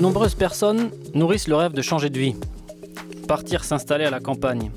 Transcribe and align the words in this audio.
De 0.00 0.02
nombreuses 0.02 0.34
personnes 0.34 0.90
nourrissent 1.12 1.46
le 1.46 1.56
rêve 1.56 1.74
de 1.74 1.82
changer 1.82 2.08
de 2.08 2.18
vie, 2.18 2.34
partir 3.28 3.64
s'installer 3.64 4.06
à 4.06 4.10
la 4.10 4.18
campagne, 4.18 4.70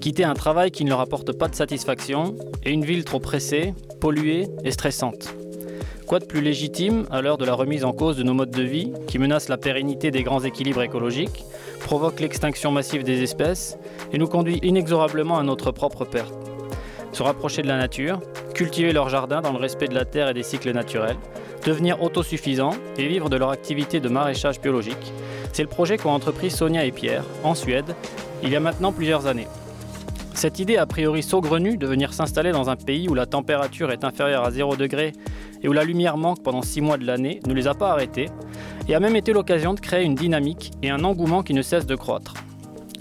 quitter 0.00 0.24
un 0.24 0.34
travail 0.34 0.72
qui 0.72 0.84
ne 0.84 0.88
leur 0.88 0.98
apporte 0.98 1.30
pas 1.30 1.46
de 1.46 1.54
satisfaction 1.54 2.34
et 2.64 2.72
une 2.72 2.84
ville 2.84 3.04
trop 3.04 3.20
pressée, 3.20 3.74
polluée 4.00 4.48
et 4.64 4.72
stressante. 4.72 5.32
Quoi 6.08 6.18
de 6.18 6.24
plus 6.24 6.40
légitime 6.40 7.06
à 7.12 7.22
l'heure 7.22 7.38
de 7.38 7.44
la 7.44 7.54
remise 7.54 7.84
en 7.84 7.92
cause 7.92 8.16
de 8.16 8.24
nos 8.24 8.34
modes 8.34 8.50
de 8.50 8.64
vie 8.64 8.92
qui 9.06 9.20
menacent 9.20 9.48
la 9.48 9.56
pérennité 9.56 10.10
des 10.10 10.24
grands 10.24 10.42
équilibres 10.42 10.82
écologiques, 10.82 11.44
provoquent 11.82 12.18
l'extinction 12.18 12.72
massive 12.72 13.04
des 13.04 13.22
espèces 13.22 13.78
et 14.12 14.18
nous 14.18 14.26
conduit 14.26 14.58
inexorablement 14.64 15.38
à 15.38 15.44
notre 15.44 15.70
propre 15.70 16.04
perte? 16.04 16.34
Se 17.12 17.22
rapprocher 17.22 17.62
de 17.62 17.68
la 17.68 17.78
nature, 17.78 18.18
cultiver 18.52 18.92
leur 18.92 19.10
jardin 19.10 19.42
dans 19.42 19.52
le 19.52 19.58
respect 19.58 19.86
de 19.86 19.94
la 19.94 20.04
terre 20.04 20.28
et 20.28 20.34
des 20.34 20.42
cycles 20.42 20.72
naturels, 20.72 21.18
devenir 21.66 22.00
autosuffisants 22.00 22.74
et 22.96 23.08
vivre 23.08 23.28
de 23.28 23.36
leur 23.36 23.50
activité 23.50 23.98
de 23.98 24.08
maraîchage 24.08 24.60
biologique, 24.60 25.12
c'est 25.52 25.62
le 25.62 25.68
projet 25.68 25.98
qu'ont 25.98 26.12
entrepris 26.12 26.50
Sonia 26.50 26.84
et 26.84 26.92
Pierre 26.92 27.24
en 27.42 27.54
Suède 27.54 27.96
il 28.42 28.50
y 28.50 28.56
a 28.56 28.60
maintenant 28.60 28.92
plusieurs 28.92 29.26
années. 29.26 29.48
Cette 30.34 30.60
idée 30.60 30.76
a 30.76 30.86
priori 30.86 31.22
saugrenue 31.22 31.76
de 31.76 31.86
venir 31.86 32.12
s'installer 32.12 32.52
dans 32.52 32.70
un 32.70 32.76
pays 32.76 33.08
où 33.08 33.14
la 33.14 33.26
température 33.26 33.90
est 33.90 34.04
inférieure 34.04 34.44
à 34.44 34.50
0 34.50 34.76
degré 34.76 35.12
et 35.62 35.68
où 35.68 35.72
la 35.72 35.82
lumière 35.82 36.18
manque 36.18 36.42
pendant 36.42 36.62
6 36.62 36.82
mois 36.82 36.98
de 36.98 37.06
l'année 37.06 37.40
ne 37.46 37.54
les 37.54 37.66
a 37.66 37.74
pas 37.74 37.90
arrêtés 37.90 38.28
et 38.88 38.94
a 38.94 39.00
même 39.00 39.16
été 39.16 39.32
l'occasion 39.32 39.74
de 39.74 39.80
créer 39.80 40.04
une 40.04 40.14
dynamique 40.14 40.72
et 40.82 40.90
un 40.90 41.02
engouement 41.02 41.42
qui 41.42 41.54
ne 41.54 41.62
cessent 41.62 41.86
de 41.86 41.96
croître. 41.96 42.34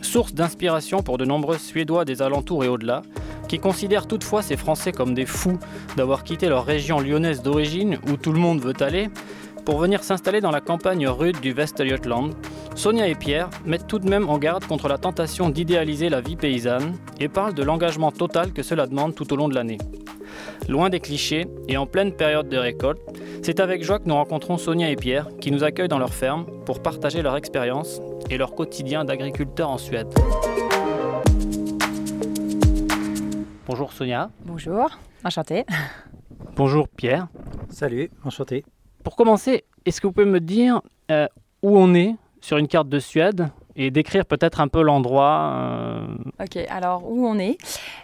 Source 0.01 0.33
d'inspiration 0.33 1.03
pour 1.03 1.17
de 1.17 1.25
nombreux 1.25 1.57
Suédois 1.57 2.05
des 2.05 2.21
alentours 2.21 2.63
et 2.63 2.69
au-delà, 2.69 3.01
qui 3.47 3.59
considèrent 3.59 4.07
toutefois 4.07 4.41
ces 4.41 4.57
Français 4.57 4.91
comme 4.91 5.13
des 5.13 5.25
fous 5.25 5.59
d'avoir 5.97 6.23
quitté 6.23 6.49
leur 6.49 6.65
région 6.65 6.99
lyonnaise 6.99 7.41
d'origine 7.41 7.99
où 8.09 8.17
tout 8.17 8.31
le 8.31 8.39
monde 8.39 8.61
veut 8.61 8.73
aller 8.79 9.09
pour 9.65 9.79
venir 9.79 10.03
s'installer 10.03 10.41
dans 10.41 10.51
la 10.51 10.61
campagne 10.61 11.07
rude 11.07 11.39
du 11.41 11.51
Västergötland, 11.51 12.35
Sonia 12.75 13.07
et 13.07 13.15
Pierre 13.15 13.49
mettent 13.65 13.87
tout 13.87 13.97
de 13.97 14.07
même 14.07 14.29
en 14.29 14.37
garde 14.37 14.65
contre 14.65 14.87
la 14.87 14.99
tentation 14.99 15.49
d'idéaliser 15.49 16.07
la 16.09 16.21
vie 16.21 16.35
paysanne 16.35 16.95
et 17.19 17.29
parlent 17.29 17.55
de 17.55 17.63
l'engagement 17.63 18.11
total 18.11 18.53
que 18.53 18.61
cela 18.61 18.85
demande 18.85 19.15
tout 19.15 19.33
au 19.33 19.35
long 19.35 19.49
de 19.49 19.55
l'année. 19.55 19.79
Loin 20.69 20.89
des 20.89 20.99
clichés 20.99 21.47
et 21.67 21.77
en 21.77 21.87
pleine 21.87 22.11
période 22.11 22.47
de 22.47 22.57
récolte, 22.57 23.01
c'est 23.41 23.59
avec 23.59 23.83
joie 23.83 23.97
que 23.97 24.07
nous 24.07 24.15
rencontrons 24.15 24.57
Sonia 24.57 24.89
et 24.89 24.95
Pierre 24.95 25.29
qui 25.41 25.51
nous 25.51 25.63
accueillent 25.63 25.87
dans 25.87 25.99
leur 25.99 26.13
ferme 26.13 26.45
pour 26.65 26.83
partager 26.83 27.23
leur 27.23 27.35
expérience 27.35 28.01
et 28.29 28.37
leur 28.37 28.53
quotidien 28.53 29.03
d'agriculteur 29.03 29.69
en 29.69 29.79
Suède. 29.79 30.13
Bonjour 33.67 33.91
Sonia. 33.93 34.29
Bonjour, 34.45 34.89
enchanté. 35.23 35.65
Bonjour 36.55 36.87
Pierre. 36.87 37.27
Salut, 37.69 38.11
enchanté. 38.23 38.63
Pour 39.03 39.15
commencer, 39.15 39.65
est-ce 39.85 39.99
que 39.99 40.07
vous 40.07 40.13
pouvez 40.13 40.25
me 40.27 40.39
dire 40.39 40.81
euh, 41.11 41.27
où 41.63 41.77
on 41.77 41.93
est 41.95 42.15
sur 42.41 42.57
une 42.57 42.67
carte 42.67 42.89
de 42.89 42.99
Suède? 42.99 43.47
Et 43.75 43.91
décrire 43.91 44.25
peut-être 44.25 44.61
un 44.61 44.67
peu 44.67 44.81
l'endroit 44.81 45.51
euh, 45.55 46.07
Ok, 46.39 46.57
alors 46.69 47.09
où 47.09 47.25
on 47.27 47.37
est 47.39 47.57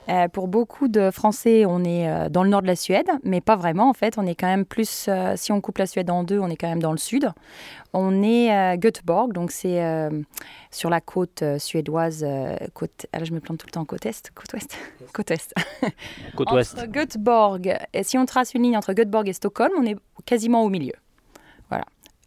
Euh, 0.09 0.27
Pour 0.27 0.47
beaucoup 0.47 0.87
de 0.87 1.11
Français, 1.11 1.65
on 1.65 1.83
est 1.83 2.09
euh, 2.09 2.27
dans 2.29 2.43
le 2.43 2.49
nord 2.49 2.61
de 2.61 2.67
la 2.67 2.75
Suède, 2.75 3.07
mais 3.23 3.39
pas 3.39 3.55
vraiment 3.55 3.89
en 3.89 3.93
fait. 3.93 4.17
On 4.17 4.25
est 4.25 4.35
quand 4.35 4.47
même 4.47 4.65
plus, 4.65 5.05
euh, 5.07 5.33
si 5.37 5.51
on 5.51 5.61
coupe 5.61 5.77
la 5.77 5.85
Suède 5.85 6.09
en 6.09 6.23
deux, 6.23 6.39
on 6.39 6.47
est 6.47 6.55
quand 6.55 6.67
même 6.67 6.81
dans 6.81 6.91
le 6.91 6.97
sud. 6.97 7.31
On 7.93 8.23
est 8.23 8.49
à 8.51 8.77
Göteborg, 8.77 9.33
donc 9.33 9.51
c'est 9.51 9.83
euh, 9.83 10.09
sur 10.71 10.89
la 10.89 11.01
côte 11.01 11.41
euh, 11.43 11.59
suédoise, 11.59 12.25
euh, 12.27 12.55
côte. 12.73 13.05
Alors 13.13 13.25
je 13.25 13.33
me 13.33 13.39
plante 13.39 13.59
tout 13.59 13.67
le 13.67 13.71
temps, 13.71 13.85
côte 13.85 14.05
est, 14.05 14.31
côte 14.33 14.53
ouest, 14.53 14.77
côte 15.13 15.31
est. 15.31 15.53
côte 16.35 16.51
ouest 16.51 16.73
Entre 16.77 16.87
Göteborg, 16.87 17.77
et 17.93 18.03
si 18.03 18.17
on 18.17 18.25
trace 18.25 18.53
une 18.53 18.63
ligne 18.63 18.77
entre 18.77 18.93
Göteborg 18.93 19.27
et 19.27 19.33
Stockholm, 19.33 19.71
on 19.77 19.85
est 19.85 19.97
quasiment 20.25 20.63
au 20.63 20.69
milieu. 20.69 20.93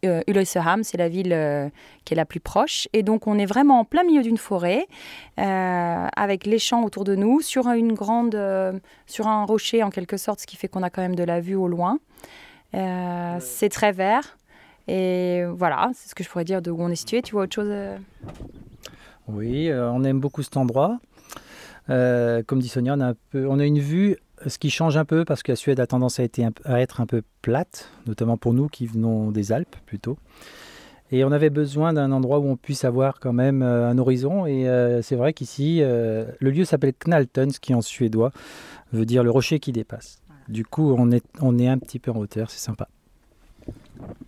Euh, 0.04 0.22
Ulricehamn, 0.26 0.84
c'est 0.84 0.96
la 0.96 1.08
ville 1.08 1.32
euh, 1.32 1.68
qui 2.04 2.14
est 2.14 2.16
la 2.16 2.24
plus 2.24 2.40
proche. 2.40 2.88
Et 2.92 3.02
donc, 3.02 3.26
on 3.26 3.38
est 3.38 3.46
vraiment 3.46 3.80
en 3.80 3.84
plein 3.84 4.04
milieu 4.04 4.22
d'une 4.22 4.36
forêt, 4.36 4.86
euh, 5.38 6.06
avec 6.16 6.46
les 6.46 6.58
champs 6.58 6.84
autour 6.84 7.04
de 7.04 7.14
nous, 7.14 7.40
sur 7.40 7.68
une 7.68 7.92
grande, 7.92 8.34
euh, 8.34 8.72
sur 9.06 9.26
un 9.26 9.44
rocher 9.44 9.82
en 9.82 9.90
quelque 9.90 10.16
sorte, 10.16 10.40
ce 10.40 10.46
qui 10.46 10.56
fait 10.56 10.68
qu'on 10.68 10.82
a 10.82 10.90
quand 10.90 11.02
même 11.02 11.16
de 11.16 11.24
la 11.24 11.40
vue 11.40 11.54
au 11.54 11.68
loin. 11.68 11.98
C'est 12.72 13.68
très 13.68 13.92
vert. 13.92 14.36
Et 14.88 15.44
voilà, 15.48 15.90
c'est 15.94 16.10
ce 16.10 16.14
que 16.14 16.24
je 16.24 16.28
pourrais 16.28 16.44
dire 16.44 16.60
de 16.60 16.70
où 16.72 16.82
on 16.82 16.88
est 16.88 16.96
situé. 16.96 17.22
Tu 17.22 17.32
vois 17.32 17.44
autre 17.44 17.54
chose 17.54 17.72
Oui, 19.28 19.70
on 19.72 20.02
aime 20.02 20.18
beaucoup 20.18 20.42
cet 20.42 20.56
endroit. 20.56 20.98
Comme 21.86 22.58
dit 22.58 22.68
Sonia, 22.68 22.94
on 22.96 23.00
a, 23.00 23.10
un 23.10 23.14
peu, 23.30 23.46
on 23.48 23.60
a 23.60 23.64
une 23.64 23.78
vue, 23.78 24.16
ce 24.46 24.58
qui 24.58 24.70
change 24.70 24.96
un 24.96 25.04
peu 25.04 25.24
parce 25.24 25.42
que 25.42 25.52
la 25.52 25.56
Suède 25.56 25.80
a 25.80 25.86
tendance 25.86 26.20
à, 26.20 26.22
été 26.22 26.44
un- 26.44 26.52
à 26.64 26.80
être 26.80 27.00
un 27.00 27.06
peu 27.06 27.22
plate, 27.42 27.90
notamment 28.06 28.36
pour 28.36 28.52
nous 28.54 28.68
qui 28.68 28.86
venons 28.86 29.30
des 29.30 29.52
Alpes 29.52 29.76
plutôt. 29.86 30.18
Et 31.10 31.22
on 31.24 31.30
avait 31.32 31.50
besoin 31.50 31.92
d'un 31.92 32.10
endroit 32.12 32.38
où 32.38 32.46
on 32.48 32.56
puisse 32.56 32.84
avoir 32.84 33.20
quand 33.20 33.32
même 33.32 33.62
euh, 33.62 33.88
un 33.88 33.98
horizon. 33.98 34.46
Et 34.46 34.68
euh, 34.68 35.02
c'est 35.02 35.16
vrai 35.16 35.32
qu'ici, 35.32 35.78
euh, 35.82 36.24
le 36.40 36.50
lieu 36.50 36.64
s'appelle 36.64 36.94
Knalton, 36.94 37.50
ce 37.50 37.60
qui 37.60 37.74
en 37.74 37.82
suédois 37.82 38.32
veut 38.92 39.04
dire 39.06 39.22
le 39.22 39.30
rocher 39.30 39.60
qui 39.60 39.70
dépasse. 39.70 40.22
Du 40.48 40.64
coup, 40.64 40.94
on 40.98 41.10
est, 41.10 41.24
on 41.40 41.58
est 41.58 41.68
un 41.68 41.78
petit 41.78 41.98
peu 41.98 42.10
en 42.10 42.16
hauteur, 42.16 42.50
c'est 42.50 42.58
sympa. 42.58 42.88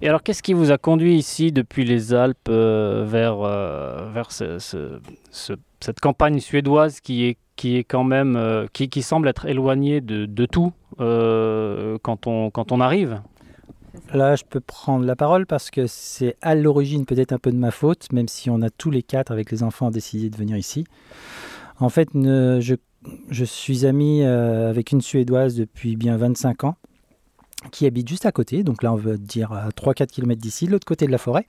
Et 0.02 0.08
alors, 0.08 0.22
qu'est-ce 0.22 0.42
qui 0.42 0.52
vous 0.52 0.70
a 0.70 0.78
conduit 0.78 1.14
ici 1.16 1.52
depuis 1.52 1.84
les 1.84 2.12
Alpes 2.14 2.48
euh, 2.48 3.04
vers, 3.06 3.40
euh, 3.40 4.10
vers 4.12 4.30
ce- 4.30 4.58
ce- 4.58 5.00
ce- 5.30 5.54
cette 5.80 6.00
campagne 6.00 6.38
suédoise 6.40 7.00
qui 7.00 7.24
est, 7.24 7.38
qui 7.56 7.76
est 7.76 7.84
quand 7.84 8.04
même, 8.04 8.36
euh, 8.36 8.66
qui, 8.72 8.88
qui 8.88 9.02
semble 9.02 9.28
être 9.28 9.46
éloignée 9.46 10.00
de, 10.00 10.26
de 10.26 10.46
tout 10.46 10.72
quand, 10.98 12.26
on, 12.26 12.50
quand 12.50 12.72
on 12.72 12.80
arrive? 12.80 13.20
Là, 14.12 14.36
je 14.36 14.44
peux 14.48 14.60
prendre 14.60 15.04
la 15.04 15.16
parole 15.16 15.46
parce 15.46 15.70
que 15.70 15.86
c'est 15.86 16.36
à 16.42 16.54
l'origine 16.54 17.06
peut-être 17.06 17.32
un 17.32 17.38
peu 17.38 17.50
de 17.50 17.56
ma 17.56 17.70
faute, 17.70 18.12
même 18.12 18.28
si 18.28 18.50
on 18.50 18.60
a 18.62 18.70
tous 18.70 18.90
les 18.90 19.02
quatre 19.02 19.32
avec 19.32 19.50
les 19.50 19.62
enfants 19.62 19.90
décidé 19.90 20.28
de 20.30 20.36
venir 20.36 20.56
ici. 20.56 20.84
En 21.80 21.88
fait, 21.88 22.08
je, 22.14 22.74
je 23.30 23.44
suis 23.44 23.86
ami 23.86 24.22
avec 24.22 24.92
une 24.92 25.00
Suédoise 25.00 25.56
depuis 25.56 25.96
bien 25.96 26.16
25 26.16 26.64
ans 26.64 26.76
qui 27.70 27.86
habite 27.86 28.08
juste 28.08 28.26
à 28.26 28.32
côté, 28.32 28.62
donc 28.62 28.82
là 28.82 28.92
on 28.92 28.96
veut 28.96 29.18
dire 29.18 29.52
à 29.52 29.68
3-4 29.70 30.06
km 30.08 30.40
d'ici, 30.40 30.66
de 30.66 30.72
l'autre 30.72 30.86
côté 30.86 31.06
de 31.06 31.12
la 31.12 31.18
forêt. 31.18 31.46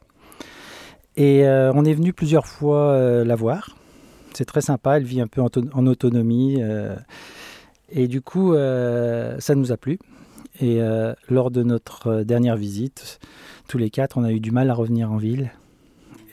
Et 1.16 1.48
euh, 1.48 1.72
on 1.74 1.84
est 1.86 1.94
venu 1.94 2.14
plusieurs 2.14 2.46
fois 2.46 2.92
euh, 2.92 3.26
la 3.26 3.36
voir. 3.36 3.76
C'est 4.34 4.46
très 4.46 4.62
sympa, 4.62 4.98
elle 4.98 5.04
vit 5.04 5.20
un 5.22 5.28
peu 5.28 5.42
en, 5.42 5.46
auto- 5.46 5.64
en 5.74 5.88
autonomie. 5.88 6.58
euh, 6.62 6.96
et 7.90 8.08
du 8.08 8.22
coup, 8.22 8.54
euh, 8.54 9.38
ça 9.40 9.56
nous 9.56 9.72
a 9.72 9.78
plu. 9.78 9.98
Et 10.60 10.82
euh, 10.82 11.14
lors 11.30 11.50
de 11.52 11.64
notre 11.64 12.08
euh, 12.08 12.24
dernière 12.24 12.56
visite, 12.58 13.20
tous 13.68 13.78
les 13.78 13.90
quatre, 13.90 14.18
on 14.18 14.24
a 14.24 14.32
eu 14.32 14.40
du 14.40 14.52
mal 14.52 14.70
à 14.70 14.74
revenir 14.74 15.12
en 15.12 15.18
ville. 15.18 15.52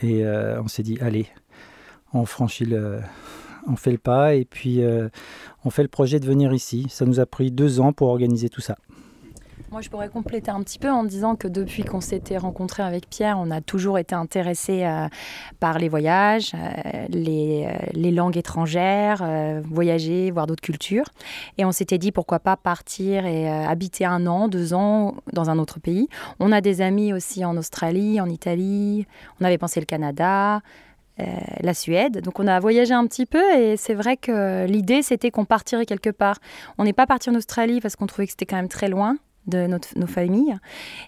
Et 0.01 0.23
euh, 0.25 0.61
on 0.61 0.67
s'est 0.67 0.83
dit, 0.83 0.97
allez, 1.01 1.27
on 2.13 2.25
franchit 2.25 2.65
le, 2.65 2.99
on 3.67 3.75
fait 3.75 3.91
le 3.91 3.97
pas 3.97 4.35
et 4.35 4.45
puis 4.45 4.83
euh, 4.83 5.09
on 5.63 5.69
fait 5.71 5.81
le 5.83 5.87
projet 5.89 6.19
de 6.19 6.25
venir 6.25 6.53
ici. 6.53 6.85
Ça 6.89 7.05
nous 7.05 7.19
a 7.19 7.25
pris 7.25 7.49
deux 7.51 7.79
ans 7.79 7.91
pour 7.93 8.09
organiser 8.09 8.49
tout 8.49 8.61
ça. 8.61 8.77
Moi, 9.71 9.81
je 9.81 9.89
pourrais 9.89 10.09
compléter 10.09 10.51
un 10.51 10.61
petit 10.63 10.79
peu 10.79 10.89
en 10.89 11.03
disant 11.03 11.35
que 11.35 11.47
depuis 11.47 11.83
qu'on 11.83 12.01
s'était 12.01 12.37
rencontré 12.37 12.83
avec 12.83 13.09
Pierre, 13.09 13.37
on 13.39 13.51
a 13.51 13.61
toujours 13.61 13.97
été 13.97 14.13
intéressé 14.13 14.83
euh, 14.83 15.07
par 15.59 15.79
les 15.79 15.89
voyages, 15.89 16.53
euh, 16.53 17.05
les, 17.09 17.65
euh, 17.67 17.85
les 17.93 18.11
langues 18.11 18.37
étrangères, 18.37 19.21
euh, 19.21 19.61
voyager, 19.65 20.31
voir 20.31 20.47
d'autres 20.47 20.61
cultures. 20.61 21.05
Et 21.57 21.65
on 21.65 21.71
s'était 21.71 21.97
dit 21.97 22.11
pourquoi 22.11 22.39
pas 22.39 22.57
partir 22.57 23.25
et 23.25 23.49
habiter 23.49 24.05
un 24.05 24.27
an, 24.27 24.47
deux 24.47 24.73
ans 24.73 25.15
dans 25.33 25.49
un 25.49 25.57
autre 25.57 25.79
pays. 25.79 26.07
On 26.39 26.51
a 26.51 26.61
des 26.61 26.81
amis 26.81 27.13
aussi 27.13 27.43
en 27.43 27.57
Australie, 27.57 28.21
en 28.21 28.29
Italie. 28.29 29.05
On 29.41 29.45
avait 29.45 29.57
pensé 29.57 29.79
le 29.79 29.85
Canada. 29.85 30.61
la 31.61 31.73
Suède. 31.73 32.21
Donc 32.21 32.41
on 32.41 32.47
a 32.47 32.59
voyagé 32.59 32.93
un 32.93 33.07
petit 33.07 33.25
peu 33.25 33.43
et 33.57 33.77
c'est 33.77 33.93
vrai 33.93 34.17
que 34.17 34.65
l'idée 34.65 35.01
c'était 35.01 35.31
qu'on 35.31 35.45
partirait 35.45 35.85
quelque 35.85 36.09
part. 36.09 36.39
On 36.77 36.83
n'est 36.83 36.93
pas 36.93 37.07
parti 37.07 37.29
en 37.29 37.35
Australie 37.35 37.79
parce 37.79 37.95
qu'on 37.95 38.05
trouvait 38.05 38.25
que 38.25 38.31
c'était 38.31 38.45
quand 38.45 38.57
même 38.57 38.67
très 38.67 38.89
loin 38.89 39.15
de 39.47 39.67
notre, 39.67 39.97
nos 39.97 40.07
familles. 40.07 40.57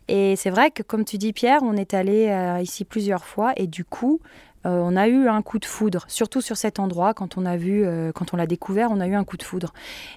Et 0.07 0.35
c'est 0.35 0.49
vrai 0.49 0.71
que, 0.71 0.83
comme 0.83 1.05
tu 1.05 1.17
dis, 1.17 1.33
Pierre, 1.33 1.61
on 1.63 1.73
est 1.73 1.93
allé 1.93 2.27
euh, 2.27 2.61
ici 2.61 2.85
plusieurs 2.85 3.25
fois 3.25 3.53
et 3.57 3.67
du 3.67 3.83
coup, 3.83 4.19
euh, 4.65 4.81
on 4.83 4.97
a 4.97 5.07
eu 5.07 5.27
un 5.27 5.41
coup 5.41 5.59
de 5.59 5.65
foudre, 5.65 6.03
surtout 6.07 6.41
sur 6.41 6.57
cet 6.57 6.79
endroit. 6.79 7.13
Quand 7.13 7.37
on 7.37 7.45
a 7.45 7.57
vu, 7.57 7.85
euh, 7.85 8.11
quand 8.11 8.33
on 8.33 8.37
l'a 8.37 8.47
découvert, 8.47 8.89
on 8.91 8.99
a 8.99 9.07
eu 9.07 9.15
un 9.15 9.23
coup 9.23 9.37
de 9.37 9.43
foudre. 9.43 9.73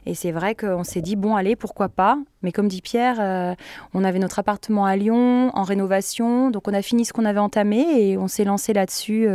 Et 0.07 0.15
c'est 0.15 0.33
vrai 0.33 0.55
qu'on 0.55 0.83
s'est 0.83 1.03
dit 1.03 1.15
bon, 1.15 1.37
allez, 1.37 1.57
pourquoi 1.57 1.89
pas? 1.89 2.19
Mais 2.43 2.51
comme 2.51 2.69
dit 2.69 2.81
Pierre, 2.81 3.57
on 3.95 4.03
avait 4.03 4.19
notre 4.19 4.39
appartement 4.39 4.87
à 4.87 4.97
Lyon 4.97 5.51
en 5.55 5.63
rénovation, 5.63 6.51
donc 6.51 6.69
on 6.69 6.75
a 6.75 6.83
fini 6.83 7.05
ce 7.05 7.13
qu'on 7.13 7.27
avait 7.27 7.39
entamé 7.39 8.11
et 8.11 8.19
on 8.19 8.29
s'est 8.29 8.45
lancé 8.45 8.73
là-dessus. 8.73 9.29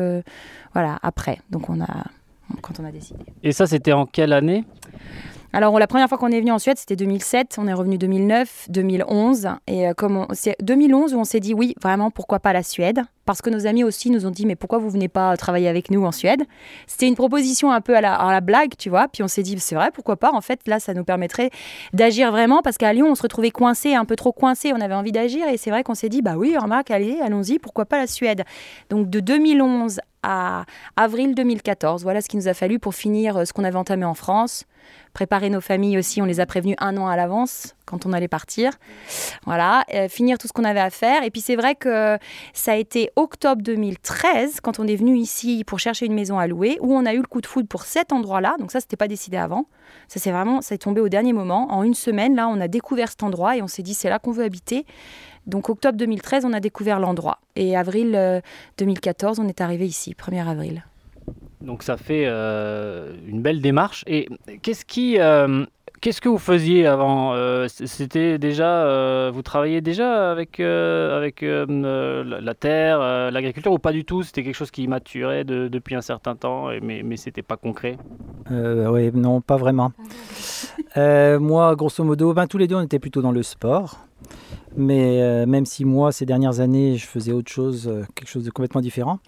voilà, 0.74 1.00
après. 1.04 1.40
Donc 1.52 1.70
on 1.70 1.80
a, 1.82 2.06
quand 2.62 2.80
on 2.80 2.86
a 2.86 2.92
décidé. 2.92 3.24
Et 3.44 3.52
ça, 3.52 3.68
c'était 3.68 3.94
en 3.94 4.06
quelle 4.06 4.34
année? 4.34 4.66
Alors, 5.56 5.80
la 5.80 5.88
première 5.88 6.10
fois 6.10 6.18
qu'on 6.18 6.32
est 6.32 6.40
venu 6.42 6.52
en 6.52 6.60
Suède, 6.60 6.78
c'était 6.78 6.98
2007. 6.98 7.56
On 7.60 7.68
est 7.70 7.74
revenu 7.74 7.98
2009, 7.98 8.66
2011. 8.68 9.52
Et 9.68 9.88
euh, 9.88 9.94
comme 9.94 10.28
c'est 10.34 10.58
2011 10.62 11.14
où 11.14 11.18
on 11.18 11.24
s'est 11.24 11.40
dit 11.40 11.54
oui, 11.54 11.76
vraiment, 11.82 12.12
pourquoi 12.12 12.42
pas 12.42 12.52
la 12.52 12.62
Suède? 12.62 13.04
Parce 13.24 13.42
que 13.42 13.50
nos 13.50 13.66
amis 13.66 13.86
aussi 13.86 14.10
nous 14.10 14.26
ont 14.26 14.32
dit 14.32 14.46
mais 14.46 14.58
pourquoi 14.58 14.80
vous 14.80 14.90
venez 14.90 15.08
pas 15.08 15.38
travailler 15.38 15.70
avec 15.70 15.92
nous 15.92 16.04
en 16.04 16.12
Suède? 16.12 16.44
C'était 16.88 17.08
une 17.08 17.16
proposition 17.16 17.72
un 17.72 17.80
peu 17.80 17.96
à 17.96 18.02
la, 18.02 18.16
à 18.16 18.34
la 18.34 18.42
blague, 18.42 18.74
tu 18.78 18.90
vois. 18.90 19.08
Puis 19.08 19.24
on 19.24 19.30
s'est 19.30 19.44
dit 19.44 19.58
c'est 19.58 19.76
vrai, 19.76 19.92
pourquoi 19.94 20.18
pas? 20.18 20.34
En 20.34 20.42
fait, 20.42 20.60
là, 20.68 20.82
ça 20.82 20.94
nous 20.94 21.06
permettrait 21.06 21.52
d'agir 21.94 22.32
vraiment 22.32 22.62
parce 22.62 22.78
qu'à 22.78 22.92
Lyon, 22.92 23.08
on 23.10 23.16
se 23.16 23.22
retrouvait 23.22 23.52
coincé, 23.52 23.96
un 23.96 24.04
peu 24.04 24.18
trop 24.18 24.34
coincé. 24.34 24.74
On 24.74 24.82
avait 24.82 24.94
envie 24.94 25.14
d'agir 25.14 25.48
et 25.48 25.56
c'est 25.56 25.70
vrai 25.70 25.84
qu'on 25.84 25.96
s'est 25.96 26.10
dit 26.10 26.22
bah 26.22 26.36
oui, 26.36 26.58
remarque, 26.58 26.92
allez, 26.92 27.22
allons-y, 27.22 27.60
pourquoi 27.60 27.86
pas 27.86 27.98
la 27.98 28.08
Suède? 28.08 28.44
Donc 28.90 29.10
de 29.10 29.22
2011 29.22 30.02
à 30.22 30.66
avril 30.98 31.34
2014, 31.34 32.04
voilà 32.04 32.20
ce 32.20 32.28
qu'il 32.28 32.40
nous 32.40 32.50
a 32.50 32.54
fallu 32.54 32.78
pour 32.78 32.94
finir 32.94 33.38
euh, 33.38 33.46
ce 33.46 33.54
qu'on 33.54 33.64
avait 33.64 33.78
entamé 33.78 34.04
en 34.04 34.16
France 34.16 34.66
préparer 35.14 35.50
nos 35.50 35.62
familles 35.62 35.98
aussi. 35.98 36.22
On 36.22 36.26
les 36.26 36.40
a 36.40 36.46
prévenus 36.46 36.76
un 36.80 36.98
an 36.98 37.08
à 37.08 37.16
l'avance 37.16 37.76
quand 37.86 38.06
on 38.06 38.14
allait 38.14 38.28
partir. 38.28 38.74
Voilà, 39.46 39.86
euh, 39.94 40.08
finir 40.08 40.38
tout 40.38 40.48
ce 40.48 40.54
qu'on 40.54 40.64
avait 40.64 40.80
à 40.80 40.90
faire. 40.90 41.24
Et 41.24 41.32
puis 41.32 41.42
c'est 41.42 41.56
vrai 41.56 41.76
que 41.76 42.18
ça 42.54 42.74
a 42.74 42.76
été 42.76 43.12
octobre 43.16 43.62
2013 43.62 44.60
quand 44.62 44.80
on 44.80 44.88
est 44.88 44.96
venu 44.96 45.18
ici 45.18 45.64
pour 45.66 45.80
chercher 45.80 46.06
une 46.06 46.14
maison 46.14 46.40
à 46.40 46.48
louer 46.48 46.78
où 46.82 46.94
on 46.94 47.06
a 47.06 47.14
eu 47.14 47.20
le 47.20 47.28
coup 47.28 47.42
de 47.42 47.48
foudre 47.48 47.68
pour 47.68 47.84
cet 47.84 48.12
endroit-là. 48.12 48.56
Donc 48.60 48.72
ça, 48.72 48.80
c'était 48.80 48.98
pas 48.98 49.08
décidé 49.08 49.38
avant. 49.38 49.68
Ça 50.08 50.20
c'est 50.20 50.32
vraiment, 50.32 50.62
ça 50.62 50.76
est 50.76 50.80
tombé 50.80 51.02
au 51.02 51.10
dernier 51.10 51.34
moment. 51.34 51.72
En 51.72 51.84
une 51.84 51.94
semaine, 51.94 52.36
là, 52.36 52.48
on 52.48 52.60
a 52.60 52.68
découvert 52.68 53.10
cet 53.10 53.24
endroit 53.24 53.56
et 53.58 53.62
on 53.62 53.68
s'est 53.68 53.84
dit 53.84 53.94
c'est 53.94 54.10
là 54.10 54.20
qu'on 54.20 54.32
veut 54.32 54.44
habiter. 54.44 54.86
Donc 55.48 55.70
octobre 55.70 55.98
2013, 55.98 56.46
on 56.46 56.54
a 56.54 56.60
découvert 56.60 57.00
l'endroit. 57.00 57.40
Et 57.56 57.78
avril 57.78 58.42
2014, 58.78 59.40
euh, 59.40 59.44
on 59.44 59.48
est 59.48 59.62
arrivé 59.62 59.86
ici, 59.86 60.16
1er 60.18 60.48
avril. 60.48 60.84
Donc 61.66 61.84
ça 61.84 61.98
fait 61.98 62.26
euh, 62.28 63.14
une 63.28 63.42
belle 63.42 63.62
démarche. 63.62 64.04
Et 64.08 64.30
qu'est-ce 64.62 64.86
qui, 64.86 65.20
euh, 65.20 65.66
qu'est-ce 66.00 66.22
que 66.22 66.30
vous 66.30 66.38
faisiez 66.38 66.86
avant 66.86 67.34
euh, 67.34 67.66
C'était 67.68 68.38
déjà, 68.38 69.30
vous 69.32 69.42
travailliez 69.42 69.82
déjà 69.82 70.32
avec 70.32 70.60
avec 70.60 71.42
la 71.42 72.54
terre, 72.54 73.00
l'agriculture 73.32 73.72
ou 73.72 73.80
pas 73.80 73.92
du 73.92 74.06
tout? 74.06 74.24
C'était 74.24 74.44
quelque 74.44 74.56
chose 74.56 74.72
qui 74.72 74.88
maturait 74.88 75.44
depuis 75.44 75.96
un 75.96 76.02
certain 76.02 76.36
temps, 76.36 76.70
mais 76.82 77.02
mais 77.04 77.18
c'était 77.18 77.42
pas 77.42 77.58
concret? 77.58 77.98
oui, 78.50 79.12
non, 79.14 79.42
pas 79.42 79.58
vraiment. 79.58 79.92
moi, 80.96 81.76
grosso 81.76 82.04
modo, 82.04 82.34
ben, 82.34 82.48
tous 82.48 82.60
les 82.60 82.68
deux, 82.68 82.76
on 82.76 82.82
était 82.82 83.00
plutôt 83.00 83.22
dans 83.22 83.32
le 83.32 83.44
sport. 83.44 83.98
Mais 84.78 85.46
même 85.46 85.66
si 85.66 85.86
moi, 85.86 86.12
ces 86.12 86.26
dernières 86.26 86.60
années, 86.60 86.98
je 86.98 87.08
faisais 87.08 87.32
autre 87.32 87.52
chose, 87.52 87.92
quelque 88.14 88.30
chose 88.30 88.44
de 88.44 88.52
complètement 88.52 88.82
différent. 88.82 89.20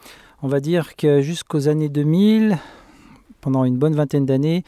On 0.44 0.48
va 0.48 0.60
dire 0.60 0.96
que 0.96 1.22
jusqu'aux 1.22 1.68
années 1.68 1.90
2000, 1.90 2.60
pendant 3.42 3.66
une 3.66 3.76
bonne 3.76 3.96
vingtaine 3.96 4.28
d'années, 4.28 4.64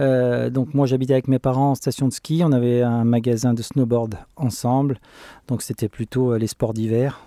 euh, 0.00 0.50
donc 0.50 0.74
moi 0.74 0.86
j'habitais 0.86 1.14
avec 1.14 1.28
mes 1.28 1.38
parents 1.38 1.70
en 1.70 1.74
station 1.74 2.08
de 2.08 2.12
ski, 2.12 2.42
on 2.44 2.52
avait 2.52 2.82
un 2.82 3.04
magasin 3.04 3.54
de 3.54 3.62
snowboard 3.62 4.16
ensemble, 4.36 5.00
donc 5.46 5.62
c'était 5.62 5.88
plutôt 5.88 6.32
euh, 6.32 6.38
les 6.38 6.46
sports 6.46 6.74
d'hiver, 6.74 7.24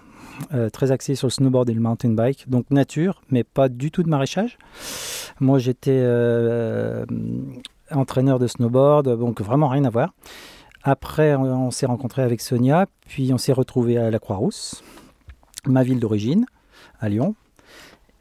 euh, 0.53 0.69
très 0.69 0.91
axé 0.91 1.15
sur 1.15 1.25
le 1.25 1.31
snowboard 1.31 1.71
et 1.71 1.73
le 1.73 1.81
mountain 1.81 2.11
bike, 2.11 2.47
donc 2.47 2.69
nature, 2.69 3.23
mais 3.31 3.43
pas 3.43 3.67
du 3.67 3.89
tout 3.89 4.03
de 4.03 4.09
maraîchage. 4.09 4.59
Moi 5.39 5.57
j'étais 5.57 6.05
entraîneur 7.89 8.37
de 8.37 8.45
snowboard, 8.45 9.17
donc 9.17 9.41
vraiment 9.41 9.69
rien 9.69 9.85
à 9.85 9.89
voir. 9.89 10.13
Après 10.83 11.33
on, 11.33 11.45
on 11.45 11.71
s'est 11.71 11.87
rencontré 11.87 12.21
avec 12.21 12.41
Sonia, 12.41 12.85
puis 13.07 13.33
on 13.33 13.39
s'est 13.39 13.53
retrouvé 13.53 13.97
à 13.97 14.11
la 14.11 14.19
Croix-Rousse, 14.19 14.83
ma 15.65 15.81
ville 15.81 15.99
d'origine, 15.99 16.45
à 16.99 17.09
Lyon. 17.09 17.33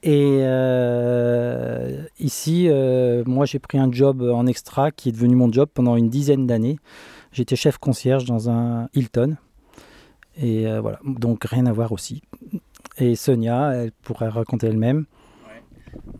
Et 0.02 0.38
euh, 0.40 2.04
ici, 2.18 2.68
euh, 2.68 3.22
moi, 3.26 3.44
j'ai 3.44 3.58
pris 3.58 3.78
un 3.78 3.92
job 3.92 4.22
en 4.22 4.46
extra 4.46 4.90
qui 4.90 5.10
est 5.10 5.12
devenu 5.12 5.36
mon 5.36 5.52
job 5.52 5.68
pendant 5.72 5.96
une 5.96 6.08
dizaine 6.08 6.46
d'années. 6.46 6.78
J'étais 7.32 7.56
chef 7.56 7.76
concierge 7.78 8.24
dans 8.24 8.48
un 8.48 8.88
Hilton. 8.94 9.36
Et 10.36 10.66
euh, 10.66 10.80
voilà, 10.80 11.00
donc 11.04 11.44
rien 11.44 11.66
à 11.66 11.72
voir 11.72 11.92
aussi. 11.92 12.22
Et 12.96 13.14
Sonia, 13.14 13.72
elle 13.74 13.92
pourrait 13.92 14.28
raconter 14.28 14.68
elle-même. 14.68 15.04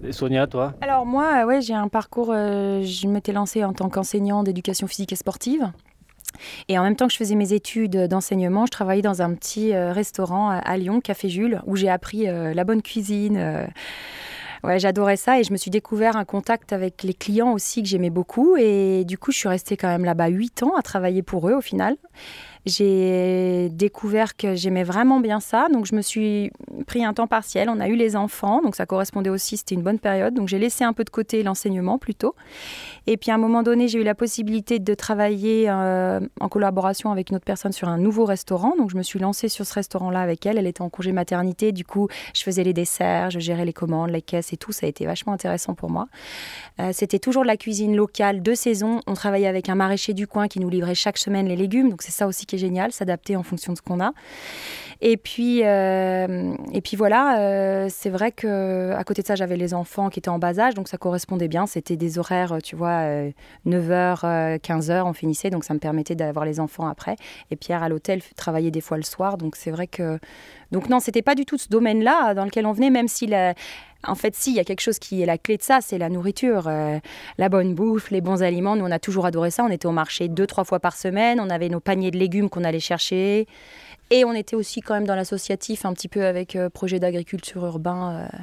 Et 0.03 0.13
Sonia, 0.13 0.47
toi? 0.47 0.75
Alors 0.81 1.07
moi, 1.07 1.45
ouais, 1.47 1.63
j'ai 1.63 1.75
un 1.75 1.89
parcours, 1.89 2.33
je 2.33 3.07
m'étais 3.07 3.33
lancée 3.33 3.65
en 3.65 3.73
tant 3.73 3.89
qu'enseignant 3.89 4.43
d'éducation 4.43 4.87
physique 4.89 5.13
et 5.13 5.17
sportive. 5.17 5.71
Et 6.69 6.79
en 6.79 6.83
même 6.83 6.97
temps 6.97 7.07
que 7.07 7.13
je 7.13 7.19
faisais 7.19 7.35
mes 7.35 7.53
études 7.53 8.07
d'enseignement, 8.09 8.67
je 8.67 8.71
travaillais 8.71 9.03
dans 9.03 9.23
un 9.23 9.35
petit 9.35 9.75
euh, 9.75 9.93
restaurant 9.93 10.51
à 10.51 10.77
Lyon, 10.77 11.01
Café 11.01 11.29
Jules, 11.29 11.61
où 11.67 11.77
j'ai 11.77 11.89
appris 11.89 12.29
euh, 12.29 12.55
la 12.55 12.65
bonne 12.65 12.83
cuisine. 12.83 13.37
Euh. 13.37 13.67
Ouais, 14.63 14.79
j'adorais 14.79 15.17
ça 15.17 15.41
et 15.41 15.45
je 15.45 15.53
me 15.53 15.57
suis 15.57 15.71
découvert 15.71 16.17
un 16.17 16.27
contact 16.27 16.75
avec 16.75 17.03
les 17.03 17.15
clients 17.15 17.53
aussi 17.53 17.83
que 17.83 17.89
j'aimais 17.89 18.11
beaucoup. 18.11 18.57
Et 18.57 19.05
du 19.07 19.17
coup, 19.17 19.33
je 19.33 19.39
suis 19.39 19.49
restée 19.49 19.79
quand 19.79 19.89
même 19.89 20.05
là-bas 20.05 20.29
8 20.29 20.65
ans 20.65 20.75
à 20.77 20.83
travailler 20.83 21.23
pour 21.23 21.49
eux 21.49 21.55
au 21.55 21.63
final 21.63 21.97
j'ai 22.67 23.69
découvert 23.71 24.37
que 24.37 24.55
j'aimais 24.55 24.85
vraiment 24.85 25.21
bien 25.21 25.41
ça. 25.41 25.69
Donc, 25.73 25.87
je 25.87 25.95
me 25.95 26.03
suis 26.03 26.51
pris 26.87 27.05
un 27.05 27.15
temps 27.15 27.27
partiel. 27.27 27.69
On 27.71 27.81
a 27.81 27.89
eu 27.89 27.97
les 27.97 28.17
enfants, 28.17 28.61
donc 28.63 28.77
ça 28.77 28.87
correspondait 28.87 29.31
aussi, 29.31 29.57
c'était 29.57 29.75
une 29.75 29.83
bonne 29.83 29.99
période. 29.99 30.35
Donc, 30.35 30.49
j'ai 30.49 30.59
laissé 30.59 30.85
un 30.85 30.93
peu 30.93 31.05
de 31.05 31.11
côté 31.11 31.43
l'enseignement 31.43 31.99
plutôt. 31.99 32.35
Et 33.07 33.17
puis, 33.17 33.31
à 33.31 33.35
un 33.35 33.39
moment 33.39 33.63
donné, 33.63 33.89
j'ai 33.89 34.01
eu 34.01 34.05
la 34.05 34.15
possibilité 34.15 34.79
de 34.79 34.95
travailler 34.95 35.67
euh, 35.69 36.21
en 36.41 36.49
collaboration 36.49 37.11
avec 37.11 37.31
une 37.31 37.37
autre 37.37 37.45
personne 37.45 37.73
sur 37.73 37.89
un 37.89 37.99
nouveau 37.99 38.25
restaurant. 38.25 38.75
Donc, 38.77 38.91
je 38.91 38.97
me 38.97 39.03
suis 39.03 39.19
lancée 39.19 39.49
sur 39.49 39.65
ce 39.65 39.75
restaurant-là 39.75 40.21
avec 40.21 40.45
elle. 40.47 40.59
Elle 40.59 40.67
était 40.67 40.83
en 40.83 40.91
congé 40.91 41.13
maternité. 41.13 41.73
Du 41.73 41.85
coup, 41.85 42.09
je 42.35 42.43
faisais 42.43 42.65
les 42.65 42.73
desserts, 42.73 43.31
je 43.31 43.39
gérais 43.39 43.65
les 43.65 43.73
commandes, 43.73 44.11
les 44.11 44.23
caisses 44.23 44.53
et 44.53 44.57
tout. 44.57 44.73
Ça 44.73 44.87
a 44.87 44.89
été 44.89 45.07
vachement 45.07 45.33
intéressant 45.33 45.75
pour 45.75 45.91
moi. 45.91 46.09
Euh, 46.81 46.91
c'était 46.93 47.19
toujours 47.19 47.43
de 47.43 47.49
la 47.49 47.57
cuisine 47.57 47.97
locale 47.97 48.43
de 48.43 48.55
saison. 48.55 49.01
On 49.07 49.15
travaillait 49.15 49.47
avec 49.47 49.69
un 49.69 49.75
maraîcher 49.75 50.13
du 50.13 50.27
coin 50.27 50.49
qui 50.49 50.61
nous 50.61 50.69
livrait 50.69 50.95
chaque 50.95 51.19
semaine 51.19 51.47
les 51.47 51.57
légumes. 51.57 51.89
Donc, 51.91 52.03
c'est 52.03 52.13
ça 52.13 52.27
aussi 52.27 52.47
qui 52.51 52.59
génial, 52.59 52.93
s'adapter 52.93 53.37
en 53.37 53.43
fonction 53.43 53.73
de 53.73 53.79
ce 53.79 53.83
qu'on 53.83 54.01
a. 54.01 54.13
Et 55.03 55.17
puis, 55.17 55.63
euh, 55.65 56.55
et 56.73 56.83
puis 56.83 56.97
voilà, 56.97 57.41
euh, 57.41 57.87
c'est 57.89 58.11
vrai 58.11 58.33
que 58.33 58.93
à 58.93 59.03
côté 59.05 59.23
de 59.23 59.27
ça, 59.27 59.35
j'avais 59.35 59.57
les 59.57 59.73
enfants 59.73 60.11
qui 60.11 60.19
étaient 60.19 60.29
en 60.29 60.39
bas 60.39 60.59
âge, 60.59 60.75
donc 60.75 60.89
ça 60.89 60.99
correspondait 60.99 61.49
bien. 61.49 61.67
C'était 61.67 61.97
des 61.97 62.19
horaires, 62.19 62.59
tu 62.63 62.77
vois, 62.77 63.05
9h, 63.67 64.21
euh, 64.25 64.59
15h, 64.59 65.05
on 65.05 65.15
finissait, 65.15 65.49
donc 65.49 65.65
ça 65.65 65.73
me 65.73 65.79
permettait 65.79 66.17
d'avoir 66.17 66.45
les 66.45 66.61
enfants 66.61 66.87
après. 66.87 67.17
Et 67.51 67.57
Pierre 67.57 67.83
à 67.83 67.89
l'hôtel 67.89 68.21
travaillait 68.37 68.71
des 68.71 68.83
fois 68.83 68.99
le 68.99 69.03
soir, 69.03 69.39
donc 69.39 69.57
c'est 69.57 69.71
vrai 69.71 69.87
que. 69.87 70.19
Donc 70.73 70.89
non, 70.89 71.01
c'était 71.01 71.23
pas 71.23 71.35
du 71.35 71.45
tout 71.45 71.59
ce 71.59 71.69
domaine-là 71.69 72.35
dans 72.35 72.45
lequel 72.45 72.67
on 72.67 72.73
venait, 72.73 72.91
même 72.91 73.09
si 73.09 73.27
la 73.27 73.55
en 74.07 74.15
fait, 74.15 74.35
si, 74.35 74.51
il 74.51 74.57
y 74.57 74.61
a 74.61 74.65
quelque 74.65 74.81
chose 74.81 74.99
qui 74.99 75.21
est 75.21 75.27
la 75.27 75.37
clé 75.37 75.57
de 75.57 75.63
ça, 75.63 75.81
c'est 75.83 75.99
la 75.99 76.09
nourriture, 76.09 76.69
euh, 76.69 76.99
la 77.37 77.49
bonne 77.49 77.75
bouffe, 77.75 78.11
les 78.11 78.21
bons 78.21 78.43
aliments. 78.43 78.77
Nous, 78.77 78.85
on 78.85 78.91
a 78.91 78.99
toujours 78.99 79.27
adoré 79.27 79.51
ça. 79.51 79.65
On 79.65 79.69
était 79.69 79.87
au 79.87 79.93
marché 79.93 80.29
deux, 80.29 80.47
trois 80.47 80.65
fois 80.65 80.81
par 80.81 80.97
semaine. 80.97 81.39
On 81.39 81.51
avait 81.51 81.69
nos 81.69 81.81
paniers 81.81 82.11
de 82.11 82.19
légumes 82.19 82.49
qu'on 82.49 82.65
allait 82.65 82.81
chercher. 82.81 83.47
Et 84.11 84.25
on 84.25 84.33
était 84.33 84.57
aussi 84.57 84.81
quand 84.81 84.95
même 84.95 85.07
dans 85.07 85.15
l'associatif, 85.15 85.85
un 85.85 85.93
petit 85.93 86.09
peu 86.09 86.25
avec 86.25 86.57
euh, 86.57 86.71
projet 86.71 86.99
d'agriculture 86.99 87.65
urbain. 87.67 88.13
Euh, 88.33 88.39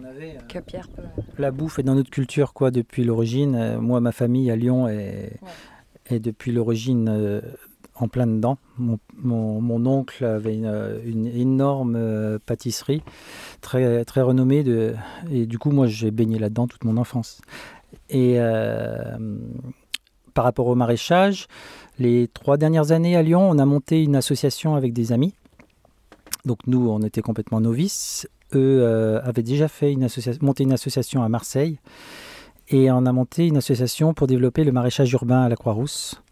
on 0.00 0.04
avait, 0.04 0.38
que 0.48 0.60
Pierre 0.60 0.88
La 1.36 1.50
bouffe 1.50 1.80
est 1.80 1.82
dans 1.82 1.96
notre 1.96 2.10
culture, 2.10 2.54
quoi, 2.54 2.70
depuis 2.70 3.04
l'origine. 3.04 3.76
moi, 3.78 4.00
ma 4.00 4.12
famille 4.12 4.50
à 4.50 4.56
Lyon 4.56 4.88
est, 4.88 5.32
est 6.06 6.20
depuis 6.20 6.52
l'origine 6.52 7.42
en 7.94 8.08
plein 8.08 8.26
dedans. 8.26 8.58
Mon, 8.78 9.86
oncle 9.86 10.24
avait 10.24 10.56
une, 10.56 11.26
énorme 11.26 11.96
euh, 11.96 12.38
pâtisserie 12.44 13.02
très, 13.60 14.04
très 14.04 14.22
renommée 14.22 14.64
et 15.30 15.46
du 15.46 15.58
coup 15.58 15.70
moi 15.70 15.86
j'ai 15.86 16.10
baigné 16.10 16.38
là-dedans 16.38 16.66
toute 16.66 16.84
mon 16.84 16.96
enfance. 16.96 17.40
Et 18.08 18.34
euh, 18.38 19.16
par 20.34 20.44
rapport 20.44 20.66
au 20.66 20.74
maraîchage, 20.74 21.46
les 21.98 22.28
trois 22.28 22.56
dernières 22.56 22.92
années 22.92 23.16
à 23.16 23.22
Lyon, 23.22 23.48
on 23.48 23.58
a 23.58 23.66
monté 23.66 24.02
une 24.02 24.16
association 24.16 24.74
avec 24.74 24.92
des 24.92 25.12
amis. 25.12 25.34
Donc 26.44 26.58
nous, 26.66 26.88
on 26.88 27.00
était 27.02 27.22
complètement 27.22 27.60
novices. 27.60 28.28
Eux 28.54 28.80
euh, 28.82 29.20
avaient 29.22 29.42
déjà 29.42 29.68
fait 29.68 29.92
une 29.92 30.06
monté 30.40 30.64
une 30.64 30.72
association 30.72 31.22
à 31.22 31.28
Marseille 31.28 31.78
et 32.68 32.90
on 32.90 33.06
a 33.06 33.12
monté 33.12 33.46
une 33.46 33.56
association 33.56 34.14
pour 34.14 34.26
développer 34.26 34.64
le 34.64 34.72
maraîchage 34.72 35.12
urbain 35.12 35.42
à 35.42 35.48
la 35.48 35.56
Croix-Rousse. 35.56 36.22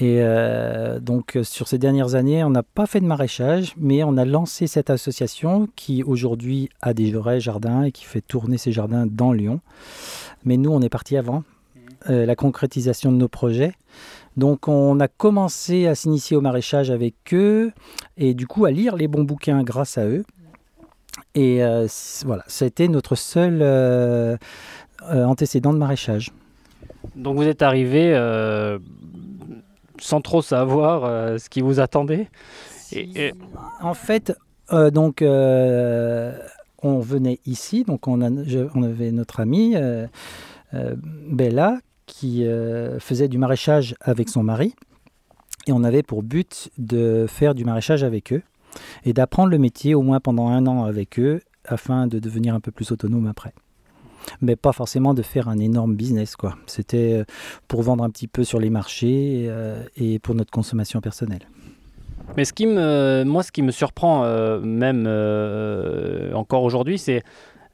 Et 0.00 0.20
euh, 0.22 0.98
donc 0.98 1.38
sur 1.42 1.68
ces 1.68 1.76
dernières 1.76 2.14
années, 2.14 2.42
on 2.42 2.48
n'a 2.48 2.62
pas 2.62 2.86
fait 2.86 3.00
de 3.00 3.04
maraîchage, 3.04 3.74
mais 3.76 4.02
on 4.02 4.16
a 4.16 4.24
lancé 4.24 4.66
cette 4.66 4.88
association 4.88 5.68
qui 5.76 6.02
aujourd'hui 6.02 6.70
a 6.80 6.94
des 6.94 7.12
vrais 7.12 7.38
jardins 7.38 7.82
et 7.82 7.92
qui 7.92 8.06
fait 8.06 8.22
tourner 8.22 8.56
ces 8.56 8.72
jardins 8.72 9.04
dans 9.06 9.32
Lyon. 9.32 9.60
Mais 10.46 10.56
nous, 10.56 10.70
on 10.70 10.80
est 10.80 10.88
parti 10.88 11.18
avant 11.18 11.44
euh, 12.08 12.24
la 12.24 12.34
concrétisation 12.34 13.12
de 13.12 13.18
nos 13.18 13.28
projets. 13.28 13.74
Donc 14.38 14.68
on 14.68 14.98
a 15.00 15.08
commencé 15.08 15.86
à 15.86 15.94
s'initier 15.94 16.34
au 16.34 16.40
maraîchage 16.40 16.90
avec 16.90 17.14
eux 17.34 17.70
et 18.16 18.32
du 18.32 18.46
coup 18.46 18.64
à 18.64 18.70
lire 18.70 18.96
les 18.96 19.06
bons 19.06 19.24
bouquins 19.24 19.62
grâce 19.62 19.98
à 19.98 20.06
eux. 20.06 20.24
Et 21.34 21.62
euh, 21.62 21.86
voilà, 22.24 22.44
ça 22.46 22.64
a 22.64 22.68
été 22.68 22.88
notre 22.88 23.16
seul 23.16 23.60
antécédent 25.10 25.74
de 25.74 25.78
maraîchage. 25.78 26.30
Donc 27.16 27.36
vous 27.36 27.46
êtes 27.46 27.60
arrivé 27.60 28.14
sans 30.00 30.20
trop 30.20 30.42
savoir 30.42 31.04
euh, 31.04 31.38
ce 31.38 31.48
qui 31.48 31.60
vous 31.60 31.80
attendait. 31.80 32.28
Et, 32.92 33.32
En 33.80 33.94
fait, 33.94 34.32
euh, 34.72 34.90
donc, 34.90 35.22
euh, 35.22 36.36
on 36.82 36.98
venait 36.98 37.38
ici, 37.46 37.84
donc 37.84 38.08
on, 38.08 38.20
on 38.20 38.82
avait 38.82 39.12
notre 39.12 39.40
amie 39.40 39.76
Bella 41.28 41.78
qui 42.06 42.44
faisait 42.98 43.28
du 43.28 43.38
maraîchage 43.38 43.94
avec 44.00 44.28
son 44.28 44.42
mari. 44.42 44.74
Et 45.66 45.72
on 45.72 45.84
avait 45.84 46.02
pour 46.02 46.22
but 46.22 46.70
de 46.78 47.26
faire 47.28 47.54
du 47.54 47.64
maraîchage 47.64 48.02
avec 48.02 48.32
eux. 48.32 48.42
et 49.04 49.12
d'apprendre 49.12 49.50
le 49.50 49.58
métier 49.58 49.94
au 49.94 50.02
moins 50.02 50.20
pendant 50.20 50.48
un 50.48 50.66
an 50.66 50.84
avec 50.84 51.18
eux 51.18 51.42
afin 51.64 52.06
de 52.06 52.18
devenir 52.18 52.54
un 52.54 52.60
peu 52.60 52.70
plus 52.70 52.92
autonome 52.92 53.26
après. 53.26 53.52
Mais 54.40 54.56
pas 54.56 54.72
forcément 54.72 55.14
de 55.14 55.22
faire 55.22 55.48
un 55.48 55.58
énorme 55.58 55.94
business, 55.94 56.36
quoi. 56.36 56.56
C'était 56.66 57.14
euh, 57.14 57.24
pour 57.68 57.82
vendre 57.82 58.04
un 58.04 58.10
petit 58.10 58.28
peu 58.28 58.44
sur 58.44 58.60
les 58.60 58.70
marchés 58.70 59.46
euh, 59.48 59.82
et 59.96 60.18
pour 60.18 60.34
notre 60.34 60.50
consommation 60.50 61.00
personnelle. 61.00 61.42
Mais 62.36 62.44
ce 62.44 62.52
qui 62.52 62.66
me, 62.66 63.24
moi, 63.24 63.42
ce 63.42 63.50
qui 63.50 63.62
me 63.62 63.72
surprend 63.72 64.24
euh, 64.24 64.60
même 64.60 65.06
encore 66.34 66.62
aujourd'hui, 66.62 66.98
c'est 66.98 67.22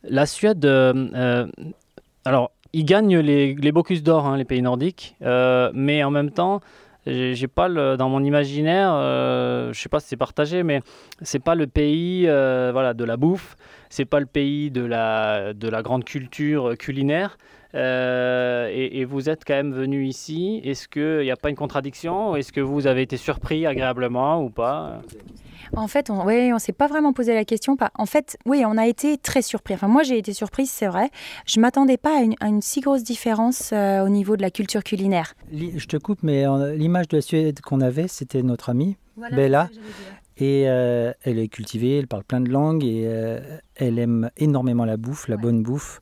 la 0.02 0.24
Suède. 0.24 0.64
alors, 2.24 2.50
ils 2.72 2.84
gagnent 2.84 3.18
les, 3.18 3.54
les 3.54 3.72
Bocuse 3.72 4.02
d'or, 4.02 4.26
hein, 4.26 4.36
les 4.36 4.44
pays 4.44 4.62
nordiques, 4.62 5.16
mais 5.20 6.02
en 6.04 6.10
même 6.10 6.30
temps, 6.30 6.60
j'ai 7.06 7.48
pas 7.48 7.68
le, 7.68 7.96
dans 7.96 8.08
mon 8.08 8.22
imaginaire, 8.24 8.92
euh, 8.92 9.72
je 9.72 9.80
sais 9.80 9.88
pas 9.88 10.00
si 10.00 10.08
c'est 10.08 10.16
partagé, 10.16 10.62
mais 10.62 10.80
c'est 11.22 11.42
pas 11.42 11.54
le 11.54 11.66
pays 11.66 12.26
euh, 12.26 12.70
voilà, 12.72 12.94
de 12.94 13.04
la 13.04 13.16
bouffe, 13.16 13.56
c'est 13.90 14.04
pas 14.04 14.20
le 14.20 14.26
pays 14.26 14.70
de 14.70 14.84
la, 14.84 15.52
de 15.52 15.68
la 15.68 15.82
grande 15.82 16.04
culture 16.04 16.76
culinaire. 16.78 17.38
Euh, 17.76 18.70
et, 18.72 19.04
vous 19.04 19.28
êtes 19.28 19.44
quand 19.46 19.54
même 19.54 19.72
venu 19.72 20.06
ici. 20.06 20.60
Est-ce 20.64 20.88
qu'il 20.88 21.20
n'y 21.20 21.30
a 21.30 21.36
pas 21.36 21.50
une 21.50 21.56
contradiction? 21.56 22.34
Est-ce 22.34 22.52
que 22.52 22.60
vous 22.60 22.86
avez 22.86 23.02
été 23.02 23.16
surpris 23.16 23.66
agréablement 23.66 24.42
ou 24.42 24.48
pas? 24.48 25.02
En 25.76 25.88
fait, 25.88 26.10
on, 26.10 26.24
ouais, 26.24 26.52
on 26.52 26.58
s'est 26.58 26.72
pas 26.72 26.86
vraiment 26.86 27.12
posé 27.12 27.34
la 27.34 27.44
question. 27.44 27.76
En 27.96 28.06
fait, 28.06 28.38
oui, 28.46 28.62
on 28.66 28.78
a 28.78 28.86
été 28.86 29.18
très 29.18 29.42
surpris. 29.42 29.74
Enfin, 29.74 29.88
moi, 29.88 30.04
j'ai 30.04 30.16
été 30.16 30.32
surprise, 30.32 30.70
c'est 30.70 30.86
vrai. 30.86 31.10
Je 31.44 31.60
m'attendais 31.60 31.98
pas 31.98 32.18
à 32.40 32.46
une, 32.46 32.62
si 32.62 32.80
grosse 32.80 33.02
différence 33.02 33.70
euh, 33.72 34.04
au 34.04 34.08
niveau 34.08 34.36
de 34.36 34.42
la 34.42 34.50
culture 34.50 34.82
culinaire. 34.82 35.34
Je 35.52 35.86
te 35.86 35.96
coupe, 35.96 36.22
mais 36.22 36.44
l'image 36.76 37.08
de 37.08 37.18
la 37.18 37.22
Suède 37.22 37.60
qu'on 37.60 37.80
avait, 37.80 38.08
c'était 38.08 38.42
notre 38.42 38.70
amie 38.70 38.96
Bella. 39.32 39.68
Et 40.38 40.64
euh, 40.66 41.12
elle 41.22 41.38
est 41.38 41.48
cultivée, 41.48 41.98
elle 41.98 42.08
parle 42.08 42.24
plein 42.24 42.42
de 42.42 42.50
langues 42.50 42.84
et 42.84 43.04
euh, 43.06 43.40
elle 43.74 43.98
aime 43.98 44.30
énormément 44.36 44.84
la 44.84 44.98
bouffe, 44.98 45.28
la 45.28 45.38
bonne 45.38 45.62
bouffe. 45.62 46.00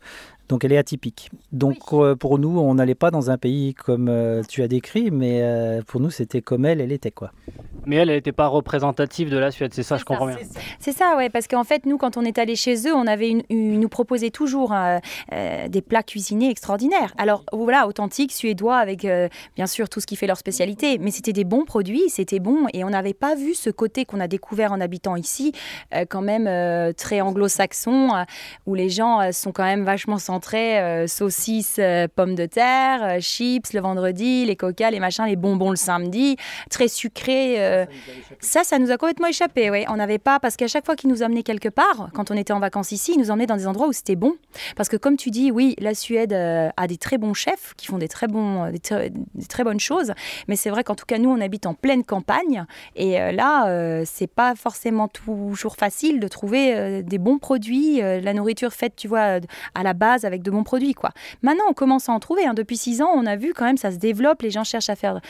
Donc 0.49 0.65
elle 0.65 0.73
est 0.73 0.79
atypique. 0.79 1.31
Donc 1.53 1.79
pour 2.19 2.39
nous, 2.39 2.59
on 2.59 2.75
n'allait 2.75 2.95
pas 2.95 3.11
dans 3.11 3.31
un 3.31 3.39
pays 3.39 3.75
comme 3.75 4.11
tu 4.49 4.63
as 4.63 4.69
décrit, 4.69 5.11
mais 5.11 5.81
pour 5.87 6.01
nous, 6.01 6.11
c'était 6.11 6.43
comme 6.43 6.65
elle, 6.67 6.81
elle 6.81 6.93
était 6.93 7.11
quoi. 7.11 7.33
Mais 7.87 7.97
elle, 7.97 8.11
elle 8.11 8.17
n'était 8.17 8.33
pas 8.33 8.47
représentative 8.47 9.31
de 9.31 9.37
la 9.37 9.51
Suède, 9.51 9.73
c'est 9.75 9.83
ça, 9.83 9.97
je 9.97 10.05
comprends 10.05 10.27
bien. 10.27 10.39
C'est 10.79 10.93
ça, 10.93 11.17
ouais, 11.17 11.29
parce 11.29 11.47
qu'en 11.47 11.65
fait, 11.65 11.87
nous, 11.87 11.99
quand 11.99 12.17
on 12.17 12.23
est 12.23 12.39
allé 12.39 12.57
chez 12.57 12.89
eux, 12.89 12.95
on 12.95 13.07
avait 13.07 13.31
une, 13.31 13.43
nous 13.51 13.89
proposait 13.89 14.31
toujours 14.31 14.73
euh, 14.73 14.99
euh, 15.33 15.69
des 15.69 15.83
plats 15.83 16.03
cuisinés 16.03 16.51
extraordinaires. 16.51 17.13
Alors 17.19 17.45
voilà, 17.53 17.87
authentique, 17.87 18.33
suédois, 18.33 18.79
avec 18.79 19.05
euh, 19.05 19.29
bien 19.57 19.67
sûr 19.67 19.89
tout 19.89 20.01
ce 20.01 20.07
qui 20.07 20.17
fait 20.17 20.27
leur 20.27 20.39
spécialité, 20.39 20.99
mais 20.99 21.11
c'était 21.11 21.33
des 21.33 21.45
bons 21.45 21.65
produits, 21.65 22.09
c'était 22.09 22.41
bon, 22.41 22.67
et 22.73 22.85
on 22.85 22.91
n'avait 22.91 23.15
pas 23.15 23.35
vu 23.35 23.55
ce 23.55 23.71
côté 23.71 24.05
qu'on 24.05 24.21
a 24.21 24.29
découvert 24.29 24.73
en 24.73 24.81
habitant 24.81 25.17
ici, 25.17 25.53
quand 26.09 26.23
même 26.23 26.95
très 26.95 27.21
anglo-saxon, 27.21 28.25
où 28.67 28.75
les 28.75 28.89
gens 28.89 29.33
sont 29.33 29.53
quand 29.53 29.65
même 29.65 29.85
vachement 29.85 30.19
centrés, 30.35 31.07
saucisses, 31.07 31.81
pommes 32.17 32.35
de 32.35 32.47
terre, 32.47 33.21
chips 33.21 33.73
le 33.73 33.81
vendredi, 33.81 34.45
les 34.45 34.57
coca, 34.57 34.91
les 34.91 35.01
machins, 35.01 35.27
les 35.27 35.37
bonbons 35.37 35.71
le 35.71 35.77
samedi, 35.77 36.37
très 36.71 36.89
sucrés 36.89 37.55
euh, 37.59 37.87
ça, 38.41 38.65
ça 38.65 38.79
nous 38.79 38.91
a 38.91 38.97
complètement 38.97 39.29
échappé. 39.29 39.71
Oui. 39.71 39.85
On 39.89 39.97
n'avait 39.97 40.19
pas, 40.19 40.41
parce 40.41 40.57
qu'à 40.57 40.69
chaque 40.69 40.85
fois 40.85 40.97
qu'il 40.97 41.11
nous 41.11 41.23
emmenait 41.23 41.43
quelque 41.43 41.69
part, 41.69 42.11
quand 42.13 42.31
on 42.31 42.37
était 42.37 42.53
en 42.53 42.61
vacances 42.61 42.93
ici, 42.93 43.13
il 43.15 43.19
nous 43.19 43.31
emmenait 43.31 43.47
dans 43.47 43.57
des 43.57 43.67
endroits 43.67 43.89
où 43.89 43.93
c'était 43.93 44.17
bon. 44.17 44.35
Parce 44.77 44.89
que 44.89 44.97
comme 44.97 45.17
tu 45.17 45.31
dis, 45.31 45.51
oui, 45.51 45.75
la 45.79 45.95
Suède 45.95 46.33
euh, 46.33 46.69
a 46.77 46.87
des 46.87 46.97
très 46.97 47.19
bons 47.19 47.35
chefs 47.35 47.75
qui 47.77 47.87
font 47.87 47.99
des 47.99 48.09
très, 48.09 48.27
bons, 48.27 48.71
des, 48.71 48.81
très 48.81 49.65
bonnes 49.65 49.81
choses. 49.81 50.13
Mais 50.49 50.57
c'est 50.57 50.71
vrai 50.71 50.85
qu'en 50.85 50.95
tout 50.95 51.07
cas, 51.07 51.19
nous, 51.19 51.31
on 51.31 51.41
habite 51.41 51.67
en 51.67 51.75
pleine 51.75 52.05
campagne. 52.05 52.65
Et 52.97 53.21
euh, 53.21 53.33
là, 53.33 54.05
c'est 54.05 54.27
pas 54.27 54.55
forcément 54.55 55.09
toujours 55.09 55.77
facile 55.77 56.21
de 56.21 56.29
trouver 56.29 57.03
des 57.03 57.19
bons 57.19 57.39
produits, 57.39 58.01
la 58.01 58.33
nourriture 58.33 58.73
faite, 58.73 58.95
tu 58.97 59.09
vois, 59.09 59.39
à 59.75 59.83
la 59.83 59.93
base 59.93 60.24
avec 60.25 60.43
de 60.43 60.51
bons 60.51 60.65
produits. 60.65 60.95
quoi. 60.95 61.11
Maintenant, 61.43 61.65
on 61.69 61.75
commence 61.75 62.09
à 62.09 62.13
en 62.13 62.21
trouver. 62.21 62.47
Hein. 62.47 62.55
Depuis 62.55 62.77
six 62.77 63.03
ans, 63.03 63.11
on 63.15 63.27
a 63.27 63.37
vu 63.37 63.53
quand 63.55 63.65
même 63.65 63.77
ça 63.77 63.91
se 63.91 63.97
développe. 63.97 64.43
Les 64.43 64.51
gens 64.51 64.65
cherchent 64.65 64.91
à 64.91 64.97
faire 64.97 65.21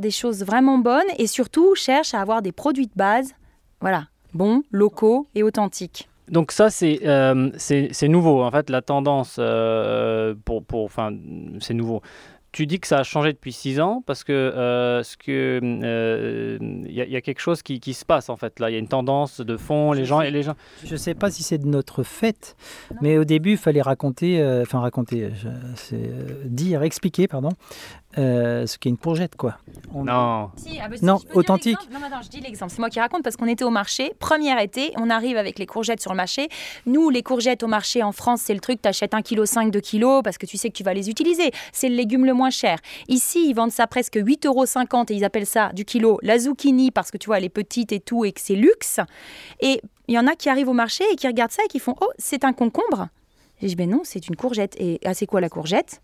des 0.00 0.10
choses 0.10 0.44
vraiment 0.44 0.78
bonnes. 0.78 1.02
Et 1.18 1.26
surtout, 1.26 1.74
cherche 1.74 2.14
à 2.14 2.20
avoir 2.20 2.42
des 2.42 2.52
produits 2.52 2.86
de 2.86 2.94
base, 2.94 3.34
voilà, 3.80 4.06
bons, 4.32 4.62
locaux 4.70 5.26
et 5.34 5.42
authentiques. 5.42 6.08
Donc 6.28 6.52
ça, 6.52 6.70
c'est 6.70 7.00
euh, 7.04 7.50
nouveau. 8.08 8.42
En 8.42 8.50
fait, 8.50 8.70
la 8.70 8.80
tendance, 8.80 9.36
euh, 9.38 10.34
pour, 10.44 10.64
pour, 10.64 10.90
c'est 11.60 11.74
nouveau 11.74 12.00
tu 12.54 12.68
dis 12.68 12.78
que 12.78 12.86
ça 12.86 12.98
a 12.98 13.02
changé 13.02 13.32
depuis 13.32 13.52
six 13.52 13.80
ans 13.80 14.00
parce 14.06 14.22
que 14.22 14.32
euh, 14.32 15.02
ce 15.02 15.16
que 15.16 15.58
il 15.60 15.84
euh, 15.84 16.58
y, 16.86 17.16
a 17.16 17.20
quelque 17.20 17.40
chose 17.40 17.62
qui, 17.62 17.80
qui, 17.80 17.94
se 17.94 18.04
passe 18.04 18.28
en 18.28 18.36
fait 18.36 18.60
là. 18.60 18.70
Il 18.70 18.74
y 18.74 18.76
a 18.76 18.78
une 18.78 18.86
tendance 18.86 19.40
de 19.40 19.56
fond. 19.56 19.90
Les 19.90 20.04
gens 20.04 20.20
et 20.20 20.30
les 20.30 20.44
gens. 20.44 20.54
Je 20.84 20.94
sais 20.94 21.14
pas 21.14 21.32
si 21.32 21.42
c'est 21.42 21.58
de 21.58 21.66
notre 21.66 22.04
fait, 22.04 22.54
mais 23.02 23.18
au 23.18 23.24
début 23.24 23.52
il 23.52 23.56
fallait 23.56 23.82
raconter, 23.82 24.40
euh, 24.40 24.62
enfin 24.62 24.78
raconter, 24.78 25.30
c'est 25.74 26.48
dire, 26.48 26.84
expliquer, 26.84 27.26
pardon, 27.26 27.50
ce 28.16 28.78
qu'est 28.78 28.88
une 28.88 28.96
courgette 28.96 29.36
quoi. 29.36 29.58
Non. 29.94 30.50
Ah 30.80 30.88
bah 30.88 30.96
non, 31.02 31.20
authentique. 31.34 31.78
Non, 31.92 32.00
non, 32.00 32.22
je 32.22 32.28
dis 32.28 32.40
l'exemple. 32.40 32.72
C'est 32.72 32.78
moi 32.78 32.90
qui 32.90 33.00
raconte 33.00 33.22
parce 33.22 33.36
qu'on 33.36 33.46
était 33.46 33.64
au 33.64 33.70
marché, 33.70 34.12
premier 34.18 34.60
été, 34.62 34.92
on 34.96 35.10
arrive 35.10 35.36
avec 35.36 35.58
les 35.58 35.66
courgettes 35.66 36.00
sur 36.00 36.12
le 36.12 36.16
marché. 36.16 36.48
Nous, 36.86 37.10
les 37.10 37.22
courgettes 37.22 37.62
au 37.62 37.66
marché 37.66 38.02
en 38.02 38.12
France, 38.12 38.40
c'est 38.42 38.54
le 38.54 38.60
truc, 38.60 38.82
tu 38.82 38.88
achètes 38.88 39.12
1,5 39.12 39.66
kg, 39.66 39.70
2 39.70 39.80
kg 39.80 40.22
parce 40.22 40.38
que 40.38 40.46
tu 40.46 40.56
sais 40.56 40.68
que 40.68 40.74
tu 40.74 40.82
vas 40.82 40.94
les 40.94 41.10
utiliser. 41.10 41.50
C'est 41.72 41.88
le 41.88 41.96
légume 41.96 42.24
le 42.24 42.34
moins 42.34 42.50
cher. 42.50 42.78
Ici, 43.08 43.48
ils 43.48 43.54
vendent 43.54 43.72
ça 43.72 43.86
presque 43.86 44.16
8,50 44.16 44.46
euros 44.46 44.64
et 45.08 45.14
ils 45.14 45.24
appellent 45.24 45.46
ça 45.46 45.70
du 45.72 45.84
kilo 45.84 46.18
la 46.22 46.38
zucchini 46.38 46.90
parce 46.90 47.10
que 47.10 47.18
tu 47.18 47.26
vois, 47.26 47.38
elle 47.38 47.44
est 47.44 47.48
petite 47.48 47.92
et 47.92 48.00
tout 48.00 48.24
et 48.24 48.32
que 48.32 48.40
c'est 48.40 48.56
luxe. 48.56 49.00
Et 49.60 49.80
il 50.08 50.14
y 50.14 50.18
en 50.18 50.26
a 50.26 50.34
qui 50.34 50.48
arrivent 50.48 50.68
au 50.68 50.74
marché 50.74 51.04
et 51.12 51.16
qui 51.16 51.26
regardent 51.26 51.52
ça 51.52 51.62
et 51.64 51.68
qui 51.68 51.78
font 51.78 51.94
Oh, 52.00 52.10
c'est 52.18 52.44
un 52.44 52.52
concombre. 52.52 53.08
Et 53.60 53.64
je 53.64 53.68
dis 53.68 53.76
Ben 53.76 53.88
non, 53.88 54.00
c'est 54.04 54.28
une 54.28 54.36
courgette. 54.36 54.74
Et 54.78 55.00
ah, 55.04 55.14
c'est 55.14 55.26
quoi 55.26 55.40
la 55.40 55.48
courgette? 55.48 56.00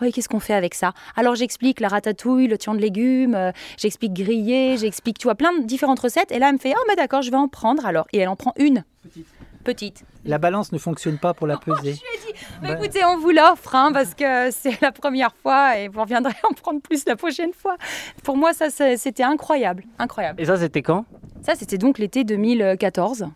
Oui, 0.00 0.12
qu'est-ce 0.12 0.28
qu'on 0.28 0.40
fait 0.40 0.54
avec 0.54 0.74
ça? 0.74 0.92
Alors 1.16 1.34
j'explique 1.34 1.80
la 1.80 1.88
ratatouille, 1.88 2.46
le 2.46 2.58
tian 2.58 2.74
de 2.74 2.80
légumes, 2.80 3.34
euh, 3.34 3.52
j'explique 3.78 4.12
griller, 4.12 4.76
j'explique, 4.76 5.18
tu 5.18 5.24
vois, 5.24 5.34
plein 5.34 5.56
de 5.58 5.64
différentes 5.64 6.00
recettes. 6.00 6.32
Et 6.32 6.38
là, 6.38 6.48
elle 6.48 6.54
me 6.54 6.58
fait, 6.58 6.74
oh, 6.76 6.84
mais 6.88 6.96
d'accord, 6.96 7.22
je 7.22 7.30
vais 7.30 7.36
en 7.36 7.48
prendre 7.48 7.86
alors. 7.86 8.06
Et 8.12 8.18
elle 8.18 8.28
en 8.28 8.36
prend 8.36 8.52
une. 8.56 8.84
Petite 9.02 9.26
petite. 9.64 10.04
La 10.24 10.38
balance 10.38 10.70
ne 10.70 10.78
fonctionne 10.78 11.18
pas 11.18 11.34
pour 11.34 11.48
la 11.48 11.56
peser. 11.64 11.94
je 11.94 12.00
lui 12.00 12.30
ai 12.30 12.32
dit, 12.32 12.38
bah, 12.62 12.78
écoutez, 12.78 13.04
on 13.04 13.18
vous 13.18 13.30
l'offre 13.30 13.74
hein, 13.74 13.90
parce 13.92 14.14
que 14.14 14.50
c'est 14.52 14.80
la 14.80 14.92
première 14.92 15.34
fois 15.34 15.78
et 15.78 15.88
vous 15.88 16.00
reviendrez 16.00 16.34
en 16.48 16.54
prendre 16.54 16.80
plus 16.80 17.04
la 17.06 17.16
prochaine 17.16 17.52
fois. 17.52 17.76
Pour 18.22 18.36
moi, 18.36 18.52
ça, 18.52 18.70
c'était 18.70 19.24
incroyable, 19.24 19.84
incroyable. 19.98 20.40
Et 20.40 20.44
ça, 20.44 20.56
c'était 20.56 20.82
quand? 20.82 21.06
Ça, 21.42 21.54
c'était 21.56 21.78
donc 21.78 21.98
l'été 21.98 22.24
2014, 22.24 23.26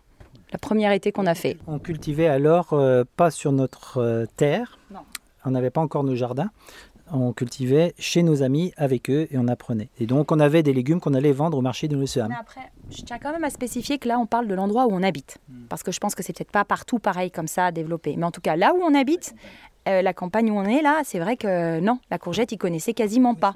la 0.51 0.59
première 0.59 0.91
été 0.91 1.11
qu'on 1.11 1.25
a 1.25 1.35
fait. 1.35 1.57
On 1.67 1.79
cultivait 1.79 2.27
alors 2.27 2.73
euh, 2.73 3.03
pas 3.17 3.29
sur 3.29 3.51
notre 3.51 3.97
euh, 3.97 4.25
terre. 4.37 4.79
Non. 4.91 5.01
On 5.49 5.51
n'avait 5.51 5.71
pas 5.71 5.81
encore 5.81 6.03
nos 6.03 6.15
jardins 6.15 6.51
on 7.11 7.33
cultivait 7.33 7.93
chez 7.97 8.23
nos 8.23 8.43
amis 8.43 8.71
avec 8.77 9.09
eux 9.09 9.27
et 9.31 9.37
on 9.37 9.47
apprenait. 9.47 9.89
Et 9.99 10.05
donc 10.05 10.31
on 10.31 10.39
avait 10.39 10.63
des 10.63 10.73
légumes 10.73 10.99
qu'on 10.99 11.13
allait 11.13 11.31
vendre 11.31 11.57
au 11.57 11.61
marché 11.61 11.87
de 11.87 11.97
l'océan. 11.97 12.27
Mais 12.29 12.35
après, 12.39 12.71
je 12.91 13.01
tiens 13.01 13.17
quand 13.19 13.31
même 13.31 13.43
à 13.43 13.49
spécifier 13.49 13.97
que 13.97 14.07
là 14.07 14.19
on 14.19 14.25
parle 14.25 14.47
de 14.47 14.53
l'endroit 14.53 14.85
où 14.85 14.91
on 14.91 15.03
habite. 15.03 15.37
Hmm. 15.49 15.65
Parce 15.69 15.83
que 15.83 15.91
je 15.91 15.99
pense 15.99 16.15
que 16.15 16.23
c'est 16.23 16.33
peut-être 16.33 16.51
pas 16.51 16.65
partout 16.65 16.99
pareil 16.99 17.31
comme 17.31 17.47
ça 17.47 17.65
à 17.65 17.71
développer. 17.71 18.15
Mais 18.17 18.25
en 18.25 18.31
tout 18.31 18.41
cas, 18.41 18.55
là 18.55 18.73
où 18.75 18.81
on 18.81 18.93
habite, 18.93 19.33
euh, 19.87 20.01
la 20.01 20.13
campagne 20.13 20.51
où 20.51 20.55
on 20.55 20.65
est 20.65 20.81
là, 20.81 21.01
c'est 21.03 21.19
vrai 21.19 21.37
que 21.37 21.79
non, 21.79 21.99
la 22.11 22.17
courgette, 22.17 22.51
ils 22.51 22.57
connaissaient 22.57 22.93
quasiment 22.93 23.35
pas. 23.35 23.53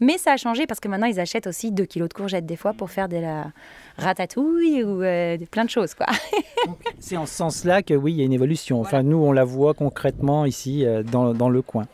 Mais 0.00 0.18
ça 0.18 0.32
a 0.32 0.36
changé 0.36 0.66
parce 0.66 0.80
que 0.80 0.88
maintenant 0.88 1.06
ils 1.06 1.20
achètent 1.20 1.46
aussi 1.46 1.72
2 1.72 1.84
kilos 1.86 2.08
de 2.08 2.14
courgettes 2.14 2.46
des 2.46 2.56
fois 2.56 2.72
pour 2.74 2.90
faire 2.90 3.08
de 3.08 3.16
la 3.16 3.52
ratatouille 3.96 4.84
ou 4.84 5.02
euh, 5.02 5.38
plein 5.50 5.64
de 5.64 5.70
choses. 5.70 5.94
quoi. 5.94 6.06
c'est 6.98 7.16
en 7.16 7.26
ce 7.26 7.34
sens-là 7.34 7.82
que 7.82 7.94
oui, 7.94 8.12
il 8.12 8.18
y 8.18 8.22
a 8.22 8.24
une 8.24 8.32
évolution. 8.32 8.80
Enfin, 8.80 9.02
nous, 9.02 9.16
on 9.16 9.32
la 9.32 9.44
voit 9.44 9.74
concrètement 9.74 10.44
ici 10.44 10.84
euh, 10.84 11.02
dans, 11.02 11.32
dans 11.32 11.48
le 11.48 11.62
coin. 11.62 11.86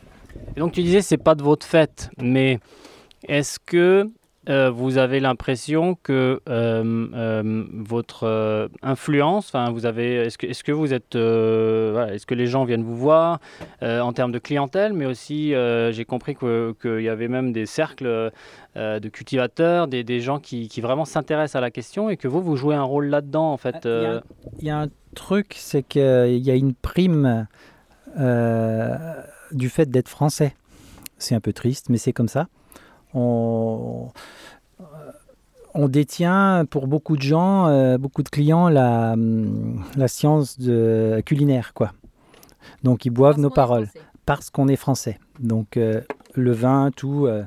Et 0.56 0.60
donc 0.60 0.72
tu 0.72 0.82
disais 0.82 1.02
c'est 1.02 1.16
pas 1.16 1.34
de 1.34 1.42
votre 1.42 1.66
fait, 1.66 2.10
mais 2.18 2.58
est-ce 3.28 3.58
que 3.58 4.10
euh, 4.48 4.70
vous 4.70 4.98
avez 4.98 5.20
l'impression 5.20 5.96
que 6.02 6.40
euh, 6.48 7.06
euh, 7.14 7.64
votre 7.72 8.68
influence, 8.82 9.52
vous 9.72 9.86
avez, 9.86 10.14
est-ce 10.16 10.36
que, 10.36 10.46
est-ce 10.46 10.64
que 10.64 10.72
vous 10.72 10.92
êtes, 10.92 11.14
est-ce 11.14 12.26
que 12.26 12.34
les 12.34 12.46
gens 12.46 12.64
viennent 12.64 12.82
vous 12.82 12.96
voir 12.96 13.40
en 13.82 14.12
termes 14.12 14.32
de 14.32 14.38
clientèle, 14.38 14.92
mais 14.92 15.06
aussi 15.06 15.54
j'ai 15.90 16.04
compris 16.04 16.34
qu'il 16.34 17.00
y 17.00 17.08
avait 17.08 17.28
même 17.28 17.52
des 17.52 17.66
cercles 17.66 18.32
de 18.76 19.08
cultivateurs, 19.08 19.86
des, 19.86 20.02
des 20.02 20.20
gens 20.20 20.38
qui, 20.38 20.68
qui, 20.68 20.80
vraiment 20.80 21.04
s'intéressent 21.04 21.56
à 21.56 21.60
la 21.60 21.70
question 21.70 22.10
et 22.10 22.16
que 22.16 22.28
vous 22.28 22.42
vous 22.42 22.56
jouez 22.56 22.74
un 22.74 22.82
rôle 22.82 23.06
là-dedans 23.06 23.52
en 23.52 23.56
fait. 23.56 23.86
Il 24.58 24.66
y, 24.66 24.70
a 24.70 24.80
un 24.80 24.88
truc, 25.14 25.54
c'est 25.56 25.82
qu'il 25.82 26.38
y 26.38 26.50
a 26.50 26.54
une 26.54 26.74
prime 26.74 27.46
du 28.16 29.68
fait 29.68 29.90
d'être 29.90 30.08
français. 30.08 30.54
C'est 31.18 31.36
un 31.36 31.40
peu 31.40 31.52
triste, 31.52 31.88
mais 31.88 31.98
c'est 31.98 32.12
comme 32.12 32.28
ça. 32.28 32.48
On, 33.14 34.10
on 35.74 35.88
détient 35.88 36.64
pour 36.68 36.86
beaucoup 36.86 37.16
de 37.16 37.22
gens, 37.22 37.66
euh, 37.68 37.98
beaucoup 37.98 38.22
de 38.22 38.28
clients, 38.28 38.68
la, 38.68 39.16
la 39.96 40.08
science 40.08 40.58
de, 40.58 41.22
culinaire. 41.24 41.72
quoi. 41.74 41.92
Donc 42.82 43.04
ils 43.04 43.10
boivent 43.10 43.38
nos 43.38 43.50
paroles 43.50 43.88
parce 44.26 44.50
qu'on 44.50 44.68
est 44.68 44.76
français. 44.76 45.18
Donc 45.40 45.76
euh, 45.76 46.00
le 46.34 46.52
vin, 46.52 46.90
tout. 46.94 47.26
Euh. 47.26 47.44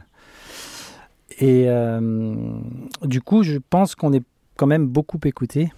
et 1.39 1.67
du 3.03 3.21
coup, 3.21 3.43
je 3.43 3.57
pense 3.69 3.95
qu'on 3.95 4.13
est 4.13 4.23
quand 4.57 4.67
même 4.67 4.87
beaucoup 4.87 5.19
écouté 5.25 5.71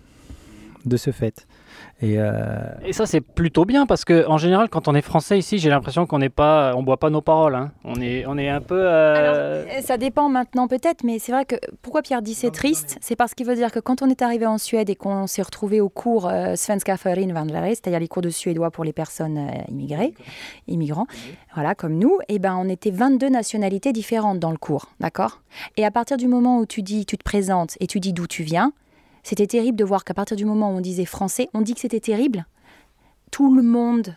de 0.87 0.97
ce 0.97 1.11
fait. 1.11 1.47
Euh, 2.03 2.73
Et, 2.85 2.93
ça, 2.93 3.05
c'est 3.07 3.21
plutôt 3.21 3.65
bien 3.65 3.87
parce 3.87 4.05
que 4.05 4.27
en 4.27 4.37
général, 4.37 4.69
quand 4.69 4.87
on 4.87 4.93
est 4.93 5.01
français 5.01 5.39
ici, 5.39 5.57
j'ai 5.57 5.69
l'impression 5.69 6.05
qu'on 6.05 6.19
n'est 6.19 6.29
pas, 6.29 6.73
on 6.75 6.83
boit 6.83 6.97
pas 6.97 7.09
nos 7.09 7.21
paroles. 7.21 7.55
Hein. 7.55 7.71
On 7.83 7.99
est, 7.99 8.25
on 8.27 8.37
est 8.37 8.49
un 8.49 8.61
peu. 8.61 8.79
Euh, 8.79 9.63
Alors, 9.65 9.83
ça 9.83 9.97
dépend 9.97 10.29
maintenant 10.29 10.67
peut-être, 10.67 11.03
mais 11.03 11.17
c'est 11.17 11.31
vrai 11.31 11.45
que 11.45 11.55
pourquoi 11.81 12.03
Pierre 12.03 12.21
dit 12.21 12.35
c'est 12.35 12.51
triste, 12.51 12.97
c'est 13.01 13.15
parce 13.15 13.33
qu'il 13.33 13.47
veut 13.47 13.55
dire 13.55 13.71
que 13.71 13.79
quand 13.79 14.03
on 14.03 14.09
est 14.09 14.21
arrivé 14.21 14.45
en 14.45 14.59
Suède 14.59 14.89
et 14.89 14.95
qu'on 14.95 15.25
s'est 15.25 15.41
retrouvé 15.41 15.81
au 15.81 15.89
cours 15.89 16.27
euh, 16.27 16.55
Svenska 16.55 16.97
Förin 16.97 17.33
c'est-à-dire 17.69 17.99
les 17.99 18.07
cours 18.07 18.21
de 18.21 18.29
suédois 18.29 18.69
pour 18.69 18.83
les 18.83 18.93
personnes 18.93 19.49
immigrées, 19.67 20.13
immigrants, 20.67 21.07
voilà 21.55 21.73
comme 21.73 21.97
nous, 21.97 22.19
et 22.27 22.35
eh 22.35 22.39
ben 22.39 22.55
on 22.55 22.69
était 22.69 22.91
22 22.91 23.29
nationalités 23.29 23.91
différentes 23.91 24.39
dans 24.39 24.51
le 24.51 24.57
cours, 24.57 24.89
d'accord? 24.99 25.41
Et 25.77 25.85
à 25.85 25.91
partir 25.91 26.17
du 26.17 26.27
moment 26.27 26.59
où 26.59 26.65
tu 26.65 26.83
dis, 26.83 27.05
tu 27.05 27.17
te 27.17 27.23
présentes 27.23 27.75
et 27.79 27.87
tu 27.87 27.99
dis 27.99 28.13
d'où 28.13 28.27
tu 28.27 28.43
viens, 28.43 28.71
c'était 29.27 29.45
terrible 29.45 29.77
de 29.77 29.83
voir 29.83 30.05
qu'à 30.05 30.13
partir 30.13 30.37
du 30.37 30.45
moment 30.45 30.71
où 30.71 30.77
on 30.77 30.79
disait 30.79 31.03
français, 31.03 31.49
on 31.53 31.59
dit 31.59 31.73
que 31.73 31.81
c'était 31.81 31.99
terrible. 31.99 32.45
Tout 33.29 33.53
le 33.53 33.61
monde 33.61 34.15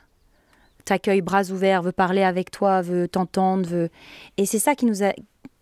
t'accueille 0.84 1.20
bras 1.20 1.50
ouverts, 1.50 1.82
veut 1.82 1.90
parler 1.90 2.22
avec 2.22 2.52
toi, 2.52 2.80
veut 2.80 3.08
t'entendre, 3.08 3.68
veut... 3.68 3.90
Et 4.36 4.46
c'est 4.46 4.60
ça 4.60 4.76
qui 4.76 4.86
nous 4.86 5.02
a... 5.02 5.12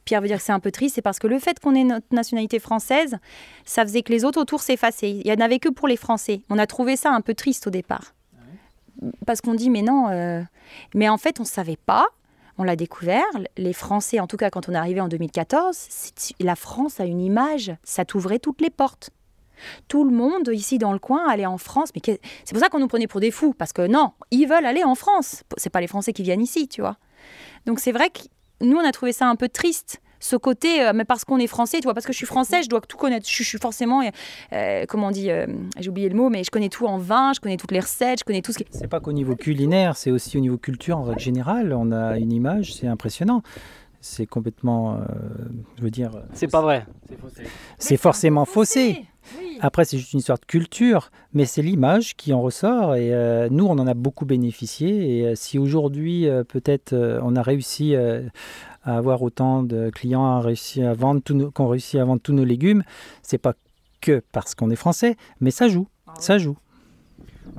Pierre 0.05 0.21
veut 0.21 0.28
dire 0.28 0.37
que 0.37 0.43
c'est 0.43 0.52
un 0.52 0.61
peu 0.61 0.71
triste, 0.71 0.97
c'est 0.97 1.02
parce 1.02 1.19
que 1.19 1.26
le 1.26 1.38
fait 1.38 1.61
qu'on 1.61 1.75
ait 1.75 1.85
notre 1.85 2.14
nationalité 2.14 2.59
française, 2.59 3.17
ça 3.64 3.85
faisait 3.85 4.02
que 4.02 4.12
les 4.12 4.26
autres 4.26 4.38
autour 4.38 4.61
s'effaçaient. 4.61 5.12
Il 5.12 5.23
n'y 5.25 5.33
en 5.33 5.40
avait 5.40 5.61
que 5.61 5.71
pour 5.71 5.88
les 5.88 5.97
Français. 5.97 6.43
On 6.50 6.59
a 6.59 6.67
trouvé 6.67 6.97
ça 6.97 7.11
un 7.11 7.23
peu 7.23 7.33
triste 7.33 7.67
au 7.69 7.71
départ. 7.71 8.14
Parce 9.25 9.40
qu'on 9.40 9.55
dit, 9.55 9.71
mais 9.71 9.83
non, 9.83 10.11
euh, 10.11 10.43
mais 10.95 11.09
en 11.09 11.17
fait, 11.17 11.40
on 11.40 11.45
ne 11.45 11.49
savait 11.49 11.78
pas. 11.78 12.07
On 12.59 12.64
l'a 12.64 12.76
découvert. 12.76 13.25
Les 13.57 13.73
Français, 13.73 14.21
en 14.21 14.26
tout 14.26 14.37
cas 14.37 14.50
quand 14.50 14.69
on 14.69 14.73
est 14.73 14.76
arrivé 14.76 15.00
en 15.00 15.09
2014, 15.09 15.88
la 16.38 16.55
France 16.55 17.00
a 17.00 17.07
une 17.07 17.21
image, 17.23 17.73
ça 17.83 18.05
t'ouvrait 18.05 18.40
toutes 18.40 18.61
les 18.61 18.69
portes. 18.69 19.11
Tout 19.88 20.05
le 20.05 20.11
monde 20.11 20.49
ici 20.53 20.79
dans 20.79 20.93
le 20.93 20.99
coin 20.99 21.29
allait 21.29 21.47
en 21.47 21.59
France. 21.59 21.91
Mais 21.95 22.03
c'est 22.05 22.53
pour 22.53 22.61
ça 22.61 22.69
qu'on 22.69 22.81
nous 22.81 22.88
prenait 22.88 23.07
pour 23.07 23.21
des 23.21 23.31
fous. 23.31 23.55
Parce 23.57 23.73
que 23.73 23.87
non, 23.87 24.12
ils 24.31 24.47
veulent 24.47 24.67
aller 24.67 24.85
en 24.85 24.95
France. 24.95 25.43
C'est 25.57 25.71
pas 25.71 25.81
les 25.81 25.87
Français 25.87 26.12
qui 26.12 26.23
viennent 26.23 26.43
ici, 26.43 26.69
tu 26.69 26.81
vois. 26.81 26.97
Donc 27.67 27.81
c'est 27.81 27.93
vrai 27.93 28.11
que 28.11 28.21
nous, 28.61 28.77
on 28.77 28.85
a 28.85 28.93
trouvé 28.93 29.12
ça 29.12 29.27
un 29.29 29.37
peu 29.37 29.49
triste 29.49 30.00
ce 30.21 30.37
côté, 30.37 30.83
euh, 30.83 30.93
mais 30.95 31.05
parce 31.05 31.25
qu'on 31.25 31.38
est 31.38 31.47
français, 31.47 31.79
tu 31.79 31.85
vois, 31.85 31.95
parce 31.95 32.07
que 32.07 32.12
je 32.12 32.17
suis 32.17 32.27
français, 32.27 32.62
je 32.62 32.69
dois 32.69 32.81
tout 32.81 32.97
connaître. 32.97 33.29
Je, 33.29 33.43
suis 33.43 33.59
forcément, 33.59 34.03
euh, 34.53 34.85
comment 34.88 35.09
on 35.09 35.11
dit, 35.11 35.31
euh, 35.31 35.47
j'ai 35.79 35.91
oublié 35.91 36.09
le 36.09 36.17
mot, 36.17 36.29
mais 36.29 36.45
je 36.45 36.50
connais 36.50 36.69
tout 36.69 36.87
en 36.87 36.99
vin, 36.99 37.33
je 37.35 37.41
connais 37.41 37.57
toutes 37.57 37.73
les 37.73 37.81
recettes, 37.81 38.21
je 38.21 38.25
connais 38.25 38.43
tout 38.43 38.53
ce 38.53 38.59
qui. 38.59 38.67
C'est 38.71 38.88
pas 38.88 39.00
qu'au 39.00 39.12
niveau 39.12 39.37
culinaire, 39.37 39.97
c'est 39.97 40.11
aussi 40.11 40.37
au 40.37 40.41
niveau 40.41 40.59
culture 40.59 40.99
en 40.99 41.05
règle 41.05 41.21
générale. 41.21 41.73
On 41.73 41.93
a 41.93 42.19
une 42.19 42.33
image, 42.33 42.75
c'est 42.75 42.88
impressionnant 42.88 43.43
c'est 44.00 44.26
complètement, 44.26 45.00
je 45.76 45.83
veux 45.83 45.90
dire. 45.90 46.11
C'est 46.33 46.49
pas 46.49 46.62
vrai. 46.62 46.87
C'est 47.78 47.97
forcément 47.97 48.45
faussé. 48.45 49.09
Après, 49.61 49.85
c'est 49.85 49.99
juste 49.99 50.12
une 50.12 50.21
histoire 50.21 50.38
de 50.38 50.45
culture, 50.45 51.11
mais 51.33 51.45
c'est 51.45 51.62
l'image 51.62 52.17
qui 52.17 52.33
en 52.33 52.40
ressort. 52.40 52.95
Et 52.95 53.12
euh, 53.12 53.49
nous, 53.50 53.67
on 53.67 53.78
en 53.78 53.87
a 53.87 53.95
beaucoup 53.95 54.25
bénéficié. 54.25 55.19
Et 55.19 55.26
euh, 55.26 55.35
si 55.35 55.59
aujourd'hui, 55.59 56.28
euh, 56.28 56.45
peut-être, 56.45 56.95
on 57.23 57.35
a 57.37 57.43
réussi 57.43 57.95
à 57.97 58.21
avoir 58.85 59.23
autant 59.23 59.62
de 59.62 59.90
clients, 59.90 60.40
réussi 60.40 60.83
à 60.83 60.95
vendre 60.95 61.23
qu'on 61.50 61.69
réussit 61.69 62.00
à 62.00 62.05
vendre 62.05 62.23
tous 62.23 62.33
nos 62.33 62.45
légumes, 62.45 62.83
c'est 63.23 63.38
pas 63.38 63.55
que 64.00 64.23
parce 64.33 64.55
qu'on 64.55 64.71
est 64.71 64.76
français, 64.76 65.17
mais 65.40 65.50
ça 65.50 65.69
joue. 65.69 65.88
Ah 66.07 66.14
ça 66.19 66.38
joue. 66.38 66.57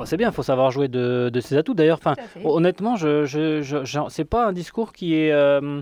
c'est 0.06 0.18
bien, 0.18 0.30
il 0.30 0.34
faut 0.34 0.44
savoir 0.44 0.72
jouer 0.72 0.88
de, 0.88 1.32
ses 1.42 1.58
atouts. 1.58 1.74
D'ailleurs, 1.74 2.00
honnêtement, 2.44 2.96
je, 2.96 3.26
je, 3.26 3.62
je, 3.62 4.00
c'est 4.10 4.26
pas 4.26 4.48
un 4.48 4.54
discours 4.54 4.94
qui 4.94 5.16
est 5.16 5.32
euh, 5.32 5.82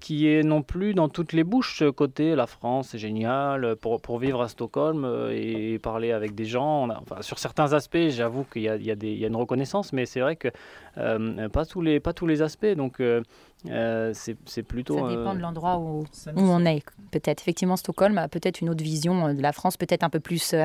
qui 0.00 0.28
est 0.28 0.42
non 0.42 0.62
plus 0.62 0.94
dans 0.94 1.08
toutes 1.08 1.32
les 1.32 1.44
bouches 1.44 1.78
ce 1.78 1.90
côté 1.90 2.34
la 2.34 2.46
France 2.46 2.88
c'est 2.88 2.98
génial 2.98 3.76
pour, 3.76 4.00
pour, 4.00 4.18
vivre 4.18 4.42
à 4.42 4.48
Stockholm 4.48 5.04
euh, 5.04 5.30
et 5.32 5.78
parler 5.78 6.12
avec 6.12 6.34
des 6.34 6.44
gens. 6.44 6.88
enfin, 6.88 7.22
sur 7.22 7.38
certains 7.38 7.72
aspects, 7.72 8.08
j'avoue 8.08 8.44
qu'il 8.44 8.62
y, 8.62 8.66
y, 8.66 9.18
y, 9.18 9.24
a 9.24 9.28
une 9.28 9.36
reconnaissance, 9.36 9.92
mais 9.92 10.06
c'est 10.06 10.20
vrai 10.20 10.36
que 10.36 10.48
euh, 10.96 11.48
pas, 11.48 11.64
tous 11.64 11.82
les, 11.82 12.00
pas 12.00 12.12
tous 12.12 12.26
les 12.26 12.42
aspects. 12.42 12.66
Donc 12.66 13.00
euh, 13.66 14.12
c'est 14.14 14.62
plutôt. 14.62 14.94
Ça 14.94 15.16
dépend 15.16 15.34
de 15.34 15.40
l'endroit 15.40 15.78
où, 15.78 16.00
où, 16.02 16.40
on 16.40 16.64
est. 16.64 16.82
Peut-être. 17.10 17.42
Effectivement, 17.42 17.76
Stockholm 17.76 18.16
a 18.18 18.28
peut-être 18.28 18.60
une 18.60 18.70
autre 18.70 18.84
vision 18.84 19.34
de 19.34 19.42
la 19.42 19.52
France, 19.52 19.76
peut-être 19.76 20.04
un 20.04 20.10
peu 20.10 20.20
plus 20.20 20.54
euh, 20.54 20.64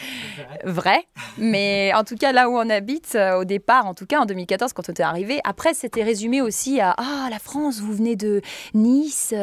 vraie. 0.64 1.04
Mais 1.38 1.92
en 1.94 2.02
tout 2.02 2.16
cas, 2.16 2.32
là 2.32 2.48
où 2.48 2.54
on 2.56 2.68
habite, 2.70 3.12
euh, 3.14 3.38
au 3.38 3.44
départ, 3.44 3.86
en 3.86 3.94
tout 3.94 4.06
cas 4.06 4.20
en 4.20 4.26
2014, 4.26 4.72
quand 4.72 4.88
on 4.88 4.92
était 4.92 5.04
arrivé, 5.04 5.40
après, 5.44 5.74
c'était 5.74 6.02
résumé 6.02 6.40
aussi 6.42 6.80
à 6.80 6.94
Ah, 6.98 7.28
la 7.30 7.38
France, 7.38 7.80
vous 7.80 7.92
venez 7.92 8.16
de 8.16 8.33
Nice, 8.74 9.34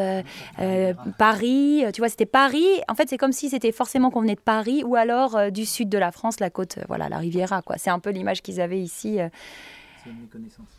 Paris. 1.17 1.83
Tu 1.93 2.01
vois, 2.01 2.09
c'était 2.09 2.25
Paris. 2.25 2.67
En 2.87 2.95
fait, 2.95 3.09
c'est 3.09 3.17
comme 3.17 3.31
si 3.31 3.49
c'était 3.49 3.71
forcément 3.71 4.09
qu'on 4.09 4.21
venait 4.21 4.35
de 4.35 4.41
Paris 4.41 4.83
ou 4.83 4.95
alors 4.95 5.51
du 5.51 5.65
sud 5.65 5.89
de 5.89 5.97
la 5.97 6.11
France, 6.11 6.39
la 6.39 6.49
côte, 6.49 6.79
voilà, 6.87 7.09
la 7.09 7.17
Riviera. 7.17 7.61
C'est 7.77 7.89
un 7.89 7.99
peu 7.99 8.09
l'image 8.09 8.41
qu'ils 8.41 8.61
avaient 8.61 8.79
ici. 8.79 9.19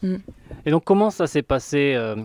Mm. 0.03 0.17
Et 0.67 0.71
donc 0.71 0.85
comment 0.85 1.11
ça 1.11 1.27
s'est 1.27 1.43
passé 1.43 1.95
euh, 1.95 2.17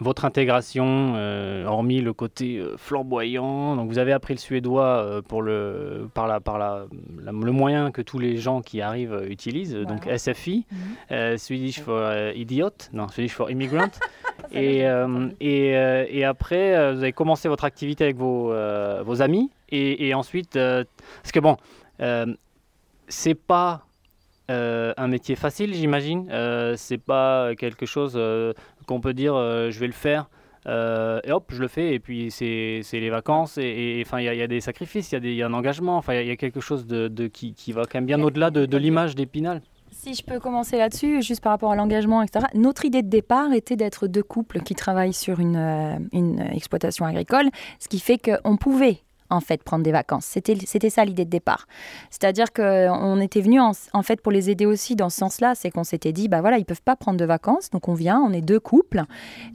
votre 0.00 0.24
intégration, 0.24 1.14
euh, 1.16 1.64
hormis 1.64 2.00
le 2.00 2.12
côté 2.12 2.58
euh, 2.58 2.76
flamboyant, 2.76 3.76
donc 3.76 3.88
vous 3.88 3.98
avez 3.98 4.12
appris 4.12 4.34
le 4.34 4.38
suédois 4.38 5.22
pour 5.28 5.42
le, 5.42 6.08
par, 6.14 6.26
la, 6.26 6.40
par 6.40 6.58
la, 6.58 6.86
le 7.16 7.52
moyen 7.52 7.90
que 7.90 8.02
tous 8.02 8.18
les 8.18 8.36
gens 8.36 8.62
qui 8.62 8.80
arrivent 8.80 9.24
utilisent, 9.28 9.74
donc 9.74 10.08
SFI, 10.16 10.66
mm 10.70 11.38
Swedish 11.38 11.80
for 11.80 12.12
Idiot, 12.34 12.70
non, 12.92 13.08
Swedish 13.08 13.32
for 13.32 13.50
Immigrant. 13.50 13.90
et, 14.52 14.84
et, 15.40 15.68
et, 15.70 16.24
après, 16.24 16.92
vous 16.92 17.02
avez 17.02 17.12
commencé 17.12 17.48
votre 17.48 17.64
activité 17.64 18.04
avec 18.04 18.16
vos, 18.16 18.52
vos 19.04 19.22
amis, 19.22 19.50
et, 19.70 20.08
et 20.08 20.14
ensuite, 20.14 20.54
parce 20.54 21.32
que 21.32 21.40
bon, 21.40 21.56
c'est 23.08 23.34
pas 23.34 23.84
euh, 24.50 24.94
un 24.96 25.08
métier 25.08 25.36
facile, 25.36 25.74
j'imagine. 25.74 26.28
Euh, 26.30 26.74
c'est 26.76 26.98
pas 26.98 27.54
quelque 27.54 27.84
chose 27.84 28.14
euh, 28.16 28.54
qu'on 28.88 29.00
peut 29.00 29.14
dire 29.14 29.34
je 29.34 29.78
vais 29.78 29.86
le 29.86 29.92
faire. 29.92 30.28
et 30.66 31.32
hop, 31.32 31.50
je 31.50 31.60
le 31.60 31.68
fais, 31.68 31.94
et 31.94 32.00
puis 32.00 32.30
c'est 32.30 32.82
les 32.92 33.10
vacances, 33.10 33.58
et 33.58 34.02
enfin, 34.04 34.20
il 34.20 34.24
y, 34.24 34.42
a 34.42 34.46
des 34.46 34.60
sacrifices, 34.60 35.12
il 35.12 35.24
y, 35.24 35.34
y, 35.36 35.42
a 35.42 35.46
un 35.46 35.52
engagement, 35.52 35.96
enfin, 35.96 36.14
il 36.14 36.26
y, 36.26 36.30
a 36.30 36.36
quelque 36.36 36.60
chose 36.60 36.86
de, 36.86 37.08
de 37.08 37.26
qui, 37.28 37.54
qui, 37.54 37.72
va 37.72 37.82
quand 37.82 37.98
même 37.98 38.06
bien 38.06 38.20
au-delà 38.22 38.50
de, 38.50 38.66
de 38.66 38.76
l'image 38.76 39.14
d'Épinal. 39.14 39.62
Si 39.92 40.14
je 40.14 40.22
peux 40.22 40.38
commencer 40.38 40.78
là-dessus, 40.78 41.22
juste 41.22 41.42
par 41.42 41.52
rapport 41.52 41.72
à 41.72 41.76
l'engagement, 41.76 42.22
etc. 42.22 42.46
Notre 42.54 42.84
idée 42.84 43.02
de 43.02 43.08
départ 43.08 43.52
était 43.52 43.76
d'être 43.76 44.06
deux 44.06 44.22
couples 44.22 44.60
qui 44.60 44.74
travaillent 44.74 45.12
sur 45.12 45.40
une, 45.40 46.08
une 46.12 46.40
exploitation 46.40 47.04
agricole, 47.04 47.46
ce 47.78 47.88
qui 47.88 47.98
fait 47.98 48.18
qu'on 48.18 48.56
pouvait 48.56 49.02
en 49.30 49.40
fait, 49.40 49.62
prendre 49.62 49.84
des 49.84 49.92
vacances. 49.92 50.24
C'était, 50.24 50.90
ça 50.90 51.04
l'idée 51.04 51.24
de 51.24 51.30
départ. 51.30 51.66
C'est-à-dire 52.10 52.52
qu'on 52.52 53.20
était 53.20 53.40
venu 53.40 53.60
en, 53.60 53.72
fait 54.02 54.20
pour 54.20 54.32
les 54.32 54.50
aider 54.50 54.66
aussi 54.66 54.96
dans 54.96 55.10
ce 55.10 55.18
sens-là, 55.18 55.54
c'est 55.54 55.70
qu'on 55.70 55.84
s'était 55.84 56.12
dit, 56.12 56.28
bah 56.28 56.40
voilà, 56.40 56.58
ils 56.58 56.64
peuvent 56.64 56.82
pas 56.82 56.96
prendre 56.96 57.18
de 57.18 57.24
vacances, 57.24 57.70
donc 57.70 57.88
on 57.88 57.94
vient, 57.94 58.20
on 58.20 58.32
est 58.32 58.40
deux 58.40 58.60
couples, 58.60 59.02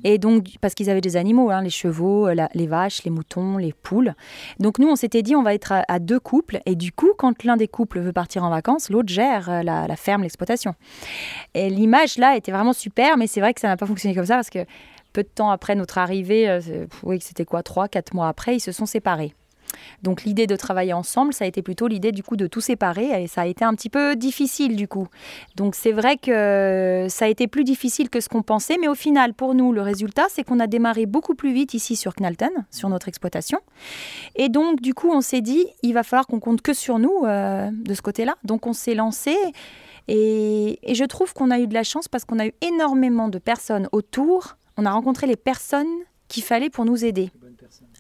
et 0.04 0.18
donc 0.18 0.46
parce 0.62 0.74
qu'ils 0.74 0.90
avaient 0.90 1.02
des 1.02 1.18
animaux, 1.18 1.50
hein, 1.50 1.62
les 1.62 1.70
chevaux, 1.70 2.30
les 2.30 2.68
vaches, 2.68 3.04
les 3.04 3.12
moutons, 3.12 3.58
les 3.58 3.74
poules. 3.74 4.14
Donc 4.60 4.80
nous, 4.80 4.88
on 4.88 4.96
s'était 4.96 5.22
dit, 5.22 5.36
on 5.36 5.44
va 5.44 5.54
être 5.54 5.74
à, 5.88 6.00
deux 6.00 6.20
couples, 6.20 6.60
et 6.66 6.76
du 6.76 6.92
coup, 6.92 7.12
quand 7.18 7.44
l'un 7.44 7.58
des 7.58 7.68
couples 7.68 8.00
veut 8.00 8.14
partir 8.14 8.44
en 8.44 8.50
vacances, 8.50 8.90
l'autre 8.90 9.10
gère 9.10 9.50
euh, 9.50 9.64
la, 9.64 9.96
ferme, 9.96 10.24
l'exploitation. 10.24 10.76
Et 11.54 11.70
l'image 11.70 12.18
là 12.18 12.36
était 12.36 12.52
vraiment 12.52 12.74
super, 12.74 13.18
mais 13.18 13.28
c'est 13.28 13.40
vrai 13.40 13.54
que 13.54 13.62
ça 13.62 13.68
n'a 13.68 13.78
pas 13.78 13.86
fonctionné 13.86 14.16
comme 14.16 14.26
ça 14.26 14.36
parce 14.36 14.50
que 14.50 14.66
peu 15.14 15.24
de 15.24 15.28
temps 15.28 15.52
après 15.52 15.76
notre 15.76 15.98
arrivée, 15.98 16.50
euh, 16.50 16.86
oui, 17.04 17.20
c'était 17.22 17.46
quoi, 17.46 17.64
trois, 17.64 17.88
quatre 17.88 18.14
mois 18.14 18.28
après, 18.28 18.56
ils 18.56 18.60
se 18.60 18.72
sont 18.72 18.86
séparés. 18.86 19.34
Donc 20.02 20.24
l'idée 20.24 20.48
de 20.48 20.56
travailler 20.56 20.94
ensemble, 20.94 21.34
ça 21.34 21.46
a 21.46 21.48
été 21.48 21.62
plutôt 21.62 21.88
l'idée 21.88 22.12
du 22.12 22.24
coup 22.24 22.36
de 22.36 22.48
tout 22.48 22.62
séparer 22.62 23.24
et 23.24 23.28
ça 23.28 23.42
a 23.42 23.46
été 23.46 23.66
un 23.66 23.74
petit 23.74 23.90
peu 23.90 24.16
difficile 24.16 24.76
du 24.76 24.88
coup. 24.88 25.08
Donc 25.56 25.76
c'est 25.76 25.92
vrai 25.92 26.18
que 26.18 27.08
ça 27.10 27.26
a 27.26 27.28
été 27.28 27.48
plus 27.48 27.64
difficile 27.64 28.10
que 28.10 28.20
ce 28.20 28.30
qu'on 28.30 28.44
pensait, 28.44 28.78
mais 28.80 28.88
au 28.88 28.96
final 28.96 29.34
pour 29.34 29.56
nous 29.56 29.72
le 29.72 29.82
résultat 29.82 30.26
c'est 30.30 30.44
qu'on 30.44 30.60
a 30.60 30.68
démarré 30.68 31.06
beaucoup 31.06 31.36
plus 31.36 31.54
vite 31.54 31.74
ici 31.74 31.96
sur 31.96 32.14
Knalton, 32.16 32.52
sur 32.72 32.90
notre 32.90 33.08
exploitation. 33.08 33.60
Et 34.36 34.50
donc 34.50 34.82
du 34.82 34.94
coup 34.94 35.12
on 35.12 35.22
s'est 35.22 35.42
dit 35.42 35.66
il 35.82 35.94
va 35.94 36.04
falloir 36.04 36.28
qu'on 36.28 36.40
compte 36.40 36.62
que 36.62 36.74
sur 36.74 37.00
nous 37.00 37.24
euh, 37.26 37.70
de 37.72 37.94
ce 37.94 38.02
côté-là. 38.02 38.36
Donc 38.44 38.68
on 38.68 38.74
s'est 38.74 38.96
lancé. 38.96 39.36
Et, 40.10 40.80
et 40.84 40.96
je 40.96 41.06
trouve 41.06 41.34
qu'on 41.34 41.50
a 41.50 41.60
eu 41.60 41.68
de 41.68 41.74
la 41.74 41.84
chance 41.84 42.10
parce 42.10 42.26
qu'on 42.26 42.40
a 42.40 42.48
eu 42.48 42.54
énormément 42.62 43.30
de 43.30 43.40
personnes 43.40 43.88
autour. 43.94 44.58
On 44.76 44.86
a 44.86 44.92
rencontré 44.92 45.28
les 45.28 45.38
personnes 45.38 45.88
qu'il 46.28 46.44
fallait 46.44 46.70
pour 46.70 46.84
nous 46.84 47.06
aider. 47.06 47.32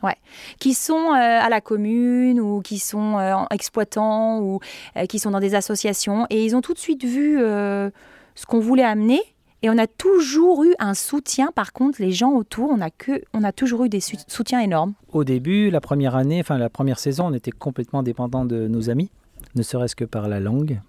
Ouais. 0.04 0.18
Qui 0.60 0.74
sont 0.74 1.13
euh, 1.13 1.39
à 1.42 1.50
la 1.50 1.62
commune 1.62 2.39
ou 2.39 2.62
qui 2.62 2.78
sont 2.78 3.18
euh, 3.18 3.36
exploitants 3.52 4.39
ou 4.42 4.60
euh, 4.98 5.06
qui 5.06 5.18
sont 5.18 5.32
dans 5.32 5.39
des 5.39 5.56
associations. 5.56 6.28
Et 6.30 6.44
ils 6.44 6.56
ont 6.56 6.62
tout 6.62 6.74
de 6.74 6.80
suite 6.80 7.04
vu 7.04 7.39
ce 7.39 8.46
qu'on 8.46 8.60
voulait 8.60 8.84
amener. 8.84 9.22
Et 9.62 9.70
on 9.70 9.78
a 9.78 9.88
toujours 9.88 10.66
eu 10.66 10.76
un 10.78 10.94
soutien, 10.94 11.52
par 11.56 11.72
contre, 11.72 12.02
les 12.02 12.12
gens 12.12 12.34
autour, 12.34 12.70
on 12.70 12.82
a, 12.82 12.89
que, 12.89 13.24
on 13.34 13.46
a 13.46 13.54
toujours 13.54 13.86
eu 13.86 13.89
des 13.89 14.02
soutiens 14.02 14.60
énormes. 14.60 14.94
Au 15.13 15.24
début, 15.24 15.70
la 15.70 15.80
première 15.80 16.18
année, 16.18 16.42
enfin 16.42 16.58
la 16.58 16.70
première 16.70 17.00
saison, 17.00 17.28
on 17.28 17.34
était 17.34 17.52
complètement 17.52 18.04
dépendant 18.04 18.44
de 18.44 18.68
nos 18.68 18.89
amis, 18.89 19.10
ne 19.56 19.63
serait-ce 19.63 19.96
que 19.96 20.04
par 20.04 20.28
la 20.28 20.42
langue, 20.42 20.82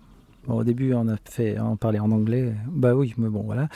au 0.48 0.64
début, 0.64 0.94
on 0.94 1.08
a 1.08 1.16
fait, 1.24 1.58
on 1.60 1.76
parlait 1.76 1.98
en 1.98 2.10
anglais. 2.10 2.52
Bah 2.68 2.94
oui, 2.94 3.14
mais 3.16 3.28
bon, 3.28 3.42
voilà. 3.42 3.68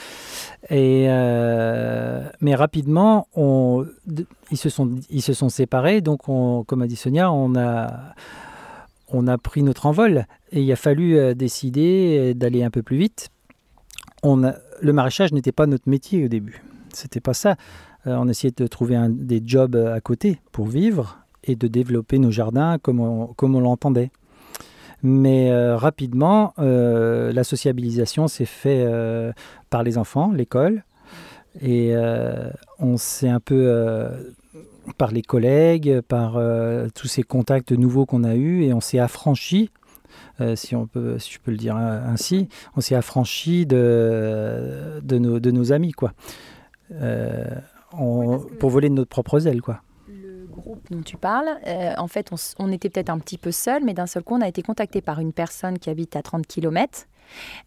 Euh, 0.71 2.29
mais 2.41 2.55
rapidement, 2.55 3.27
ils, 4.51 4.57
se 4.57 4.69
sont, 4.69 5.49
séparés. 5.49 6.01
Donc, 6.01 6.29
on, 6.29 6.63
comme 6.63 6.81
a 6.81 6.87
dit 6.87 6.95
Sonia, 6.95 7.31
on 7.31 7.55
a, 7.55 8.15
pris 9.37 9.63
notre 9.63 9.85
envol. 9.85 10.25
Et 10.51 10.61
il 10.61 10.71
a 10.71 10.75
fallu 10.75 11.17
euh, 11.17 11.33
décider 11.33 12.33
d'aller 12.33 12.63
un 12.63 12.69
peu 12.69 12.83
plus 12.83 12.97
vite. 12.97 13.29
Le 14.23 14.93
maraîchage 14.93 15.31
n'était 15.33 15.51
pas 15.51 15.65
notre 15.65 15.89
métier 15.89 16.25
au 16.25 16.27
début. 16.27 16.63
C'était 16.93 17.21
pas 17.21 17.33
ça. 17.33 17.55
Euh, 18.07 18.15
on 18.17 18.27
essayait 18.27 18.53
de 18.55 18.67
trouver 18.67 18.97
des 19.09 19.41
jobs 19.45 19.75
à 19.75 19.99
côté 20.01 20.39
pour 20.51 20.67
vivre 20.67 21.19
et 21.43 21.55
de 21.55 21.67
développer 21.67 22.19
nos 22.19 22.31
jardins 22.31 22.77
comme 22.79 22.99
on 22.99 23.59
l'entendait. 23.59 24.11
Mais 25.01 25.51
euh, 25.51 25.77
rapidement, 25.77 26.53
euh, 26.59 27.31
la 27.31 27.43
sociabilisation 27.43 28.27
s'est 28.27 28.45
faite 28.45 28.85
euh, 28.85 29.31
par 29.69 29.83
les 29.83 29.97
enfants, 29.97 30.31
l'école, 30.31 30.83
et 31.61 31.93
on 32.77 32.97
s'est 32.97 33.27
un 33.27 33.39
peu 33.39 34.07
par 34.97 35.11
les 35.11 35.23
collègues, 35.23 36.01
par 36.01 36.39
tous 36.93 37.07
ces 37.07 37.23
contacts 37.23 37.71
nouveaux 37.71 38.05
qu'on 38.05 38.23
a 38.23 38.35
eus, 38.35 38.63
et 38.63 38.73
on 38.73 38.79
s'est 38.79 38.99
affranchi, 38.99 39.71
si, 40.55 40.75
on 40.75 40.85
peut, 40.85 41.17
si 41.17 41.33
je 41.33 41.39
peux 41.39 41.51
le 41.51 41.57
dire 41.57 41.75
ainsi, 41.75 42.47
on 42.77 42.81
s'est 42.81 42.95
affranchi 42.95 43.65
de, 43.65 45.01
de, 45.01 45.17
nos, 45.17 45.39
de 45.39 45.51
nos 45.51 45.73
amis, 45.73 45.91
quoi. 45.91 46.13
On, 47.91 48.39
pour 48.59 48.69
voler 48.69 48.89
de 48.89 48.93
notre 48.93 49.09
propre 49.09 49.45
aile, 49.45 49.61
quoi 49.61 49.81
dont 50.89 51.01
tu 51.01 51.17
parles, 51.17 51.59
euh, 51.67 51.93
en 51.97 52.07
fait, 52.07 52.31
on, 52.59 52.71
était 52.71 52.89
peut-être 52.89 53.09
un 53.09 53.19
petit 53.19 53.37
peu 53.37 53.51
seul, 53.51 53.83
mais 53.83 53.93
d'un 53.93 54.07
seul 54.07 54.23
coup, 54.23 54.35
on 54.35 54.41
a 54.41 54.47
été 54.47 54.61
contacté 54.61 55.01
par 55.01 55.19
une 55.19 55.33
personne 55.33 55.79
qui 55.79 55.89
habite 55.89 56.15
à 56.15 56.21
30 56.21 56.47
km 56.47 57.05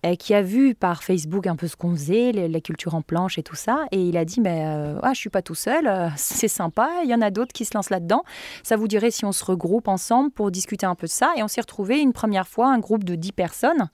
euh, 0.05 0.15
qui 0.17 0.35
a 0.35 0.43
vu 0.43 0.75
par 0.75 1.03
Facebook 1.03 1.47
un 1.47 1.57
peu 1.57 1.67
ce 1.69 1.77
qu'on 1.77 1.93
faisait, 1.93 2.33
la 2.33 2.61
culture 2.61 2.95
en 2.95 3.03
planche 3.03 3.39
et 3.39 3.43
tout 3.43 3.55
ça. 3.55 3.85
Et 3.93 4.03
il 4.03 4.17
a 4.17 4.25
dit, 4.25 4.41
mais 4.41 4.65
euh, 4.65 4.99
ah, 5.03 5.13
je 5.13 5.19
suis 5.19 5.31
pas 5.31 5.43
tout 5.43 5.55
seul, 5.55 5.87
euh, 5.87 6.09
c'est 6.17 6.49
sympa, 6.49 6.89
il 7.05 7.11
y 7.11 7.15
en 7.15 7.21
a 7.21 7.31
d'autres 7.31 7.53
qui 7.53 7.65
se 7.65 7.75
lancent 7.75 7.91
là-dedans. 7.91 8.23
Ça 8.63 8.77
vous 8.77 8.89
dirait 8.89 9.11
si 9.11 9.25
on 9.25 9.33
se 9.33 9.45
regroupe 9.45 9.89
ensemble 9.89 10.31
pour 10.31 10.51
discuter 10.51 10.87
un 10.87 10.95
peu 10.95 11.07
de 11.07 11.13
ça. 11.13 11.33
Et 11.37 11.43
on 11.43 11.49
s'est 11.49 11.61
retrouvé 11.61 12.01
une 12.01 12.13
première 12.13 12.49
fois, 12.49 12.69
un 12.69 12.79
groupe 12.79 13.05
de 13.05 13.15
10 13.15 13.33
personnes. 13.33 13.89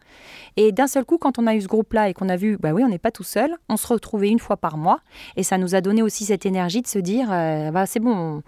Et 0.57 0.73
d'un 0.73 0.87
seul 0.87 1.05
coup, 1.05 1.19
quand 1.19 1.39
on 1.39 1.47
a 1.47 1.55
eu 1.55 1.61
ce 1.61 1.69
groupe-là 1.69 2.09
et 2.09 2.15
qu'on 2.15 2.29
a 2.29 2.37
vu, 2.37 2.57
bah 2.59 2.73
oui, 2.73 2.83
on 2.85 2.89
n'est 2.89 2.99
pas 2.99 3.11
tout 3.11 3.25
seul, 3.25 3.55
on 3.69 3.77
se 3.77 3.87
retrouvait 3.87 4.29
une 4.29 4.39
fois 4.39 4.57
par 4.57 4.77
mois. 4.77 5.01
Et 5.37 5.43
ça 5.43 5.59
nous 5.59 5.75
a 5.75 5.81
donné 5.81 6.03
aussi 6.03 6.25
cette 6.25 6.47
énergie 6.47 6.83
de 6.83 6.87
se 6.87 6.99
dire, 6.99 7.29
bah, 7.29 7.87
c'est 7.87 8.01
bon, 8.01 8.43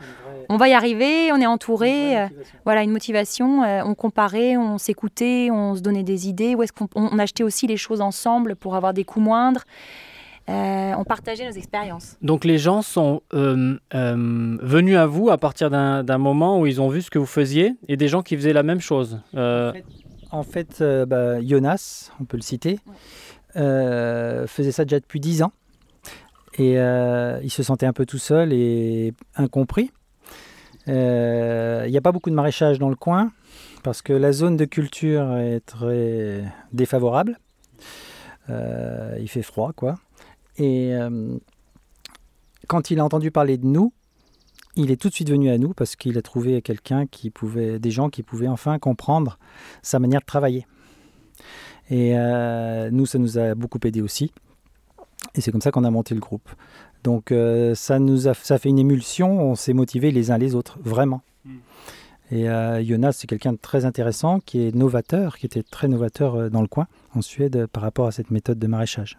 on, 0.48 0.56
va 0.56 0.68
y 0.68 0.72
arriver, 0.72 1.32
on 1.32 1.40
est 1.40 1.46
entouré. 1.46 2.28
voilà, 2.64 2.82
une 2.82 2.90
motivation. 2.90 3.62
on 3.62 3.94
comparait, 3.94 4.56
on 4.56 4.78
s'écoutait, 4.78 5.50
on 5.50 5.74
se 5.74 5.80
donnait 5.80 6.02
des 6.02 6.28
idées. 6.28 6.54
Où 6.54 6.62
est-ce 6.62 6.72
qu'on 6.72 6.88
on 7.10 7.18
achetait 7.18 7.42
aussi 7.42 7.66
les 7.66 7.76
choses 7.76 8.00
ensemble 8.00 8.56
pour 8.56 8.76
avoir 8.76 8.94
des 8.94 9.04
coûts 9.04 9.20
moindres. 9.20 9.64
Euh, 10.48 10.92
on 10.96 11.04
partageait 11.04 11.46
nos 11.46 11.54
expériences. 11.54 12.16
Donc 12.22 12.44
les 12.44 12.58
gens 12.58 12.82
sont 12.82 13.22
euh, 13.34 13.78
euh, 13.94 14.58
venus 14.60 14.96
à 14.96 15.06
vous 15.06 15.30
à 15.30 15.38
partir 15.38 15.70
d'un 15.70 16.18
moment 16.18 16.58
où 16.58 16.66
ils 16.66 16.80
ont 16.80 16.88
vu 16.88 17.02
ce 17.02 17.10
que 17.10 17.18
vous 17.18 17.26
faisiez 17.26 17.74
et 17.88 17.96
des 17.96 18.08
gens 18.08 18.22
qui 18.22 18.36
faisaient 18.36 18.52
la 18.52 18.62
même 18.62 18.80
chose. 18.80 19.20
En 20.32 20.44
fait, 20.44 20.82
bah, 21.08 21.42
Jonas, 21.42 22.10
on 22.20 22.24
peut 22.24 22.36
le 22.36 22.42
citer, 22.42 22.78
faisait 23.54 24.72
ça 24.72 24.84
déjà 24.84 24.98
depuis 24.98 25.20
10 25.20 25.42
ans 25.42 25.52
et 26.58 26.74
il 26.74 27.50
se 27.50 27.62
sentait 27.62 27.86
un 27.86 27.92
peu 27.92 28.06
tout 28.06 28.18
seul 28.18 28.52
et 28.52 29.12
incompris. 29.36 29.92
Il 30.86 30.92
n'y 30.92 31.96
a 31.96 32.00
pas 32.02 32.12
beaucoup 32.12 32.30
de 32.30 32.34
maraîchage 32.34 32.78
dans 32.80 32.88
le 32.88 32.96
coin 32.96 33.30
parce 33.82 34.02
que 34.02 34.12
la 34.12 34.32
zone 34.32 34.56
de 34.56 34.64
culture 34.64 35.36
est 35.36 35.60
très 35.60 36.44
défavorable. 36.72 37.38
Euh, 38.48 39.16
il 39.20 39.28
fait 39.28 39.42
froid, 39.42 39.72
quoi. 39.74 39.96
Et 40.56 40.94
euh, 40.94 41.36
quand 42.66 42.90
il 42.90 43.00
a 43.00 43.04
entendu 43.04 43.30
parler 43.30 43.58
de 43.58 43.66
nous, 43.66 43.92
il 44.76 44.90
est 44.90 45.00
tout 45.00 45.08
de 45.08 45.14
suite 45.14 45.30
venu 45.30 45.50
à 45.50 45.58
nous 45.58 45.72
parce 45.72 45.96
qu'il 45.96 46.16
a 46.18 46.22
trouvé 46.22 46.62
quelqu'un 46.62 47.06
qui 47.06 47.30
pouvait, 47.30 47.78
des 47.78 47.90
gens 47.90 48.08
qui 48.08 48.22
pouvaient 48.22 48.48
enfin 48.48 48.78
comprendre 48.78 49.38
sa 49.82 49.98
manière 49.98 50.20
de 50.20 50.26
travailler. 50.26 50.66
Et 51.90 52.16
euh, 52.16 52.90
nous, 52.90 53.06
ça 53.06 53.18
nous 53.18 53.38
a 53.38 53.54
beaucoup 53.54 53.80
aidé 53.84 54.00
aussi. 54.00 54.32
Et 55.34 55.40
c'est 55.40 55.52
comme 55.52 55.60
ça 55.60 55.70
qu'on 55.70 55.84
a 55.84 55.90
monté 55.90 56.14
le 56.14 56.20
groupe. 56.20 56.48
Donc 57.02 57.32
ça 57.74 57.98
nous 57.98 58.28
a, 58.28 58.34
ça 58.34 58.58
fait 58.58 58.68
une 58.68 58.78
émulsion. 58.78 59.40
On 59.40 59.54
s'est 59.54 59.72
motivés 59.72 60.10
les 60.10 60.30
uns 60.30 60.38
les 60.38 60.54
autres, 60.54 60.78
vraiment. 60.82 61.22
Et 62.30 62.48
euh, 62.48 62.82
Jonas, 62.84 63.12
c'est 63.12 63.26
quelqu'un 63.26 63.52
de 63.52 63.58
très 63.58 63.84
intéressant, 63.84 64.40
qui 64.40 64.66
est 64.66 64.74
novateur, 64.74 65.36
qui 65.36 65.46
était 65.46 65.62
très 65.62 65.88
novateur 65.88 66.36
euh, 66.36 66.48
dans 66.48 66.62
le 66.62 66.68
coin, 66.68 66.86
en 67.14 67.22
Suède, 67.22 67.56
euh, 67.56 67.66
par 67.66 67.82
rapport 67.82 68.06
à 68.06 68.12
cette 68.12 68.30
méthode 68.30 68.58
de 68.58 68.66
maraîchage. 68.66 69.18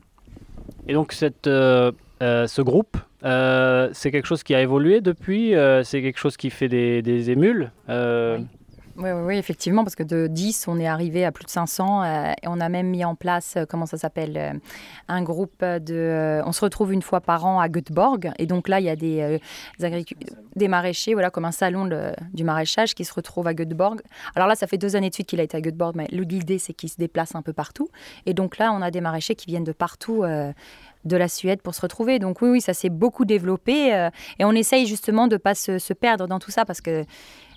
Et 0.88 0.94
donc 0.94 1.12
cette, 1.12 1.46
ce 1.46 2.62
groupe, 2.62 2.98
c'est 3.22 4.12
quelque 4.12 4.26
chose 4.26 4.44
qui 4.44 4.56
a 4.56 4.62
évolué 4.62 5.02
depuis 5.02 5.54
C'est 5.84 6.02
quelque 6.02 6.18
chose 6.18 6.38
qui 6.38 6.50
fait 6.50 6.70
des, 6.70 7.02
des 7.02 7.30
émules 7.30 7.72
oui, 7.88 8.46
oui, 9.02 9.36
effectivement, 9.38 9.84
parce 9.84 9.96
que 9.96 10.04
de 10.04 10.28
10, 10.28 10.68
on 10.68 10.80
est 10.80 10.88
arrivé 10.88 11.26
à 11.26 11.32
plus 11.32 11.46
de 11.46 11.50
500 11.50 12.04
euh, 12.04 12.32
et 12.42 12.48
on 12.48 12.60
a 12.60 12.70
même 12.70 12.88
mis 12.88 13.04
en 13.04 13.16
place, 13.16 13.56
euh, 13.58 13.66
comment 13.68 13.86
ça 13.86 13.98
s'appelle, 13.98 14.38
euh, 14.38 14.54
un 15.08 15.24
groupe 15.24 15.64
de... 15.64 16.42
on 16.46 16.52
se 16.52 16.62
retrouve 16.62 16.94
une 16.94 17.02
fois 17.02 17.22
par 17.22 17.46
an 17.46 17.60
à 17.60 17.68
Göteborg 17.68 18.32
et 18.38 18.46
donc 18.46 18.68
là, 18.68 18.80
il 18.80 18.86
y 18.86 18.90
a 18.90 18.96
des, 18.96 19.40
des 20.56 20.68
maraîchers, 20.68 21.14
voilà, 21.14 21.30
comme 21.30 21.46
un 21.46 21.52
salon 21.52 21.90
du 22.34 22.44
maraîchage 22.44 22.94
qui 22.94 23.06
se 23.06 23.14
retrouve 23.14 23.48
à 23.48 23.54
Göteborg. 23.54 24.02
Alors 24.36 24.48
là, 24.48 24.56
ça 24.56 24.68
fait 24.68 24.78
deux 24.78 24.96
années 24.96 25.10
de 25.10 25.16
suite 25.16 25.28
qu'il 25.28 25.40
a 25.40 25.44
été 25.44 25.58
à 25.58 25.62
Göteborg, 25.62 25.96
mais 25.96 26.08
l'idée, 26.12 26.60
c'est 26.60 26.74
qu'il 26.74 26.90
se 26.90 26.98
déplace 26.98 27.36
un 27.36 27.42
peu 27.42 27.54
partout. 27.54 27.90
Et 28.26 28.34
donc 28.34 28.58
là, 28.58 28.72
on 28.74 28.82
a 28.82 28.92
des 28.92 29.02
maraîchers 29.02 29.36
qui 29.36 29.48
viennent 29.48 29.64
de 29.64 29.72
partout 29.72 30.24
de 30.24 31.18
la 31.18 31.28
Suède 31.28 31.62
pour 31.62 31.76
se 31.76 31.82
retrouver. 31.82 32.20
Donc 32.20 32.42
oui, 32.42 32.50
oui, 32.50 32.62
ça 32.62 32.74
s'est 32.74 32.90
beaucoup 32.90 33.26
développé 33.26 34.10
et 34.40 34.46
on 34.46 34.52
essaye 34.52 34.86
justement 34.86 35.28
de 35.28 35.36
ne 35.36 35.38
pas 35.38 35.56
se, 35.56 35.80
se, 35.80 35.94
perdre 35.94 36.28
dans 36.28 36.40
tout 36.40 36.52
ça 36.52 36.66
parce 36.66 36.82
que 36.82 37.06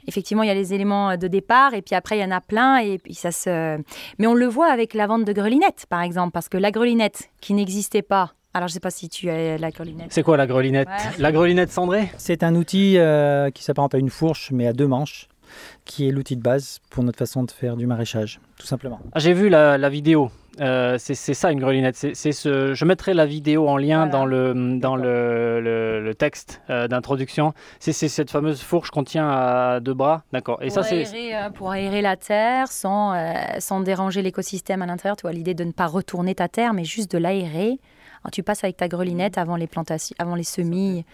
effectivement, 0.06 0.42
il 0.42 0.48
y 0.48 0.50
a 0.50 0.54
les 0.54 0.74
éléments 0.74 1.16
de 1.16 1.28
départ 1.28 1.74
et 1.74 1.82
puis 1.82 1.94
après, 1.94 2.18
il 2.18 2.20
y 2.20 2.24
en 2.24 2.30
a 2.30 2.40
plein 2.40 2.78
et 2.78 2.98
puis 2.98 3.14
ça 3.14 3.32
se. 3.32 3.78
Mais 4.18 4.26
on 4.26 4.34
le 4.34 4.46
voit 4.46 4.70
avec 4.70 4.94
la 4.94 5.06
vente 5.06 5.24
de 5.24 5.32
grelinettes, 5.32 5.86
par 5.88 6.02
exemple, 6.02 6.32
parce 6.32 6.48
que 6.48 6.58
la 6.58 6.70
grelinette 6.70 7.30
qui 7.40 7.54
n'existait 7.54 8.02
pas. 8.02 8.32
Alors, 8.56 8.68
je 8.68 8.72
ne 8.72 8.74
sais 8.74 8.80
pas 8.80 8.90
si 8.90 9.08
tu 9.08 9.28
as 9.30 9.58
la 9.58 9.70
grelinette. 9.70 10.12
C'est 10.12 10.22
quoi 10.22 10.36
la 10.36 10.46
grelinette 10.46 10.88
La 11.18 11.32
grelinette 11.32 11.72
cendrée? 11.72 12.08
C'est 12.18 12.44
un 12.44 12.54
outil 12.54 12.98
euh, 12.98 13.50
qui 13.50 13.64
s'apparente 13.64 13.96
à 13.96 13.98
une 13.98 14.10
fourche, 14.10 14.52
mais 14.52 14.68
à 14.68 14.72
deux 14.72 14.86
manches, 14.86 15.26
qui 15.84 16.06
est 16.06 16.12
l'outil 16.12 16.36
de 16.36 16.42
base 16.42 16.78
pour 16.88 17.02
notre 17.02 17.18
façon 17.18 17.42
de 17.42 17.50
faire 17.50 17.76
du 17.76 17.88
maraîchage, 17.88 18.40
tout 18.56 18.66
simplement. 18.66 19.00
Ah, 19.12 19.18
j'ai 19.18 19.32
vu 19.32 19.48
la 19.48 19.88
vidéo. 19.88 20.30
Euh, 20.60 20.96
c'est 20.98 21.14
ça 21.14 21.50
une 21.50 21.60
grelinette. 21.60 21.96
C'est 21.96 22.32
ce, 22.32 22.74
je 22.74 22.84
mettrai 22.84 23.14
la 23.14 23.26
vidéo 23.26 23.68
en 23.68 23.76
lien 23.76 24.06
dans 24.06 24.26
le, 24.26 24.78
dans 24.78 24.96
le, 24.96 25.60
le, 25.60 26.14
texte 26.14 26.60
euh, 26.70 26.86
d'introduction. 26.86 27.52
C'est 27.80 27.92
cette 27.92 28.30
fameuse 28.30 28.62
fourche 28.62 28.90
qu'on 28.90 29.04
tient 29.04 29.28
à 29.28 29.80
deux 29.80 29.94
bras. 29.94 30.22
D'accord. 30.32 30.62
Et 30.62 30.70
ça, 30.70 30.82
c'est. 30.82 31.04
Euh, 31.34 31.50
pour 31.50 31.70
aérer 31.70 32.02
la 32.02 32.16
terre 32.16 32.68
sans, 32.68 33.14
sans 33.58 33.80
déranger 33.80 34.22
l'écosystème 34.22 34.82
à 34.82 34.86
l'intérieur. 34.86 35.16
Tu 35.16 35.22
vois, 35.22 35.32
l'idée 35.32 35.54
de 35.54 35.64
ne 35.64 35.72
pas 35.72 35.86
retourner 35.86 36.34
ta 36.34 36.48
terre, 36.48 36.72
mais 36.72 36.84
juste 36.84 37.10
de 37.12 37.18
l'aérer 37.18 37.78
tu 38.30 38.42
passes 38.42 38.64
avec 38.64 38.76
ta 38.76 38.88
grelinette 38.88 39.38
avant 39.38 39.56
les 39.56 39.66
plantations, 39.66 40.14
avant 40.18 40.34
les 40.34 40.44
semis. 40.44 41.04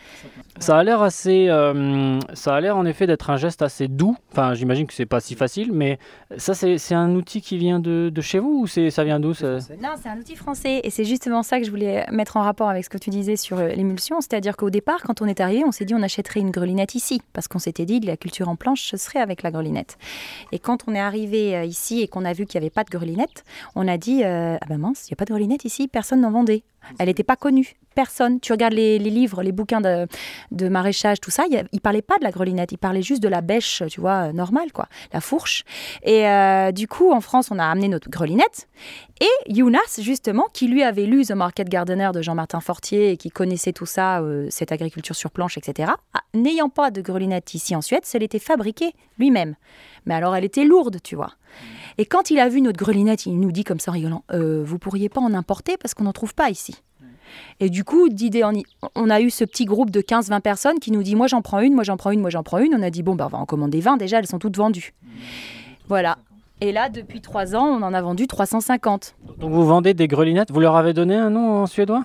Ça 0.58 0.78
a 0.78 0.84
l'air 0.84 1.02
assez, 1.02 1.48
euh, 1.48 2.18
ça 2.34 2.54
a 2.54 2.60
l'air 2.60 2.76
en 2.76 2.84
effet 2.84 3.06
d'être 3.06 3.30
un 3.30 3.36
geste 3.36 3.62
assez 3.62 3.88
doux. 3.88 4.16
Enfin, 4.32 4.54
j'imagine 4.54 4.86
que 4.86 4.94
c'est 4.94 5.06
pas 5.06 5.20
si 5.20 5.34
facile, 5.34 5.72
mais 5.72 5.98
ça 6.36 6.54
c'est 6.54 6.94
un 6.94 7.14
outil 7.14 7.40
qui 7.40 7.58
vient 7.58 7.80
de, 7.80 8.10
de 8.12 8.20
chez 8.20 8.38
vous 8.38 8.62
ou 8.62 8.66
ça 8.66 9.04
vient 9.04 9.20
d'où 9.20 9.34
ça... 9.34 9.58
Non, 9.82 9.90
c'est 10.00 10.08
un 10.08 10.18
outil 10.18 10.36
français 10.36 10.80
et 10.84 10.90
c'est 10.90 11.04
justement 11.04 11.42
ça 11.42 11.58
que 11.58 11.66
je 11.66 11.70
voulais 11.70 12.06
mettre 12.10 12.36
en 12.36 12.42
rapport 12.42 12.68
avec 12.68 12.84
ce 12.84 12.90
que 12.90 12.98
tu 12.98 13.10
disais 13.10 13.36
sur 13.36 13.58
euh, 13.58 13.68
l'émulsion, 13.68 14.20
c'est-à-dire 14.20 14.56
qu'au 14.56 14.70
départ, 14.70 15.02
quand 15.02 15.22
on 15.22 15.26
est 15.26 15.40
arrivé, 15.40 15.64
on 15.64 15.72
s'est 15.72 15.84
dit 15.84 15.94
on 15.94 16.02
achèterait 16.02 16.40
une 16.40 16.50
grelinette 16.50 16.94
ici 16.94 17.22
parce 17.32 17.48
qu'on 17.48 17.58
s'était 17.58 17.86
dit 17.86 18.00
la 18.00 18.16
culture 18.16 18.48
en 18.48 18.56
planche 18.56 18.82
ce 18.82 18.96
serait 18.96 19.20
avec 19.20 19.42
la 19.42 19.50
grelinette. 19.50 19.98
Et 20.52 20.58
quand 20.58 20.84
on 20.86 20.94
est 20.94 21.00
arrivé 21.00 21.56
euh, 21.56 21.64
ici 21.64 22.00
et 22.00 22.08
qu'on 22.08 22.24
a 22.24 22.32
vu 22.32 22.46
qu'il 22.46 22.60
n'y 22.60 22.66
avait 22.66 22.70
pas 22.70 22.84
de 22.84 22.90
grelinette, 22.90 23.44
on 23.74 23.88
a 23.88 23.96
dit 23.96 24.22
ah 24.24 24.58
ben 24.68 24.78
mince, 24.78 25.08
il 25.08 25.12
n'y 25.12 25.14
a 25.14 25.16
pas 25.16 25.24
de 25.24 25.30
grelinette 25.30 25.64
ici, 25.64 25.88
personne 25.88 26.20
n'en 26.20 26.30
vendait. 26.30 26.62
Elle 26.98 27.06
n'était 27.06 27.22
pas 27.22 27.36
connue. 27.36 27.76
Personne. 27.94 28.38
Tu 28.40 28.52
regardes 28.52 28.72
les, 28.72 28.98
livres, 28.98 29.42
les 29.42 29.50
bouquins 29.50 29.80
de, 29.80 30.68
maraîchage, 30.68 31.20
tout 31.20 31.30
ça, 31.30 31.44
il 31.50 31.64
ne 31.72 31.78
parlait 31.80 32.02
pas 32.02 32.18
de 32.18 32.24
la 32.24 32.30
grelinette, 32.30 32.70
il 32.72 32.78
parlait 32.78 33.02
juste 33.02 33.22
de 33.22 33.28
la 33.28 33.40
bêche, 33.40 33.82
tu 33.88 34.00
vois, 34.00 34.28
euh, 34.28 34.32
normale, 34.32 34.72
quoi, 34.72 34.86
la 35.12 35.20
fourche. 35.20 35.64
Et 36.04 36.28
euh, 36.28 36.70
du 36.70 36.86
coup, 36.86 37.10
en 37.10 37.20
France, 37.20 37.50
on 37.50 37.58
a 37.58 37.64
amené 37.64 37.88
notre 37.88 38.08
grelinette. 38.08 38.68
Et 39.20 39.52
Younas, 39.52 39.98
justement, 39.98 40.46
qui 40.52 40.68
lui 40.68 40.84
avait 40.84 41.04
lu 41.04 41.24
The 41.26 41.32
Market 41.32 41.68
Gardener 41.68 42.10
de 42.14 42.22
Jean-Martin 42.22 42.60
Fortier 42.60 43.10
et 43.10 43.16
qui 43.16 43.30
connaissait 43.30 43.72
tout 43.72 43.86
ça, 43.86 44.20
euh, 44.20 44.46
cette 44.50 44.70
agriculture 44.70 45.16
sur 45.16 45.30
planche, 45.30 45.58
etc., 45.58 45.92
n'ayant 46.32 46.68
pas 46.68 46.90
de 46.90 47.00
grelinette 47.02 47.54
ici 47.54 47.74
en 47.74 47.82
Suède, 47.82 48.04
elle 48.14 48.22
était 48.22 48.38
fabriquée 48.38 48.94
lui-même. 49.18 49.56
Mais 50.06 50.14
alors, 50.14 50.34
elle 50.36 50.44
était 50.44 50.64
lourde, 50.64 50.98
tu 51.02 51.16
vois. 51.16 51.32
Et 51.98 52.06
quand 52.06 52.30
il 52.30 52.38
a 52.38 52.48
vu 52.48 52.60
notre 52.60 52.78
grelinette, 52.78 53.26
il 53.26 53.38
nous 53.38 53.52
dit 53.52 53.64
comme 53.64 53.80
ça 53.80 53.90
en 53.90 53.94
rigolant 53.94 54.24
euh, 54.32 54.62
Vous 54.64 54.78
pourriez 54.78 55.08
pas 55.08 55.20
en 55.20 55.34
importer 55.34 55.76
parce 55.76 55.94
qu'on 55.94 56.04
n'en 56.04 56.12
trouve 56.12 56.34
pas 56.34 56.50
ici. 56.50 56.82
Et 57.60 57.70
du 57.70 57.84
coup, 57.84 58.08
d'idée, 58.08 58.42
on 58.94 59.10
a 59.10 59.20
eu 59.20 59.30
ce 59.30 59.44
petit 59.44 59.64
groupe 59.64 59.90
de 59.90 60.00
15-20 60.00 60.40
personnes 60.40 60.78
qui 60.80 60.90
nous 60.90 61.02
dit 61.02 61.14
Moi 61.14 61.26
j'en 61.26 61.42
prends 61.42 61.60
une, 61.60 61.74
moi 61.74 61.84
j'en 61.84 61.96
prends 61.96 62.10
une, 62.10 62.20
moi 62.20 62.30
j'en 62.30 62.42
prends 62.42 62.58
une. 62.58 62.74
On 62.74 62.82
a 62.82 62.90
dit 62.90 63.02
Bon, 63.02 63.14
bah, 63.14 63.26
on 63.26 63.28
va 63.28 63.38
en 63.38 63.46
commander 63.46 63.80
20 63.80 63.96
déjà, 63.96 64.18
elles 64.18 64.26
sont 64.26 64.38
toutes 64.38 64.56
vendues. 64.56 64.94
Voilà. 65.88 66.18
Et 66.60 66.72
là, 66.72 66.88
depuis 66.90 67.20
3 67.20 67.56
ans, 67.56 67.66
on 67.66 67.82
en 67.82 67.94
a 67.94 68.02
vendu 68.02 68.26
350. 68.26 69.14
Donc 69.38 69.50
vous 69.50 69.64
vendez 69.64 69.94
des 69.94 70.08
grelinettes 70.08 70.50
Vous 70.50 70.60
leur 70.60 70.76
avez 70.76 70.92
donné 70.92 71.14
un 71.14 71.30
nom 71.30 71.62
en 71.62 71.66
suédois? 71.66 72.04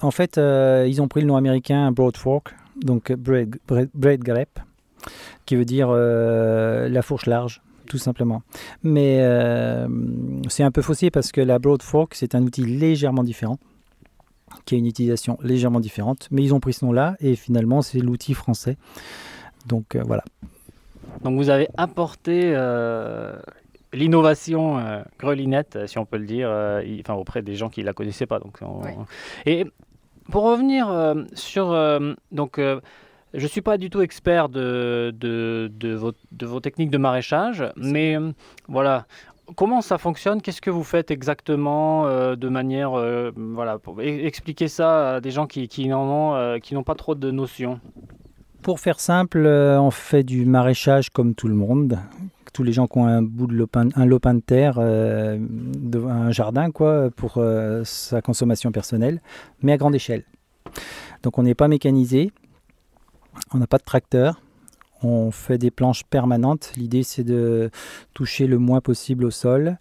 En 0.00 0.10
fait, 0.10 0.38
euh, 0.38 0.86
ils 0.88 1.02
ont 1.02 1.08
pris 1.08 1.22
le 1.22 1.26
nom 1.26 1.36
américain 1.36 1.90
Broad 1.90 2.16
Fork, 2.16 2.54
donc 2.76 3.12
bread, 3.12 3.56
bread, 3.66 4.20
grape, 4.20 4.60
qui 5.46 5.56
veut 5.56 5.64
dire 5.64 5.88
euh, 5.90 6.88
la 6.88 7.02
fourche 7.02 7.26
large, 7.26 7.62
tout 7.86 7.98
simplement. 7.98 8.42
Mais 8.82 9.18
euh, 9.20 9.88
c'est 10.48 10.62
un 10.62 10.70
peu 10.70 10.82
faussé 10.82 11.10
parce 11.10 11.32
que 11.32 11.40
la 11.40 11.58
Broad 11.58 11.82
Fork, 11.82 12.14
c'est 12.14 12.34
un 12.34 12.42
outil 12.42 12.64
légèrement 12.64 13.24
différent, 13.24 13.58
qui 14.64 14.74
a 14.74 14.78
une 14.78 14.86
utilisation 14.86 15.38
légèrement 15.42 15.80
différente. 15.80 16.28
Mais 16.30 16.42
ils 16.42 16.54
ont 16.54 16.60
pris 16.60 16.72
ce 16.72 16.84
nom-là 16.84 17.16
et 17.20 17.36
finalement, 17.36 17.82
c'est 17.82 17.98
l'outil 17.98 18.34
français. 18.34 18.76
Donc 19.66 19.96
voilà. 19.96 20.24
Donc 21.22 21.36
vous 21.36 21.50
avez 21.50 21.68
apporté 21.76 22.54
l'innovation 23.92 25.02
grelinette, 25.18 25.78
si 25.86 25.98
on 25.98 26.04
peut 26.04 26.18
le 26.18 26.26
dire, 26.26 26.48
enfin, 27.00 27.14
auprès 27.14 27.42
des 27.42 27.54
gens 27.54 27.68
qui 27.68 27.80
ne 27.80 27.86
la 27.86 27.92
connaissaient 27.92 28.26
pas. 28.26 28.38
Donc, 28.38 28.60
Et 29.46 29.66
pour 30.30 30.44
revenir 30.44 30.88
euh, 30.90 31.14
sur. 31.34 31.72
Euh, 31.72 32.14
donc, 32.32 32.58
euh, 32.58 32.80
je 33.34 33.42
ne 33.42 33.48
suis 33.48 33.60
pas 33.60 33.78
du 33.78 33.90
tout 33.90 34.00
expert 34.00 34.48
de, 34.48 35.14
de, 35.16 35.70
de, 35.74 35.94
vos, 35.94 36.12
de 36.32 36.46
vos, 36.46 36.60
techniques 36.60 36.90
de 36.90 36.98
maraîchage, 36.98 37.64
mais 37.76 38.16
voilà. 38.68 39.06
Comment 39.56 39.80
ça 39.80 39.96
fonctionne? 39.96 40.42
Qu'est-ce 40.42 40.60
que 40.60 40.68
vous 40.70 40.84
faites 40.84 41.10
exactement 41.10 42.06
de 42.36 42.48
manière. 42.50 42.90
voilà, 43.34 43.78
pour 43.78 44.02
expliquer 44.02 44.68
ça 44.68 45.14
à 45.14 45.20
des 45.22 45.30
gens 45.30 45.46
qui, 45.46 45.68
qui 45.68 45.88
n'en 45.88 46.58
qui 46.60 46.74
n'ont 46.74 46.82
pas 46.82 46.94
trop 46.94 47.14
de 47.14 47.30
notions? 47.30 47.80
Pour 48.60 48.78
faire 48.78 49.00
simple, 49.00 49.46
on 49.46 49.90
fait 49.90 50.22
du 50.22 50.44
maraîchage 50.44 51.08
comme 51.08 51.34
tout 51.34 51.48
le 51.48 51.54
monde, 51.54 51.98
tous 52.58 52.64
les 52.64 52.72
gens 52.72 52.88
qui 52.88 52.98
ont 52.98 53.06
un 53.06 53.22
bout 53.22 53.46
de 53.46 53.54
lopin, 53.54 53.88
un 53.94 54.04
lopin 54.04 54.34
de 54.34 54.40
terre, 54.40 54.78
euh, 54.78 55.38
un 56.08 56.32
jardin, 56.32 56.72
quoi, 56.72 57.08
pour 57.14 57.34
euh, 57.36 57.82
sa 57.84 58.20
consommation 58.20 58.72
personnelle, 58.72 59.20
mais 59.62 59.70
à 59.72 59.76
grande 59.76 59.94
échelle. 59.94 60.24
Donc 61.22 61.38
on 61.38 61.44
n'est 61.44 61.54
pas 61.54 61.68
mécanisé, 61.68 62.32
on 63.52 63.58
n'a 63.58 63.66
pas 63.66 63.78
de 63.78 63.84
tracteur, 63.84 64.40
on 65.02 65.30
fait 65.30 65.58
des 65.58 65.70
planches 65.70 66.04
permanentes. 66.04 66.72
L'idée 66.76 67.02
c'est 67.02 67.24
de 67.24 67.70
toucher 68.14 68.46
le 68.46 68.58
moins 68.58 68.80
possible 68.80 69.24
au 69.24 69.30
sol 69.30 69.78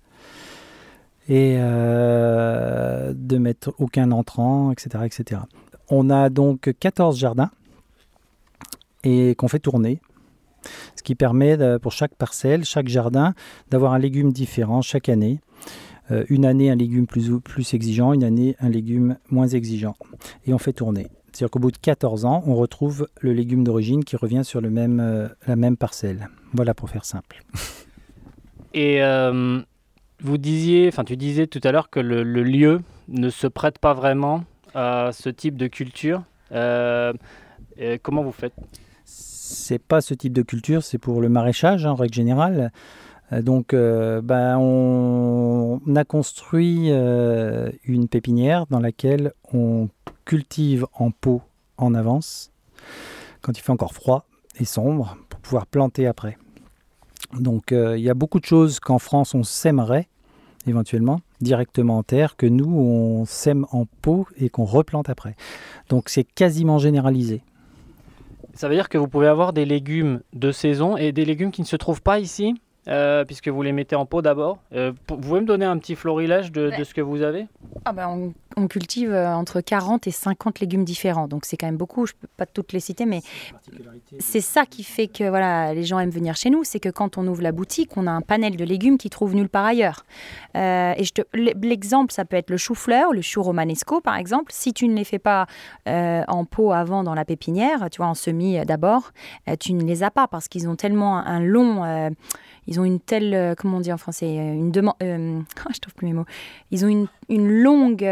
et 1.27 1.57
euh, 1.59 3.13
de 3.15 3.37
mettre 3.37 3.73
aucun 3.79 4.11
entrant, 4.11 4.71
etc., 4.71 5.03
etc. 5.05 5.41
On 5.89 6.09
a 6.09 6.29
donc 6.29 6.73
14 6.79 7.17
jardins 7.17 7.51
et 9.03 9.35
qu'on 9.35 9.47
fait 9.47 9.59
tourner 9.59 10.01
ce 10.95 11.03
qui 11.03 11.15
permet 11.15 11.57
pour 11.79 11.91
chaque 11.91 12.15
parcelle, 12.15 12.65
chaque 12.65 12.87
jardin, 12.87 13.33
d'avoir 13.69 13.93
un 13.93 13.99
légume 13.99 14.31
différent 14.31 14.81
chaque 14.81 15.09
année. 15.09 15.39
Euh, 16.11 16.23
une 16.29 16.45
année 16.45 16.69
un 16.69 16.75
légume 16.75 17.05
plus, 17.05 17.39
plus 17.41 17.73
exigeant, 17.73 18.13
une 18.13 18.23
année 18.23 18.55
un 18.59 18.69
légume 18.69 19.17
moins 19.29 19.47
exigeant. 19.47 19.95
Et 20.45 20.53
on 20.53 20.57
fait 20.57 20.73
tourner. 20.73 21.07
C'est-à-dire 21.37 21.51
qu'au 21.51 21.59
bout 21.59 21.71
de 21.71 21.77
14 21.77 22.25
ans, 22.25 22.43
on 22.47 22.55
retrouve 22.55 23.07
le 23.21 23.31
légume 23.31 23.63
d'origine 23.63 24.03
qui 24.03 24.15
revient 24.15 24.43
sur 24.43 24.59
le 24.59 24.69
même, 24.69 24.99
euh, 24.99 25.27
la 25.45 25.55
même 25.55 25.77
parcelle. 25.77 26.29
Voilà 26.53 26.73
pour 26.73 26.89
faire 26.89 27.05
simple. 27.05 27.43
Et 28.73 29.03
euh, 29.03 29.61
vous 30.19 30.37
disiez, 30.37 30.87
enfin 30.87 31.03
tu 31.03 31.15
disais 31.15 31.47
tout 31.47 31.61
à 31.63 31.71
l'heure 31.71 31.89
que 31.89 31.99
le, 31.99 32.23
lieu 32.23 32.81
ne 33.07 33.29
se 33.29 33.47
prête 33.47 33.77
pas 33.79 33.93
vraiment 33.93 34.43
à 34.73 35.11
ce 35.13 35.29
type 35.29 35.57
de 35.57 35.67
culture. 35.67 36.23
comment 36.49 38.23
vous 38.23 38.31
faites? 38.31 38.53
C'est 39.05 39.81
pas 39.81 40.01
ce 40.01 40.13
type 40.13 40.33
de 40.33 40.41
culture, 40.41 40.83
c'est 40.83 40.97
pour 40.97 41.21
le 41.21 41.29
maraîchage 41.29 41.85
hein, 41.85 41.91
en 41.91 41.95
règle 41.95 42.13
générale. 42.13 42.71
Euh, 43.31 43.41
donc, 43.41 43.73
euh, 43.73 44.21
ben, 44.21 44.57
on, 44.57 45.81
a 45.95 46.03
construit 46.03 46.91
euh, 46.91 47.71
une 47.83 48.07
pépinière 48.07 48.65
dans 48.67 48.79
laquelle 48.79 49.33
on 49.53 49.89
cultive 50.27 50.85
en 50.93 51.09
pot 51.09 51.41
en 51.77 51.95
avance, 51.95 52.51
quand 53.41 53.57
il 53.57 53.61
fait 53.61 53.71
encore 53.71 53.93
froid 53.93 54.25
et 54.59 54.65
sombre, 54.65 55.17
pour 55.29 55.39
pouvoir 55.39 55.65
planter 55.65 56.05
après. 56.05 56.37
Donc, 57.33 57.71
il 57.71 58.01
y 58.01 58.09
a 58.09 58.13
beaucoup 58.13 58.39
de 58.39 58.45
choses 58.45 58.79
qu'en 58.79 58.99
France 58.99 59.33
on 59.33 59.43
sèmerait 59.43 60.07
éventuellement 60.67 61.21
directement 61.39 61.97
en 61.97 62.03
terre, 62.03 62.35
que 62.35 62.45
nous 62.45 62.69
on 62.69 63.25
sème 63.25 63.65
en 63.71 63.85
pot 64.01 64.27
et 64.35 64.49
qu'on 64.49 64.65
replante 64.65 65.09
après. 65.09 65.35
Donc, 65.89 66.09
c'est 66.09 66.25
quasiment 66.25 66.77
généralisé. 66.77 67.41
Ça 68.53 68.67
veut 68.67 68.75
dire 68.75 68.89
que 68.89 68.97
vous 68.97 69.07
pouvez 69.07 69.27
avoir 69.27 69.53
des 69.53 69.65
légumes 69.65 70.21
de 70.33 70.51
saison 70.51 70.97
et 70.97 71.13
des 71.13 71.23
légumes 71.23 71.51
qui 71.51 71.61
ne 71.61 71.67
se 71.67 71.77
trouvent 71.77 72.01
pas 72.01 72.19
ici? 72.19 72.55
Euh, 72.87 73.25
puisque 73.25 73.49
vous 73.49 73.61
les 73.61 73.73
mettez 73.73 73.95
en 73.95 74.05
pot 74.05 74.21
d'abord. 74.21 74.59
Euh, 74.73 74.93
vous 75.09 75.17
pouvez 75.17 75.41
me 75.41 75.45
donner 75.45 75.65
un 75.65 75.77
petit 75.77 75.95
florilège 75.95 76.53
de, 76.53 76.71
ce 76.83 76.93
que 76.93 77.01
vous 77.01 77.21
avez? 77.21 77.47
Ah 77.83 77.91
ben 77.91 78.33
on, 78.55 78.67
cultive 78.67 79.11
euh, 79.11 79.33
entre 79.33 79.61
40 79.61 80.07
et 80.07 80.11
50 80.11 80.61
légumes 80.61 80.85
différents, 80.85 81.27
donc 81.27 81.45
c'est 81.45 81.57
quand 81.57 81.67
même 81.67 81.77
beaucoup. 81.77 82.05
Je 82.05 82.13
ne 82.13 82.21
peux 82.21 82.27
pas 82.37 82.45
toutes 82.45 82.71
les 82.71 82.79
citer, 82.79 83.05
mais 83.05 83.21
c'est 84.19 84.41
ça 84.41 84.65
qui 84.65 84.83
fait 84.83 85.07
que 85.07 85.27
voilà, 85.27 85.73
les 85.73 85.83
gens 85.83 85.99
aiment 85.99 86.09
venir 86.09 86.35
chez 86.35 86.49
nous. 86.49 86.63
C'est 86.63 86.79
que 86.79 86.89
quand 86.89 87.17
on 87.17 87.27
ouvre 87.27 87.41
la 87.41 87.51
boutique, 87.51 87.97
on 87.97 88.07
a 88.07 88.11
un 88.11 88.21
panel 88.21 88.55
de 88.55 88.63
légumes 88.63 88.97
qui 88.97 89.09
trouvent 89.09 89.35
nulle 89.35 89.49
part 89.49 89.65
ailleurs. 89.65 90.05
et 90.55 91.03
l'exemple, 91.33 92.13
ça 92.13 92.23
peut 92.23 92.37
être 92.37 92.49
le 92.49 92.57
chou-fleur, 92.57 93.11
le 93.11 93.21
chou 93.21 93.43
romanesco 93.43 93.99
par 93.99 94.15
exemple. 94.15 94.51
Si 94.53 94.73
tu 94.73 94.87
ne 94.87 94.95
les 94.95 95.03
fais 95.03 95.19
pas 95.19 95.45
en 95.85 96.45
pot 96.45 96.71
avant 96.71 97.03
dans 97.03 97.15
la 97.15 97.25
pépinière, 97.25 97.89
tu 97.91 97.97
vois, 97.97 98.07
en 98.07 98.15
semis 98.15 98.65
d'abord, 98.65 99.11
tu 99.59 99.73
ne 99.73 99.83
les 99.83 100.03
as 100.03 100.11
pas 100.11 100.27
parce 100.27 100.47
qu'ils 100.47 100.69
ont 100.69 100.75
tellement 100.75 101.17
un 101.17 101.41
long 101.41 102.13
ils 102.67 102.79
ont 102.79 102.85
une 102.85 102.99
telle, 102.99 103.33
euh, 103.33 103.55
comment 103.55 103.77
on 103.77 103.81
dit 103.81 103.91
en 103.91 103.97
français, 103.97 104.35
une 104.35 104.71
demande, 104.71 104.95
euh, 105.01 105.39
je 105.73 105.79
trouve 105.79 105.93
plus 105.95 106.07
mes 106.07 106.13
mots. 106.13 106.25
Ils 106.71 106.85
ont 106.85 106.89
une, 106.89 107.07
une 107.29 107.49
longue 107.49 108.07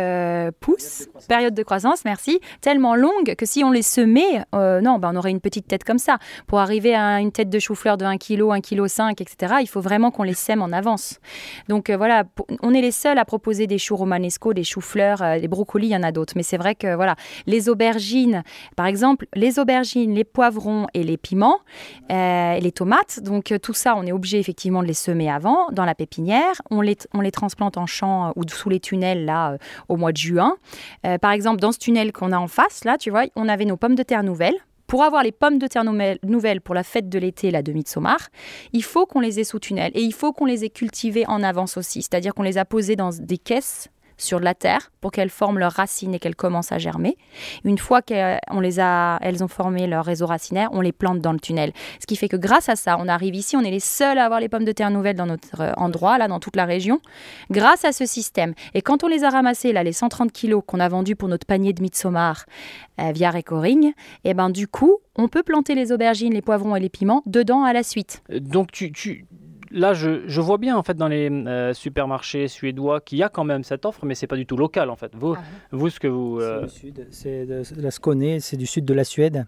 pousse, 0.60 1.08
période 1.28 1.54
de 1.54 1.64
croissance, 1.64 2.06
merci, 2.06 2.40
tellement 2.62 2.96
longue 2.96 3.36
que 3.36 3.46
si 3.46 3.64
on 3.64 3.72
les 3.72 3.82
semait, 3.82 4.44
non, 4.54 5.00
ben 5.00 5.12
on 5.14 5.16
aurait 5.16 5.32
une 5.32 5.42
petite 5.42 5.68
tête 5.68 5.84
comme 5.84 5.98
ça. 5.98 6.18
Pour 6.48 6.60
arriver 6.60 6.96
à 6.96 7.20
une 7.20 7.32
tête 7.32 7.50
de 7.50 7.60
chou-fleur 7.60 7.98
de 7.98 8.06
1 8.06 8.18
kg, 8.18 8.52
1 8.52 8.62
kg 8.62 8.88
5, 8.88 9.22
etc., 9.22 9.56
il 9.62 9.68
faut 9.68 9.82
vraiment 9.82 10.12
qu'on 10.12 10.24
les 10.24 10.34
sème 10.34 10.62
en 10.62 10.72
avance. 10.72 11.20
Donc 11.70 11.90
voilà, 11.90 12.24
on 12.62 12.74
est 12.74 12.82
les 12.82 12.92
seuls 12.92 13.18
à 13.18 13.26
proposer 13.26 13.68
des 13.68 13.78
choux 13.78 13.96
romanesco, 13.96 14.54
des 14.54 14.64
choux-fleurs, 14.64 15.40
des 15.40 15.48
brocolis, 15.48 15.88
il 15.88 15.92
y 15.92 15.96
en 15.96 16.04
a 16.04 16.12
d'autres. 16.12 16.34
Mais 16.36 16.44
c'est 16.44 16.58
vrai 16.58 16.76
que 16.76 16.96
voilà, 16.96 17.16
les 17.48 17.70
aubergines, 17.70 18.44
par 18.76 18.86
exemple, 18.86 19.28
les 19.34 19.60
aubergines, 19.60 20.14
les 20.14 20.24
poivrons 20.24 20.88
et 20.94 21.04
les 21.04 21.18
piments, 21.18 21.60
les 22.10 22.72
tomates, 22.74 23.22
donc 23.22 23.54
tout 23.62 23.74
ça, 23.74 23.96
on 23.96 24.06
est 24.06 24.12
obligé 24.12 24.40
effectivement 24.40 24.82
de 24.82 24.88
les 24.88 24.94
semer 24.94 25.30
avant 25.30 25.70
dans 25.72 25.86
la 25.86 25.96
pépinière. 25.96 26.62
On 26.72 26.82
les, 26.82 26.98
on 27.14 27.22
les 27.22 27.32
transplante 27.32 27.78
en 27.78 27.86
champ 27.86 28.28
euh, 28.28 28.32
ou 28.36 28.44
sous 28.48 28.70
les 28.70 28.80
tunnels 28.80 29.05
là 29.14 29.52
euh, 29.52 29.58
au 29.90 29.98
mois 29.98 30.12
de 30.12 30.18
juin. 30.18 30.58
Euh, 31.06 31.18
par 31.18 31.32
exemple, 31.32 31.60
dans 31.60 31.72
ce 31.72 31.78
tunnel 31.78 32.12
qu'on 32.12 32.32
a 32.32 32.38
en 32.38 32.48
face, 32.48 32.84
là, 32.84 32.98
tu 32.98 33.10
vois, 33.10 33.26
on 33.36 33.48
avait 33.48 33.66
nos 33.66 33.78
pommes 33.78 33.96
de 33.96 34.04
terre 34.04 34.24
nouvelles. 34.24 34.56
Pour 34.88 35.04
avoir 35.04 35.24
les 35.24 35.32
pommes 35.32 35.58
de 35.58 35.66
terre 35.66 35.84
nouvelles 35.84 36.62
pour 36.62 36.76
la 36.76 36.84
fête 36.84 37.10
de 37.10 37.18
l'été, 37.18 37.50
la 37.50 37.64
demi-sommar, 37.64 38.20
il 38.72 38.84
faut 38.84 39.08
qu'on 39.08 39.20
les 39.20 39.40
ait 39.40 39.44
sous 39.44 39.58
tunnel 39.58 39.92
et 39.96 40.02
il 40.02 40.14
faut 40.14 40.32
qu'on 40.32 40.46
les 40.46 40.64
ait 40.64 40.70
cultivées 40.70 41.26
en 41.28 41.42
avance 41.42 41.78
aussi. 41.78 42.04
C'est-à-dire 42.04 42.36
qu'on 42.36 42.44
les 42.44 42.60
a 42.60 42.66
posées 42.66 42.96
dans 42.96 43.10
des 43.10 43.40
caisses 43.40 43.90
sur 44.18 44.40
la 44.40 44.54
terre 44.54 44.92
pour 45.02 45.12
qu'elles 45.12 45.30
forment 45.30 45.60
leurs 45.60 45.74
racines 45.74 46.14
et 46.14 46.20
qu'elles 46.20 46.36
commencent 46.36 46.72
à 46.72 46.78
germer. 46.78 47.18
Une 47.64 47.78
fois 47.78 48.02
a, 48.12 49.20
elles 49.22 49.44
ont 49.44 49.48
formé 49.48 49.88
leur 49.88 50.06
réseau 50.06 50.26
racinaire, 50.26 50.70
on 50.72 50.82
les 50.82 50.92
plante 50.92 51.20
dans 51.20 51.34
le 51.34 51.40
tunnel. 51.40 51.74
Ce 52.00 52.06
qui 52.06 52.16
fait 52.16 52.30
que 52.30 52.38
grâce 52.38 52.70
à 52.70 52.76
ça, 52.76 52.98
on 53.00 53.08
arrive 53.08 53.36
ici, 53.36 53.56
on 53.56 53.62
est 53.62 53.72
les 53.72 53.80
seuls 53.80 54.18
à 54.18 54.26
avoir 54.26 54.40
les 54.40 54.50
pommes 54.50 54.66
de 54.66 54.72
terre 54.72 54.92
nouvelles 54.92 55.16
dans 55.16 55.26
notre 55.26 55.62
euh, 55.62 55.74
endroit, 55.78 56.18
là, 56.18 56.28
dans 56.28 56.40
toute 56.40 56.56
la 56.56 56.66
région, 56.66 57.00
grâce 57.52 57.86
à 57.86 57.92
ce 57.92 58.06
système. 58.06 58.54
Et 58.74 58.82
quand 58.82 59.04
on 59.04 59.08
les 59.08 59.24
a 59.24 59.30
ramassés, 59.30 59.74
là, 59.74 59.84
les 59.84 59.94
130 59.94 60.32
kilos 60.32 60.64
qu'on 60.66 60.80
a 60.80 60.90
vendus 60.90 61.16
pour 61.16 61.30
notre 61.30 61.46
panier 61.46 61.74
de 61.74 61.82
Midsommar 61.82 62.46
euh, 63.00 63.12
via 63.12 63.32
Recoring, 63.32 63.88
et 63.88 63.94
eh 64.26 64.34
ben 64.34 64.50
du 64.50 64.68
coup, 64.68 64.98
on 65.18 65.28
peut 65.28 65.44
planter 65.44 65.76
les 65.76 65.92
aubergines, 65.92 66.34
les 66.34 66.42
poivrons 66.42 66.76
et 66.76 66.80
les 66.80 66.90
piments 66.90 67.24
dedans 67.26 67.64
à 67.64 67.74
la 67.74 67.84
suite. 67.84 68.24
Donc 68.30 68.72
tu 68.72 69.26
là, 69.72 69.94
je, 69.94 70.42
vois 70.42 70.58
bien 70.58 70.78
en 70.78 70.84
fait 70.84 70.96
dans 70.96 71.08
les 71.08 71.30
euh, 71.30 71.74
supermarchés 71.74 72.48
suédois 72.48 73.02
qu'il 73.02 73.18
y 73.18 73.24
a 73.24 73.30
quand 73.30 73.44
même 73.44 73.64
cette 73.64 73.86
offre, 73.86 74.06
mais 74.06 74.16
c'est 74.16 74.28
pas 74.28 74.36
du 74.36 74.46
tout 74.46 74.58
local 74.58 74.90
en 74.90 74.96
fait. 74.96 75.12
Vous, 75.16 75.36
ah 75.38 75.44
vous 75.72 75.90
ce 75.90 76.00
que 76.00 76.08
vous. 76.08 76.40
C'est 76.40 76.46
euh, 76.46 76.68
sud, 76.68 77.08
c'est 77.12 77.46
de, 77.46 77.64
la 77.82 77.92
Skåne, 77.92 78.40
c'est 78.40 78.58
du 78.58 78.66
sud 78.66 78.86
de 78.86 78.94
la 78.94 79.04
Suède. 79.04 79.46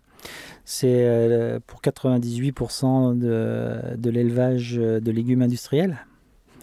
C'est 0.65 1.05
euh, 1.07 1.59
pour 1.65 1.81
98% 1.81 3.17
de, 3.17 3.95
de 3.95 4.09
l'élevage 4.09 4.75
de 4.75 5.11
légumes 5.11 5.41
industriels. 5.41 5.97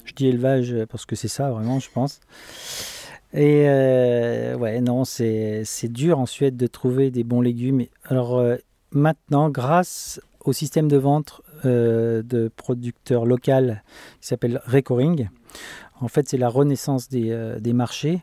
Je 0.04 0.12
dis 0.12 0.26
élevage 0.26 0.74
parce 0.90 1.06
que 1.06 1.16
c'est 1.16 1.28
ça 1.28 1.50
vraiment, 1.50 1.78
je 1.80 1.90
pense. 1.90 2.20
Et 3.32 3.64
ouais, 3.64 4.80
non, 4.80 5.04
c'est 5.04 5.88
dur 5.88 6.18
en 6.18 6.26
Suède 6.26 6.56
de 6.56 6.66
trouver 6.66 7.10
des 7.10 7.24
bons 7.24 7.40
légumes. 7.40 7.84
Alors 8.04 8.42
maintenant, 8.92 9.48
grâce 9.50 10.20
au 10.44 10.52
système 10.52 10.88
de 10.88 10.98
vente 10.98 11.40
euh, 11.64 12.22
de 12.22 12.48
producteurs 12.48 13.26
locaux 13.26 13.42
qui 14.20 14.28
s'appelle 14.28 14.60
Recoring. 14.66 15.28
En 16.00 16.08
fait, 16.08 16.28
c'est 16.28 16.36
la 16.36 16.48
renaissance 16.48 17.08
des, 17.08 17.30
euh, 17.30 17.60
des, 17.60 17.72
marchés. 17.72 18.22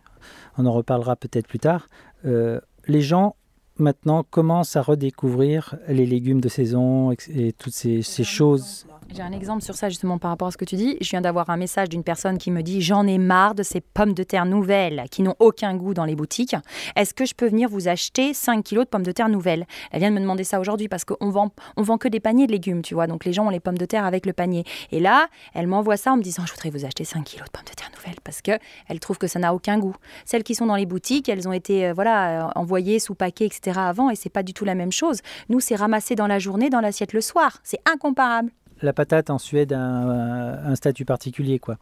On 0.57 0.65
en 0.65 0.71
reparlera 0.71 1.15
peut-être 1.15 1.47
plus 1.47 1.59
tard. 1.59 1.87
Euh, 2.25 2.59
les 2.87 3.01
gens 3.01 3.35
maintenant 3.77 4.23
commencent 4.23 4.75
à 4.75 4.81
redécouvrir 4.81 5.75
les 5.87 6.05
légumes 6.05 6.41
de 6.41 6.49
saison 6.49 7.11
et, 7.11 7.53
toutes 7.53 7.73
ces, 7.73 8.01
ces 8.01 8.23
choses. 8.23 8.85
J'ai 9.13 9.23
un 9.23 9.33
exemple 9.33 9.61
sur 9.61 9.75
ça 9.75 9.89
justement 9.89 10.17
par 10.17 10.31
rapport 10.31 10.47
à 10.47 10.51
ce 10.51 10.57
que 10.57 10.63
tu 10.63 10.77
dis. 10.77 10.97
Je 11.01 11.09
viens 11.09 11.19
d'avoir 11.19 11.49
un 11.49 11.57
message 11.57 11.89
d'une 11.89 12.03
personne 12.03 12.37
qui 12.37 12.49
me 12.49 12.61
dit 12.61 12.81
J'en 12.81 13.05
ai 13.05 13.17
marre 13.17 13.55
de 13.55 13.63
ces 13.63 13.81
pommes 13.81 14.13
de 14.13 14.23
terre 14.23 14.45
nouvelles 14.45 15.03
qui 15.11 15.21
n'ont 15.21 15.35
aucun 15.39 15.75
goût 15.75 15.93
dans 15.93 16.05
les 16.05 16.15
boutiques. 16.15 16.55
Est-ce 16.95 17.13
que 17.13 17.25
je 17.25 17.33
peux 17.33 17.47
venir 17.47 17.67
vous 17.67 17.89
acheter 17.89 18.33
5 18.33 18.63
kilos 18.63 18.85
de 18.85 18.89
pommes 18.89 19.03
de 19.03 19.11
terre 19.11 19.27
nouvelles? 19.27 19.65
Elle 19.91 19.99
vient 19.99 20.11
de 20.11 20.15
me 20.15 20.21
demander 20.21 20.45
ça 20.45 20.61
aujourd'hui 20.61 20.87
parce 20.87 21.03
qu'on 21.03 21.29
vend, 21.29 21.51
on 21.75 21.81
vend 21.81 21.97
que 21.97 22.07
des 22.07 22.21
paniers 22.21 22.47
de 22.47 22.53
légumes, 22.53 22.81
tu 22.81 22.93
vois. 22.93 23.07
Donc 23.07 23.25
les 23.25 23.33
gens 23.33 23.47
ont 23.47 23.49
les 23.49 23.59
pommes 23.59 23.77
de 23.77 23.85
terre 23.85 24.05
avec 24.05 24.25
le 24.25 24.31
panier. 24.31 24.63
Et 24.91 25.01
là, 25.01 25.27
elle 25.53 25.67
m'envoie 25.67 25.97
ça 25.97 26.13
en 26.13 26.17
me 26.17 26.23
disant 26.23 26.45
Je 26.45 26.53
voudrais 26.53 26.69
vous 26.69 26.85
acheter 26.85 27.03
5 27.03 27.25
kilos 27.25 27.47
de 27.47 27.51
pommes 27.51 27.67
de 27.69 27.75
terre 27.75 27.91
nouvelles 27.93 28.21
parce 28.23 28.41
qu'elle 28.41 28.99
trouve 29.01 29.17
que 29.17 29.27
ça 29.27 29.39
n'a 29.39 29.53
aucun 29.53 29.77
goût. 29.77 29.95
Celles 30.23 30.43
qui 30.43 30.55
sont 30.55 30.67
dans 30.67 30.77
les 30.77 30.85
boutiques, 30.85 31.27
elles 31.27 31.49
ont 31.49 31.53
été 31.53 31.87
euh, 31.87 31.93
voilà, 31.93 32.47
euh, 32.47 32.51
envoyées 32.55 32.99
sous 32.99 33.13
paquet, 33.15 33.45
etc. 33.45 33.60
avant 33.69 34.09
et 34.09 34.15
c'est 34.15 34.29
pas 34.29 34.43
du 34.43 34.53
tout 34.53 34.65
la 34.65 34.75
même 34.75 34.91
chose. 34.91 35.19
Nous, 35.49 35.59
c'est 35.59 35.75
ramassé 35.75 36.15
dans 36.15 36.27
la 36.27 36.39
journée, 36.39 36.69
dans 36.69 36.81
l'assiette 36.81 37.13
le 37.13 37.21
soir. 37.21 37.59
C'est 37.63 37.81
incomparable 37.91 38.51
la 38.81 38.93
patate 38.93 39.29
en 39.29 39.37
Suède 39.37 39.73
a 39.73 39.79
un, 39.79 40.75
statut 40.75 41.05
particulier. 41.05 41.59
quoi. 41.59 41.77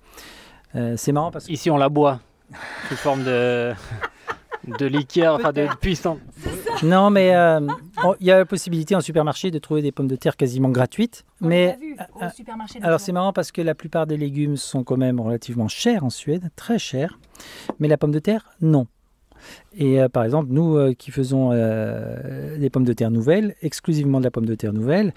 Euh, 0.75 0.95
c'est 0.97 1.11
marrant 1.11 1.31
parce 1.31 1.47
que... 1.47 1.51
Ici, 1.51 1.71
on 1.71 1.77
la 1.77 1.89
boit 1.89 2.19
sous 2.89 2.95
forme 2.95 3.23
de, 3.23 3.73
de 4.67 4.85
liqueur, 4.85 5.35
enfin 5.35 5.51
de, 5.51 5.67
puissance. 5.79 6.19
Non, 6.83 7.09
mais 7.09 7.35
euh, 7.35 7.59
il 8.19 8.27
y 8.27 8.31
a 8.31 8.37
la 8.39 8.45
possibilité 8.45 8.95
en 8.95 9.01
supermarché 9.01 9.51
de 9.51 9.59
trouver 9.59 9.81
des 9.81 9.91
pommes 9.91 10.07
de 10.07 10.15
terre 10.15 10.37
quasiment 10.37 10.69
gratuites. 10.69 11.25
mais 11.41 11.77
euh, 12.21 12.29
alors 12.81 12.99
c'est 12.99 13.11
marrant 13.11 13.33
parce 13.33 13.51
que 13.51 13.61
la 13.61 13.75
plupart 13.75 14.07
des 14.07 14.17
légumes 14.17 14.57
sont 14.57 14.83
quand 14.83 14.97
même 14.97 15.19
relativement 15.19 15.67
chers 15.67 16.03
en 16.03 16.09
Suède, 16.09 16.49
très 16.55 16.79
chers. 16.79 17.19
Mais 17.79 17.87
la 17.87 17.97
pomme 17.97 18.11
de 18.11 18.19
terre, 18.19 18.49
non. 18.61 18.87
Et 19.77 19.99
par 20.11 20.23
exemple, 20.23 20.47
nous 20.51 20.93
qui 20.95 21.11
faisons 21.11 21.51
des 21.51 22.69
pommes 22.69 22.85
de 22.85 22.93
terre 22.93 23.11
nouvelles, 23.11 23.55
exclusivement 23.61 24.19
de 24.19 24.25
la 24.25 24.31
pomme 24.31 24.45
de 24.45 24.55
terre 24.55 24.73
nouvelle, 24.73 25.13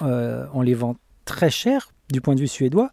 on 0.00 0.62
les 0.62 0.74
vend 0.74 0.96
très 1.24 1.50
cher 1.50 1.90
du 2.10 2.20
point 2.20 2.34
de 2.34 2.40
vue 2.40 2.48
suédois, 2.48 2.90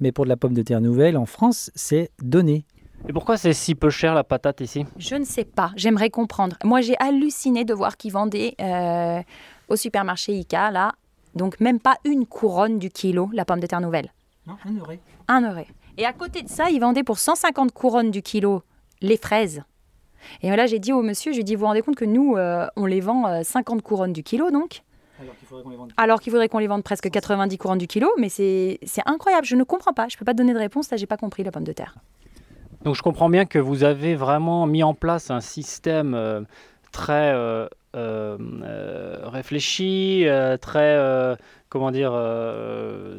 mais 0.00 0.12
pour 0.12 0.24
de 0.24 0.30
la 0.30 0.36
pomme 0.36 0.54
de 0.54 0.62
terre 0.62 0.80
nouvelle 0.80 1.16
en 1.16 1.26
France, 1.26 1.70
c'est 1.74 2.10
donné. 2.22 2.64
Et 3.08 3.12
pourquoi 3.12 3.36
c'est 3.36 3.52
si 3.52 3.74
peu 3.74 3.90
cher 3.90 4.14
la 4.14 4.24
patate 4.24 4.60
ici? 4.60 4.86
Je 4.96 5.14
ne 5.14 5.24
sais 5.24 5.44
pas, 5.44 5.72
j'aimerais 5.76 6.10
comprendre. 6.10 6.56
Moi 6.64 6.80
j'ai 6.80 6.96
halluciné 6.98 7.64
de 7.64 7.74
voir 7.74 7.96
qu'ils 7.96 8.12
vendaient 8.12 8.54
euh, 8.60 9.20
au 9.68 9.76
supermarché 9.76 10.32
ICA, 10.32 10.70
là, 10.70 10.92
donc 11.34 11.60
même 11.60 11.80
pas 11.80 11.96
une 12.04 12.26
couronne 12.26 12.78
du 12.78 12.88
kilo, 12.88 13.28
la 13.32 13.44
pomme 13.44 13.60
de 13.60 13.66
terre 13.66 13.80
nouvelle. 13.80 14.12
Non, 14.46 14.56
un 14.64 14.72
euro. 14.74 14.92
Un 15.28 15.40
euro. 15.42 15.66
Et 15.98 16.06
à 16.06 16.12
côté 16.12 16.42
de 16.42 16.48
ça, 16.48 16.70
ils 16.70 16.80
vendaient 16.80 17.04
pour 17.04 17.18
150 17.18 17.72
couronnes 17.72 18.10
du 18.10 18.22
kilo 18.22 18.62
les 19.00 19.16
fraises. 19.16 19.62
Et 20.42 20.54
là, 20.54 20.66
j'ai 20.66 20.78
dit 20.78 20.92
au 20.92 21.02
monsieur, 21.02 21.32
je 21.32 21.36
lui 21.36 21.40
ai 21.42 21.44
dit, 21.44 21.54
vous 21.54 21.60
vous 21.60 21.66
rendez 21.66 21.82
compte 21.82 21.96
que 21.96 22.04
nous, 22.04 22.36
euh, 22.36 22.66
on 22.76 22.86
les 22.86 23.00
vend 23.00 23.42
50 23.42 23.78
euh, 23.78 23.80
couronnes 23.82 24.12
du 24.12 24.22
kilo, 24.22 24.50
donc 24.50 24.82
alors 25.96 26.20
qu'il 26.20 26.32
faudrait 26.32 26.48
qu'on 26.48 26.58
les 26.58 26.66
vende 26.66 26.82
presque 26.82 27.08
90 27.08 27.56
courants 27.56 27.76
du 27.76 27.86
kilo, 27.86 28.10
mais 28.18 28.28
c'est 28.28 28.78
incroyable, 29.06 29.46
je 29.46 29.56
ne 29.56 29.62
comprends 29.62 29.92
pas, 29.92 30.08
je 30.08 30.16
ne 30.16 30.18
peux 30.18 30.24
pas 30.24 30.34
donner 30.34 30.52
de 30.52 30.58
réponse, 30.58 30.90
là 30.90 30.96
j'ai 30.96 31.06
pas 31.06 31.16
compris 31.16 31.44
la 31.44 31.52
pomme 31.52 31.64
de 31.64 31.72
terre. 31.72 31.94
Donc 32.84 32.94
je 32.96 33.02
comprends 33.02 33.30
bien 33.30 33.46
que 33.46 33.58
vous 33.58 33.82
avez 33.84 34.14
vraiment 34.14 34.66
mis 34.66 34.82
en 34.82 34.92
place 34.92 35.30
un 35.30 35.40
système 35.40 36.14
euh, 36.14 36.42
très 36.92 37.32
euh, 37.32 37.66
euh, 37.96 38.36
réfléchi, 39.22 40.26
très 40.60 41.36
comment 41.74 41.90
dire, 41.90 42.12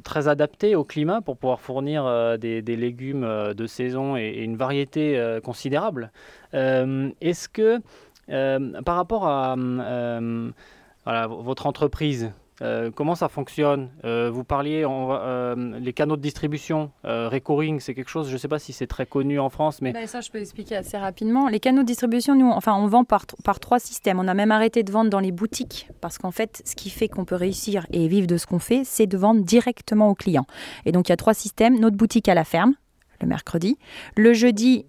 très 0.05 0.29
adapté 0.29 0.75
au 0.75 0.85
climat 0.85 1.19
pour 1.19 1.35
pouvoir 1.35 1.59
fournir 1.59 2.39
des, 2.39 2.61
légumes 2.61 3.53
de 3.53 3.67
saison 3.67 4.15
et, 4.15 4.29
une 4.29 4.55
variété 4.55 5.21
considérable. 5.43 6.09
Est-ce 6.53 7.49
que 7.49 7.81
par 8.81 8.95
rapport 8.95 9.27
à 9.27 9.57
votre 11.27 11.67
entreprise, 11.67 12.31
euh, 12.61 12.91
comment 12.91 13.15
ça 13.15 13.27
fonctionne? 13.27 13.89
Euh, 14.05 14.29
Vous 14.31 14.43
parliez 14.43 14.85
on 14.85 15.09
euh, 15.11 15.79
les 15.79 15.93
canaux 15.93 16.15
de 16.15 16.21
distribution, 16.21 16.91
Recurring, 17.03 17.79
c'est 17.79 17.93
quelque 17.93 18.09
chose, 18.09 18.27
je 18.29 18.33
ne 18.33 18.37
sais 18.37 18.47
pas 18.47 18.59
si 18.59 18.73
c'est 18.73 18.87
très 18.87 19.05
connu 19.05 19.39
en 19.39 19.49
France, 19.49 19.81
mais 19.81 19.91
ben, 19.91 20.07
ça 20.07 20.21
je 20.21 20.31
peux 20.31 20.39
expliquer 20.39 20.77
assez 20.77 20.97
rapidement. 20.97 21.47
Les 21.47 21.59
canaux 21.59 21.81
de 21.81 21.87
distribution, 21.87 22.35
nous, 22.35 22.49
enfin, 22.49 22.73
on 22.75 22.87
vend 22.87 23.03
par, 23.03 23.25
par 23.43 23.59
trois 23.59 23.79
systèmes. 23.79 24.19
On 24.19 24.27
a 24.27 24.33
même 24.33 24.51
arrêté 24.51 24.83
de 24.83 24.91
vendre 24.91 25.09
dans 25.09 25.19
les 25.19 25.31
boutiques 25.31 25.89
parce 26.01 26.17
qu'en 26.17 26.31
fait, 26.31 26.61
ce 26.65 26.75
qui 26.75 26.89
fait 26.89 27.07
qu'on 27.07 27.25
peut 27.25 27.35
réussir 27.35 27.85
et 27.91 28.07
vivre 28.07 28.27
de 28.27 28.37
ce 28.37 28.45
qu'on 28.45 28.59
fait, 28.59 28.83
c'est 28.83 29.07
de 29.07 29.17
vendre 29.17 29.43
directement 29.43 30.09
aux 30.09 30.15
clients. 30.15 30.47
Et 30.85 30.91
donc 30.91 31.09
il 31.09 31.11
y 31.11 31.13
a 31.13 31.17
trois 31.17 31.33
systèmes 31.33 31.79
notre 31.79 31.97
boutique 31.97 32.29
à 32.29 32.33
la 32.33 32.43
ferme, 32.43 32.75
le 33.21 33.27
mercredi, 33.27 33.77
le 34.15 34.33
jeudi 34.33 34.85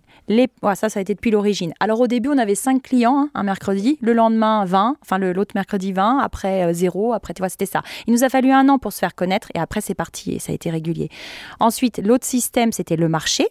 ça, 0.75 0.89
ça 0.89 0.99
a 0.99 1.03
été 1.03 1.15
depuis 1.15 1.31
l'origine. 1.31 1.73
Alors 1.81 2.01
au 2.01 2.07
début, 2.07 2.29
on 2.29 2.39
avait 2.39 2.55
5 2.55 2.83
clients 2.83 3.19
hein, 3.19 3.31
un 3.35 3.43
mercredi, 3.43 3.99
le 4.01 4.13
lendemain 4.13 4.65
20, 4.65 4.97
enfin 5.03 5.19
l'autre 5.19 5.53
mercredi 5.55 5.93
20, 5.93 6.19
après 6.19 6.73
0, 6.73 7.13
euh, 7.13 7.17
après 7.17 7.35
tu 7.35 7.43
vois, 7.43 7.49
c'était 7.49 7.67
ça. 7.67 7.83
Il 8.07 8.13
nous 8.13 8.25
a 8.25 8.29
fallu 8.29 8.51
un 8.51 8.69
an 8.69 8.79
pour 8.79 8.93
se 8.93 8.99
faire 8.99 9.15
connaître 9.15 9.49
et 9.55 9.59
après 9.59 9.81
c'est 9.81 9.95
parti 9.95 10.33
et 10.33 10.39
ça 10.39 10.53
a 10.53 10.55
été 10.55 10.71
régulier. 10.71 11.11
Ensuite, 11.61 12.01
l'autre 12.05 12.27
système, 12.27 12.73
c'était 12.73 12.97
le 12.97 13.09
marché. 13.09 13.49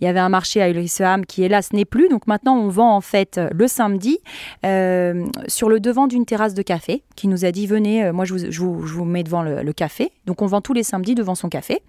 Il 0.00 0.04
y 0.04 0.06
avait 0.06 0.20
un 0.20 0.28
marché 0.28 0.62
à 0.62 0.68
Ulriceham 0.68 1.26
qui, 1.26 1.42
hélas, 1.42 1.72
n'est 1.72 1.84
plus. 1.84 2.08
Donc 2.08 2.26
maintenant, 2.26 2.56
on 2.56 2.68
vend 2.68 2.94
en 2.94 3.00
fait 3.00 3.40
le 3.52 3.66
samedi 3.68 4.18
euh, 4.64 5.26
sur 5.48 5.68
le 5.68 5.80
devant 5.80 6.06
d'une 6.06 6.24
terrasse 6.24 6.54
de 6.54 6.62
café 6.62 7.02
qui 7.16 7.28
nous 7.28 7.44
a 7.44 7.50
dit 7.50 7.66
venez, 7.66 8.04
euh, 8.04 8.12
moi 8.12 8.24
je 8.24 8.34
vous, 8.34 8.50
je, 8.50 8.60
vous, 8.60 9.04
mets 9.04 9.24
devant 9.24 9.42
le, 9.42 9.72
café. 9.72 10.12
Donc 10.26 10.42
on 10.42 10.46
vend 10.46 10.60
tous 10.60 10.72
les 10.72 10.82
samedis 10.82 11.14
devant 11.14 11.34
son 11.34 11.48
café. 11.48 11.82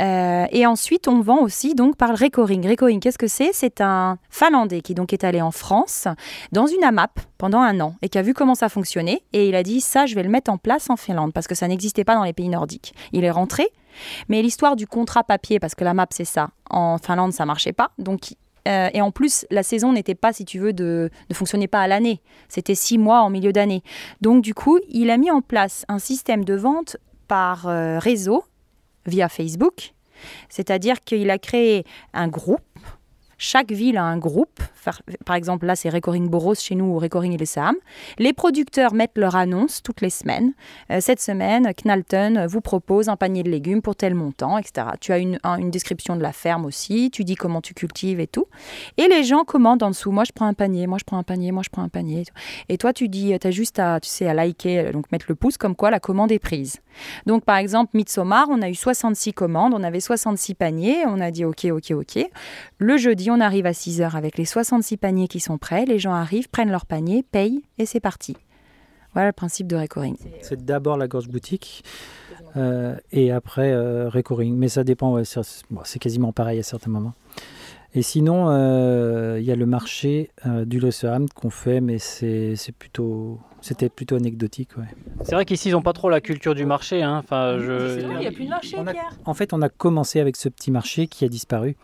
Euh, 0.00 0.46
et 0.50 0.66
ensuite, 0.66 1.08
on 1.08 1.20
vend 1.20 1.40
aussi 1.40 1.74
donc 1.74 1.96
par 1.96 2.10
le 2.10 2.16
Recoring. 2.16 2.68
Recoring, 2.68 3.00
qu'est-ce 3.00 3.18
que 3.18 3.28
c'est? 3.28 3.50
C'est 3.52 3.80
un 3.80 4.18
Finlandais 4.30 4.80
qui 4.80 4.94
donc 4.94 5.12
est 5.12 5.24
allé 5.24 5.40
en 5.40 5.50
France 5.50 6.08
dans 6.52 6.66
une 6.66 6.82
AMAP 6.82 7.20
pendant 7.38 7.60
un 7.60 7.80
an 7.80 7.94
et 8.02 8.08
qui 8.08 8.18
a 8.18 8.22
vu 8.22 8.34
comment 8.34 8.54
ça 8.54 8.68
fonctionnait. 8.68 9.22
Et 9.32 9.48
il 9.48 9.54
a 9.54 9.62
dit 9.62 9.80
ça, 9.80 10.06
je 10.06 10.14
vais 10.14 10.22
le 10.22 10.28
mettre 10.28 10.50
en 10.50 10.58
place 10.58 10.90
en 10.90 10.96
Finlande 10.96 11.32
parce 11.32 11.46
que 11.46 11.54
ça 11.54 11.68
n'existait 11.68 12.04
pas 12.04 12.14
dans 12.14 12.24
les 12.24 12.32
pays 12.32 12.48
nordiques. 12.48 12.94
Il 13.12 13.24
est 13.24 13.30
rentré. 13.30 13.68
Mais 14.28 14.42
l'histoire 14.42 14.76
du 14.76 14.86
contrat 14.86 15.24
papier, 15.24 15.58
parce 15.60 15.74
que 15.74 15.84
la 15.84 15.94
map 15.94 16.06
c'est 16.10 16.24
ça, 16.24 16.50
en 16.70 16.98
Finlande 16.98 17.32
ça 17.32 17.44
marchait 17.46 17.72
pas. 17.72 17.90
Donc 17.98 18.32
euh, 18.68 18.90
et 18.92 19.00
en 19.00 19.10
plus, 19.10 19.46
la 19.50 19.62
saison 19.62 19.92
n'était 19.92 20.14
pas, 20.14 20.32
si 20.32 20.44
tu 20.44 20.58
veux, 20.58 20.72
de, 20.72 21.10
ne 21.30 21.34
fonctionnait 21.34 21.68
pas 21.68 21.80
à 21.80 21.86
l'année. 21.86 22.20
C'était 22.48 22.74
six 22.74 22.98
mois 22.98 23.22
en 23.22 23.30
milieu 23.30 23.52
d'année. 23.52 23.82
Donc, 24.20 24.42
du 24.42 24.54
coup, 24.54 24.78
il 24.88 25.10
a 25.10 25.16
mis 25.16 25.30
en 25.30 25.40
place 25.40 25.84
un 25.88 25.98
système 25.98 26.44
de 26.44 26.54
vente 26.54 26.98
par 27.28 27.66
euh, 27.66 27.98
réseau 27.98 28.44
via 29.06 29.28
Facebook. 29.28 29.94
C'est-à-dire 30.48 31.00
qu'il 31.00 31.30
a 31.30 31.38
créé 31.38 31.84
un 32.12 32.28
groupe 32.28 32.60
chaque 33.38 33.70
ville 33.70 33.96
a 33.96 34.04
un 34.04 34.18
groupe. 34.18 34.60
Par 35.24 35.36
exemple, 35.36 35.66
là, 35.66 35.76
c'est 35.76 35.88
Recoring 35.90 36.28
Boros 36.28 36.54
chez 36.56 36.74
nous 36.74 36.86
ou 36.86 36.98
Recoring 36.98 37.40
et 37.40 37.46
Sam. 37.46 37.76
Les 38.18 38.32
producteurs 38.32 38.94
mettent 38.94 39.16
leur 39.16 39.36
annonce 39.36 39.82
toutes 39.82 40.00
les 40.00 40.10
semaines. 40.10 40.52
Euh, 40.90 41.00
cette 41.00 41.20
semaine, 41.20 41.72
Knalton 41.72 42.46
vous 42.48 42.60
propose 42.60 43.08
un 43.08 43.16
panier 43.16 43.42
de 43.42 43.50
légumes 43.50 43.80
pour 43.80 43.96
tel 43.96 44.14
montant, 44.14 44.58
etc. 44.58 44.88
Tu 45.00 45.12
as 45.12 45.18
une, 45.18 45.38
description 45.70 46.16
de 46.16 46.22
la 46.22 46.32
ferme 46.32 46.64
aussi. 46.64 47.10
Tu 47.10 47.24
dis 47.24 47.36
comment 47.36 47.60
tu 47.60 47.74
cultives 47.74 48.18
et 48.18 48.26
tout. 48.26 48.46
Et 48.96 49.06
les 49.06 49.22
gens 49.22 49.44
commandent 49.44 49.82
en 49.82 49.90
dessous. 49.90 50.10
Moi, 50.10 50.24
je 50.24 50.32
prends 50.32 50.46
un 50.46 50.54
panier. 50.54 50.86
Moi, 50.86 50.98
je 50.98 51.04
prends 51.04 51.18
un 51.18 51.22
panier. 51.22 51.52
Moi, 51.52 51.62
je 51.62 51.70
prends 51.70 51.82
un 51.82 51.88
panier. 51.88 52.24
Et 52.68 52.76
toi, 52.76 52.92
tu 52.92 53.08
dis, 53.08 53.38
tu 53.38 53.46
as 53.46 53.50
juste 53.50 53.78
à, 53.78 54.00
tu 54.00 54.08
sais, 54.08 54.26
à 54.26 54.34
liker, 54.34 54.90
donc 54.92 55.12
mettre 55.12 55.26
le 55.28 55.34
pouce 55.34 55.56
comme 55.56 55.76
quoi 55.76 55.90
la 55.90 56.00
commande 56.00 56.32
est 56.32 56.38
prise. 56.38 56.80
Donc, 57.26 57.44
par 57.44 57.56
exemple, 57.56 57.96
Midsommar, 57.96 58.48
on 58.50 58.62
a 58.62 58.68
eu 58.68 58.74
66 58.74 59.32
commandes. 59.32 59.74
On 59.74 59.82
avait 59.82 60.00
66 60.00 60.54
paniers. 60.54 61.04
On 61.06 61.20
a 61.20 61.30
dit 61.30 61.44
OK, 61.44 61.66
OK, 61.70 61.90
OK. 61.92 62.18
Le 62.78 62.96
jeudi, 62.96 63.30
on 63.30 63.40
arrive 63.40 63.66
à 63.66 63.72
6 63.72 64.00
heures 64.00 64.16
avec 64.16 64.38
les 64.38 64.44
66 64.44 64.96
paniers 64.96 65.28
qui 65.28 65.40
sont 65.40 65.58
prêts. 65.58 65.84
Les 65.84 65.98
gens 65.98 66.12
arrivent, 66.12 66.48
prennent 66.48 66.70
leur 66.70 66.86
panier, 66.86 67.22
payent 67.22 67.62
et 67.78 67.86
c'est 67.86 68.00
parti. 68.00 68.36
Voilà 69.14 69.28
le 69.28 69.32
principe 69.32 69.66
de 69.66 69.76
Recoring. 69.76 70.16
C'est 70.42 70.64
d'abord 70.64 70.96
la 70.96 71.08
gorge 71.08 71.28
boutique 71.28 71.82
euh, 72.56 72.96
et 73.10 73.32
après 73.32 73.72
euh, 73.72 74.10
Mais 74.44 74.68
ça 74.68 74.84
dépend, 74.84 75.22
c'est 75.24 75.98
quasiment 75.98 76.32
pareil 76.32 76.58
à 76.58 76.62
certains 76.62 76.90
moments. 76.90 77.14
Et 77.94 78.02
sinon, 78.02 78.50
euh, 78.50 79.38
il 79.40 79.46
y 79.46 79.50
a 79.50 79.56
le 79.56 79.64
marché 79.64 80.30
euh, 80.44 80.66
du 80.66 80.78
Lesserham 80.78 81.26
qu'on 81.30 81.48
fait, 81.48 81.80
mais 81.80 81.98
c'est 81.98 82.54
plutôt, 82.78 83.38
c'était 83.62 83.88
plutôt 83.88 84.16
anecdotique. 84.16 84.76
Ouais. 84.76 84.84
C'est 85.24 85.34
vrai 85.34 85.46
qu'ici, 85.46 85.70
ils 85.70 85.72
n'ont 85.72 85.82
pas 85.82 85.94
trop 85.94 86.10
la 86.10 86.20
culture 86.20 86.54
du 86.54 86.66
marché. 86.66 87.02
Hein. 87.02 87.16
Enfin, 87.16 87.56
je... 87.58 88.00
Il 88.00 88.18
n'y 88.18 88.26
a 88.26 88.30
plus 88.30 88.44
de 88.44 88.50
marché, 88.50 88.76
Pierre. 88.76 89.16
En 89.24 89.32
fait, 89.32 89.54
on 89.54 89.62
a 89.62 89.70
commencé 89.70 90.20
avec 90.20 90.36
ce 90.36 90.50
petit 90.50 90.70
marché 90.70 91.06
qui 91.06 91.24
a 91.24 91.28
disparu. 91.28 91.76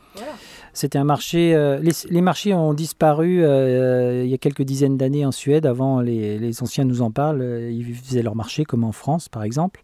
C'était 0.75 0.99
un 0.99 1.05
marché. 1.05 1.55
Euh, 1.55 1.81
les, 1.81 2.21
marchés 2.21 2.53
ont 2.53 2.75
disparu 2.75 3.38
il 3.38 4.29
y 4.29 4.35
a 4.35 4.38
quelques 4.38 4.62
dizaines 4.62 4.99
d'années 4.99 5.25
en 5.25 5.33
Suède. 5.33 5.64
Avant, 5.64 6.01
les, 6.01 6.38
les, 6.38 6.62
anciens 6.62 6.85
nous 6.85 7.01
en 7.01 7.11
parlent. 7.11 7.43
Ils 7.71 7.95
faisaient 7.95 8.23
leur 8.23 8.37
marché, 8.37 8.64
comme 8.64 8.85
en 8.85 8.93
France, 8.93 9.31
par 9.31 9.43
exemple. 9.43 9.81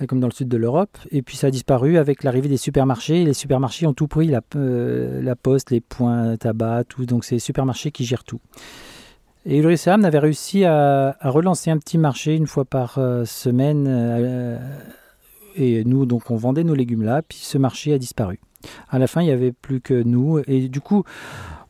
Euh, 0.00 0.06
comme 0.06 0.20
dans 0.20 0.26
le 0.26 0.32
sud 0.32 0.48
de 0.48 0.56
l'Europe. 0.56 0.96
Et 1.10 1.22
puis 1.22 1.36
ça 1.36 1.48
a 1.48 1.50
disparu 1.50 1.98
avec 1.98 2.22
l'arrivée 2.22 2.48
des 2.48 2.56
supermarchés. 2.56 3.24
Les 3.24 3.34
supermarchés 3.34 3.86
ont 3.86 3.94
tout 3.94 4.08
pris, 4.08 4.28
la, 4.28 4.40
euh, 4.56 5.22
la 5.22 5.36
poste, 5.36 5.70
les 5.70 5.80
points 5.80 6.36
tabac, 6.36 6.84
tout. 6.84 7.06
Donc 7.06 7.24
c'est 7.24 7.36
les 7.36 7.40
supermarchés 7.40 7.90
qui 7.90 8.04
gèrent 8.04 8.24
tout. 8.24 8.40
Et 9.46 9.58
Ulrich 9.58 9.88
avait 9.88 10.18
réussi 10.18 10.64
à, 10.64 11.16
relancer 11.22 11.70
un 11.70 11.78
petit 11.78 11.96
marché 11.96 12.34
une 12.34 12.46
fois 12.46 12.64
par 12.64 12.98
euh, 12.98 13.24
semaine. 13.24 13.86
et 15.56 15.84
nous, 15.84 16.06
donc, 16.06 16.30
on 16.30 16.36
vendait 16.36 16.64
nos 16.64 16.74
légumes 16.74 17.02
là. 17.02 17.22
Puis 17.22 17.38
ce 17.38 17.58
marché 17.58 17.92
a 17.92 17.98
disparu. 17.98 18.40
À 18.90 18.98
la 18.98 19.06
fin, 19.06 19.22
il 19.22 19.26
n'y 19.26 19.32
avait 19.32 19.52
plus 19.52 19.80
que 19.80 20.02
nous. 20.02 20.40
Et 20.46 20.68
du 20.68 20.80
coup, 20.80 21.04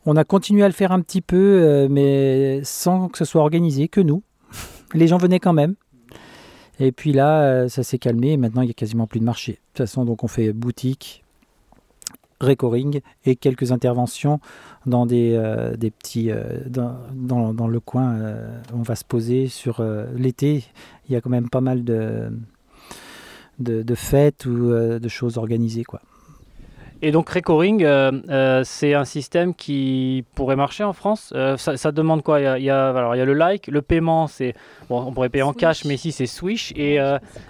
On 0.05 0.15
a 0.15 0.23
continué 0.23 0.63
à 0.63 0.67
le 0.67 0.73
faire 0.73 0.91
un 0.91 1.01
petit 1.01 1.21
peu, 1.21 1.87
mais 1.89 2.61
sans 2.63 3.09
que 3.09 3.17
ce 3.17 3.25
soit 3.25 3.41
organisé, 3.41 3.87
que 3.87 4.01
nous. 4.01 4.23
Les 4.93 5.07
gens 5.07 5.17
venaient 5.17 5.39
quand 5.39 5.53
même. 5.53 5.75
Et 6.79 6.91
puis 6.91 7.11
là, 7.11 7.67
ça 7.69 7.83
s'est 7.83 7.99
calmé 7.99 8.31
et 8.31 8.37
maintenant 8.37 8.61
il 8.61 8.65
n'y 8.65 8.71
a 8.71 8.73
quasiment 8.73 9.07
plus 9.07 9.19
de 9.19 9.25
marché. 9.25 9.53
De 9.53 9.57
toute 9.73 9.77
façon, 9.77 10.05
donc 10.05 10.23
on 10.23 10.27
fait 10.27 10.53
boutique, 10.53 11.23
Recoring 12.41 13.01
et 13.25 13.35
quelques 13.35 13.73
interventions 13.73 14.39
dans 14.85 15.05
des, 15.05 15.33
euh, 15.33 15.75
petits 15.75 16.31
euh, 16.31 16.61
dans, 16.67 17.53
dans, 17.53 17.67
le 17.67 17.79
coin. 17.81 18.13
Euh, 18.13 18.57
on 18.73 18.81
va 18.81 18.95
se 18.95 19.03
poser 19.03 19.47
sur 19.47 19.83
l'été. 20.15 20.63
Il 21.07 21.13
y 21.13 21.15
a 21.17 21.21
quand 21.21 21.29
même 21.29 21.49
pas 21.49 21.59
mal 21.59 21.83
de, 21.83 22.31
de, 23.59 23.95
fêtes 23.95 24.45
ou 24.45 24.69
de 24.71 25.07
choses 25.09 25.37
organisées. 25.37 25.83
Quoi. 25.83 26.01
Et 27.01 27.11
donc 27.11 27.29
Recoring, 27.29 27.85
c'est 28.63 28.93
un 28.93 29.05
système 29.05 29.53
qui 29.53 30.25
pourrait 30.35 30.55
marcher 30.55 30.83
en 30.83 30.93
France. 30.93 31.33
Ça, 31.57 31.91
demande 31.91 32.23
quoi? 32.23 32.39
Il 32.39 32.43
y, 32.43 32.47
a, 32.47 32.57
il 32.57 32.63
y, 32.65 32.69
a, 32.69 32.89
alors, 32.89 33.15
il 33.15 33.19
y 33.19 33.21
a 33.21 33.25
le 33.25 33.33
like, 33.33 33.67
le 33.67 33.81
paiement, 33.81 34.27
c'est 34.27 34.53
bon, 34.89 35.01
on 35.01 35.13
pourrait 35.13 35.29
payer 35.29 35.43
en 35.43 35.53
cash, 35.53 35.85
mais 35.85 35.95
ici 35.95 36.11
c'est 36.11 36.25
Swish. 36.25 36.73
Et 36.75 36.95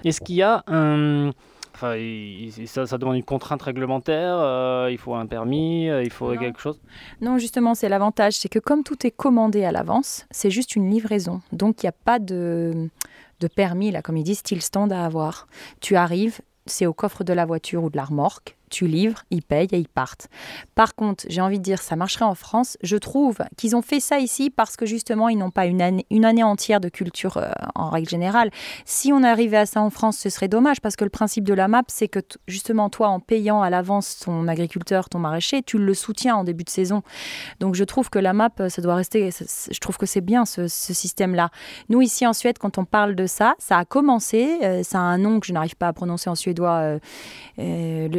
est-ce 0.03 0.21
qu'il 0.21 0.35
y 0.35 0.43
a 0.43 0.63
un 0.67 1.31
Enfin, 1.81 1.95
ça, 2.65 2.97
demande 2.97 3.15
une 3.15 3.23
contrainte 3.23 3.61
réglementaire, 3.61 4.35
euh, 4.37 4.89
il 4.91 4.97
faut 4.97 5.15
un 5.15 5.25
permis, 5.27 5.89
euh, 5.89 6.03
il 6.03 6.09
faut 6.09 6.35
quelque 6.35 6.59
chose? 6.59 6.77
Non, 7.21 7.37
justement, 7.37 7.73
c'est 7.73 7.87
l'avantage, 7.87 8.33
c'est 8.33 8.49
que 8.49 8.59
comme 8.59 8.83
tout 8.83 9.07
est 9.07 9.11
commandé 9.11 9.63
à 9.63 9.71
l'avance, 9.71 10.25
c'est 10.29 10.51
juste 10.51 10.75
une 10.75 10.89
livraison. 10.91 11.41
Donc, 11.53 11.81
il 11.81 11.85
n'y 11.85 11.89
a 11.89 11.93
pas 11.93 12.19
de, 12.19 12.89
de 13.39 13.47
permis, 13.47 13.91
là, 13.91 14.01
comme 14.01 14.17
ils 14.17 14.25
disent, 14.25 14.39
style 14.39 14.61
stand 14.61 14.91
à 14.91 15.05
avoir. 15.05 15.47
Tu 15.79 15.95
arrives, 15.95 16.41
c'est 16.65 16.85
au 16.85 16.91
coffre 16.91 17.23
de 17.23 17.31
la 17.31 17.45
voiture 17.45 17.85
ou 17.85 17.89
de 17.89 17.95
la 17.95 18.03
remorque, 18.03 18.57
tu 18.69 18.87
livres, 18.87 19.23
ils 19.29 19.41
payent 19.41 19.67
et 19.71 19.77
ils 19.77 19.87
partent. 19.87 20.27
Par 20.75 20.95
contre, 20.95 21.25
j'ai 21.27 21.41
envie 21.41 21.59
de 21.59 21.63
dire, 21.63 21.81
ça 21.81 21.95
marcherait 21.95 22.25
en 22.25 22.35
France. 22.35 22.77
Je 22.81 22.97
trouve 22.97 23.37
qu'ils 23.57 23.75
ont 23.75 23.81
fait 23.81 23.99
ça 23.99 24.19
ici 24.19 24.49
parce 24.49 24.75
que 24.75 24.85
justement, 24.85 25.29
ils 25.29 25.37
n'ont 25.37 25.51
pas 25.51 25.65
une 25.65 25.81
année, 25.81 26.43
entière 26.43 26.79
de 26.79 26.89
culture 26.89 27.37
euh, 27.37 27.51
en 27.75 27.89
règle 27.89 28.09
générale. 28.09 28.49
Si 28.85 29.11
on 29.11 29.23
arrivait 29.23 29.57
à 29.57 29.65
ça 29.65 29.81
en 29.81 29.89
France, 29.89 30.17
ce 30.17 30.29
serait 30.29 30.47
dommage 30.47 30.81
parce 30.81 30.95
que 30.95 31.03
le 31.03 31.09
principe 31.09 31.43
de 31.43 31.53
la 31.53 31.67
map, 31.67 31.83
c'est 31.87 32.07
que 32.07 32.19
justement, 32.47 32.89
toi, 32.89 33.09
en 33.09 33.19
payant 33.19 33.61
à 33.61 33.69
l'avance 33.69 34.19
ton 34.19 34.47
agriculteur, 34.47 35.09
ton 35.09 35.19
maraîcher, 35.19 35.61
tu 35.63 35.77
le 35.77 35.93
soutiens 35.93 36.35
en 36.35 36.43
début 36.43 36.63
de 36.63 36.69
saison. 36.69 37.03
Donc, 37.59 37.75
je 37.75 37.83
trouve 37.83 38.09
que 38.09 38.19
la 38.19 38.33
map, 38.33 38.51
ça 38.69 38.81
doit 38.81 38.95
rester. 38.95 39.29
Je 39.31 39.79
trouve 39.79 39.97
que 39.97 40.05
c'est 40.05 40.21
bien 40.21 40.45
ce, 40.45 40.67
système-là. 40.67 41.49
Nous, 41.89 42.01
ici 42.01 42.25
en 42.25 42.33
Suède, 42.33 42.57
quand 42.57 42.77
on 42.77 42.85
parle 42.85 43.15
de 43.15 43.27
ça, 43.27 43.55
ça 43.59 43.77
a 43.77 43.85
commencé. 43.85 44.59
Euh, 44.63 44.83
ça 44.83 44.99
a 44.99 45.01
un 45.01 45.17
nom 45.17 45.39
que 45.39 45.47
je 45.47 45.53
n'arrive 45.53 45.75
pas 45.75 45.87
à 45.87 45.93
prononcer 45.93 46.29
en 46.29 46.35
suédois. 46.35 46.99
Euh, 47.59 48.09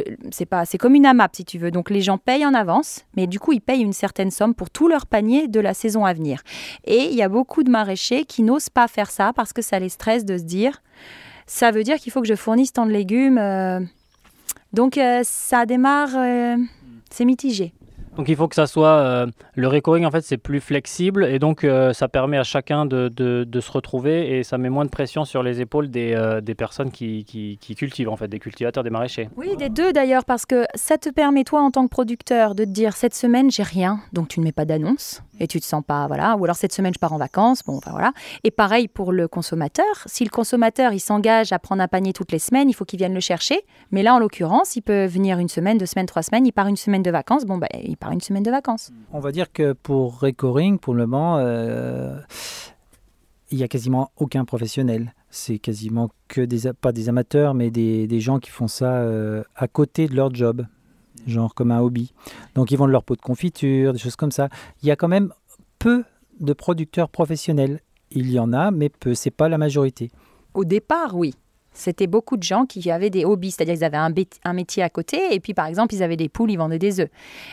c'est 0.41 0.47
pas, 0.47 0.65
c'est 0.65 0.79
comme 0.79 0.95
une 0.95 1.05
AMAP 1.05 1.35
si 1.35 1.45
tu 1.45 1.59
veux. 1.59 1.69
Donc 1.69 1.91
les 1.91 2.01
gens 2.01 2.17
payent 2.17 2.47
en 2.47 2.55
avance, 2.55 3.05
mais 3.15 3.27
du 3.27 3.39
coup 3.39 3.53
ils 3.53 3.61
payent 3.61 3.83
une 3.83 3.93
certaine 3.93 4.31
somme 4.31 4.55
pour 4.55 4.71
tout 4.71 4.87
leur 4.87 5.05
panier 5.05 5.47
de 5.47 5.59
la 5.59 5.75
saison 5.75 6.03
à 6.03 6.13
venir. 6.13 6.41
Et 6.83 7.09
il 7.11 7.13
y 7.13 7.21
a 7.21 7.29
beaucoup 7.29 7.61
de 7.61 7.69
maraîchers 7.69 8.25
qui 8.25 8.41
n'osent 8.41 8.69
pas 8.69 8.87
faire 8.87 9.11
ça 9.11 9.33
parce 9.35 9.53
que 9.53 9.61
ça 9.61 9.77
les 9.77 9.89
stresse 9.89 10.25
de 10.25 10.39
se 10.39 10.43
dire, 10.43 10.81
ça 11.45 11.69
veut 11.69 11.83
dire 11.83 11.97
qu'il 11.97 12.11
faut 12.11 12.21
que 12.21 12.27
je 12.27 12.33
fournisse 12.33 12.73
tant 12.73 12.87
de 12.87 12.91
légumes. 12.91 13.37
Euh. 13.37 13.81
Donc 14.73 14.97
euh, 14.97 15.21
ça 15.23 15.67
démarre, 15.67 16.09
euh, 16.15 16.57
c'est 17.11 17.25
mitigé. 17.25 17.71
Donc 18.17 18.27
il 18.27 18.35
faut 18.35 18.49
que 18.49 18.55
ça 18.55 18.67
soit 18.67 18.89
euh, 18.89 19.27
le 19.55 19.67
recurring 19.69 20.05
en 20.05 20.11
fait 20.11 20.21
c'est 20.21 20.37
plus 20.37 20.59
flexible 20.59 21.23
et 21.23 21.39
donc 21.39 21.63
euh, 21.63 21.93
ça 21.93 22.09
permet 22.09 22.37
à 22.37 22.43
chacun 22.43 22.85
de, 22.85 23.07
de, 23.07 23.59
se 23.61 23.71
retrouver 23.71 24.37
et 24.37 24.43
ça 24.43 24.57
met 24.57 24.69
moins 24.69 24.85
de 24.85 24.89
pression 24.89 25.23
sur 25.23 25.43
les 25.43 25.61
épaules 25.61 25.89
des, 25.89 26.13
euh, 26.13 26.41
des 26.41 26.55
personnes 26.55 26.91
qui, 26.91 27.23
qui, 27.23 27.57
qui, 27.61 27.75
cultivent 27.75 28.09
en 28.09 28.17
fait 28.17 28.27
des 28.27 28.39
cultivateurs 28.39 28.83
des 28.83 28.89
maraîchers. 28.89 29.29
Oui 29.37 29.55
des 29.55 29.69
deux 29.69 29.93
d'ailleurs 29.93 30.25
parce 30.25 30.45
que 30.45 30.65
ça 30.75 30.97
te 30.97 31.09
permet 31.09 31.43
toi 31.43 31.61
en 31.61 31.71
tant 31.71 31.85
que 31.85 31.89
producteur 31.89 32.53
de 32.53 32.65
te 32.65 32.69
dire 32.69 32.97
cette 32.97 33.15
semaine 33.15 33.49
j'ai 33.49 33.63
rien. 33.63 33.99
Donc 34.11 34.27
tu 34.27 34.39
ne 34.39 34.45
mets 34.45 34.51
pas 34.51 34.65
d'annonce 34.65 35.21
et 35.39 35.47
tu 35.47 35.61
te 35.61 35.65
sens 35.65 35.83
pas 35.85 36.07
voilà. 36.07 36.35
Ou 36.35 36.43
alors 36.43 36.57
cette 36.57 36.73
semaine 36.73 36.93
je 36.93 36.99
pars 36.99 37.13
en 37.13 37.17
vacances. 37.17 37.63
Bon 37.63 37.77
enfin 37.77 37.91
voilà. 37.91 38.11
Et 38.43 38.51
pareil 38.51 38.89
pour 38.89 39.13
le 39.13 39.29
consommateur. 39.29 39.85
Si 40.07 40.25
le 40.25 40.29
consommateur 40.29 40.91
il 40.91 40.99
s'engage 40.99 41.53
à 41.53 41.59
prendre 41.59 41.81
un 41.81 41.87
panier 41.87 42.11
toutes 42.11 42.33
les 42.33 42.39
semaines 42.39 42.69
il 42.69 42.73
faut 42.73 42.83
qu'il 42.83 42.99
vienne 42.99 43.13
le 43.13 43.21
chercher. 43.21 43.61
Mais 43.91 44.03
là 44.03 44.15
en 44.15 44.19
l'occurrence 44.19 44.75
il 44.75 44.81
peut 44.81 45.05
venir 45.05 45.39
une 45.39 45.49
semaine 45.49 45.77
deux 45.77 45.85
semaines 45.85 46.07
trois 46.07 46.23
semaines 46.23 46.45
il 46.45 46.51
part 46.51 46.67
une 46.67 46.77
semaine 46.77 47.03
de 47.03 47.11
vacances. 47.11 47.45
Bon 47.45 47.57
ben 47.57 47.69
il 47.81 47.97
part 48.01 48.11
une 48.11 48.19
semaine 48.19 48.43
de 48.43 48.51
vacances. 48.51 48.91
On 49.13 49.19
va 49.19 49.31
dire 49.31 49.51
que 49.51 49.73
pour 49.73 50.19
Recoring, 50.19 50.79
pour 50.79 50.93
le 50.93 51.07
moment, 51.07 51.37
euh, 51.37 52.19
il 53.51 53.57
n'y 53.57 53.63
a 53.63 53.67
quasiment 53.67 54.11
aucun 54.17 54.43
professionnel. 54.43 55.13
C'est 55.29 55.59
quasiment 55.59 56.09
que 56.27 56.41
des, 56.41 56.73
pas 56.73 56.91
des 56.91 57.07
amateurs, 57.07 57.53
mais 57.53 57.69
des, 57.71 58.07
des 58.07 58.19
gens 58.19 58.39
qui 58.39 58.49
font 58.49 58.67
ça 58.67 58.95
euh, 58.95 59.43
à 59.55 59.67
côté 59.67 60.07
de 60.07 60.15
leur 60.15 60.33
job, 60.33 60.65
genre 61.27 61.53
comme 61.53 61.71
un 61.71 61.79
hobby. 61.79 62.11
Donc 62.55 62.71
ils 62.71 62.77
vendent 62.77 62.91
leur 62.91 63.03
pot 63.03 63.15
de 63.15 63.21
confiture, 63.21 63.93
des 63.93 63.99
choses 63.99 64.17
comme 64.17 64.31
ça. 64.31 64.49
Il 64.81 64.87
y 64.89 64.91
a 64.91 64.95
quand 64.95 65.07
même 65.07 65.31
peu 65.79 66.03
de 66.39 66.53
producteurs 66.53 67.09
professionnels. 67.09 67.79
Il 68.09 68.29
y 68.29 68.39
en 68.39 68.51
a, 68.51 68.71
mais 68.71 68.89
peu. 68.89 69.13
C'est 69.13 69.31
pas 69.31 69.47
la 69.47 69.57
majorité. 69.57 70.11
Au 70.53 70.65
départ, 70.65 71.15
oui. 71.15 71.33
C'était 71.73 72.07
beaucoup 72.07 72.37
de 72.37 72.43
gens 72.43 72.65
qui 72.65 72.91
avaient 72.91 73.09
des 73.09 73.25
hobbies, 73.25 73.51
c'est-à-dire 73.51 73.75
qu'ils 73.75 73.83
avaient 73.83 73.97
un, 73.97 74.13
un, 74.43 74.53
métier 74.53 74.83
à 74.83 74.89
côté, 74.89 75.33
et 75.33 75.39
puis 75.39 75.53
par 75.53 75.67
exemple, 75.67 75.93
ils 75.95 76.03
avaient 76.03 76.17
des 76.17 76.29
poules, 76.29 76.51
ils 76.51 76.57
vendaient 76.57 76.79
des 76.79 76.99
œufs. 76.99 77.09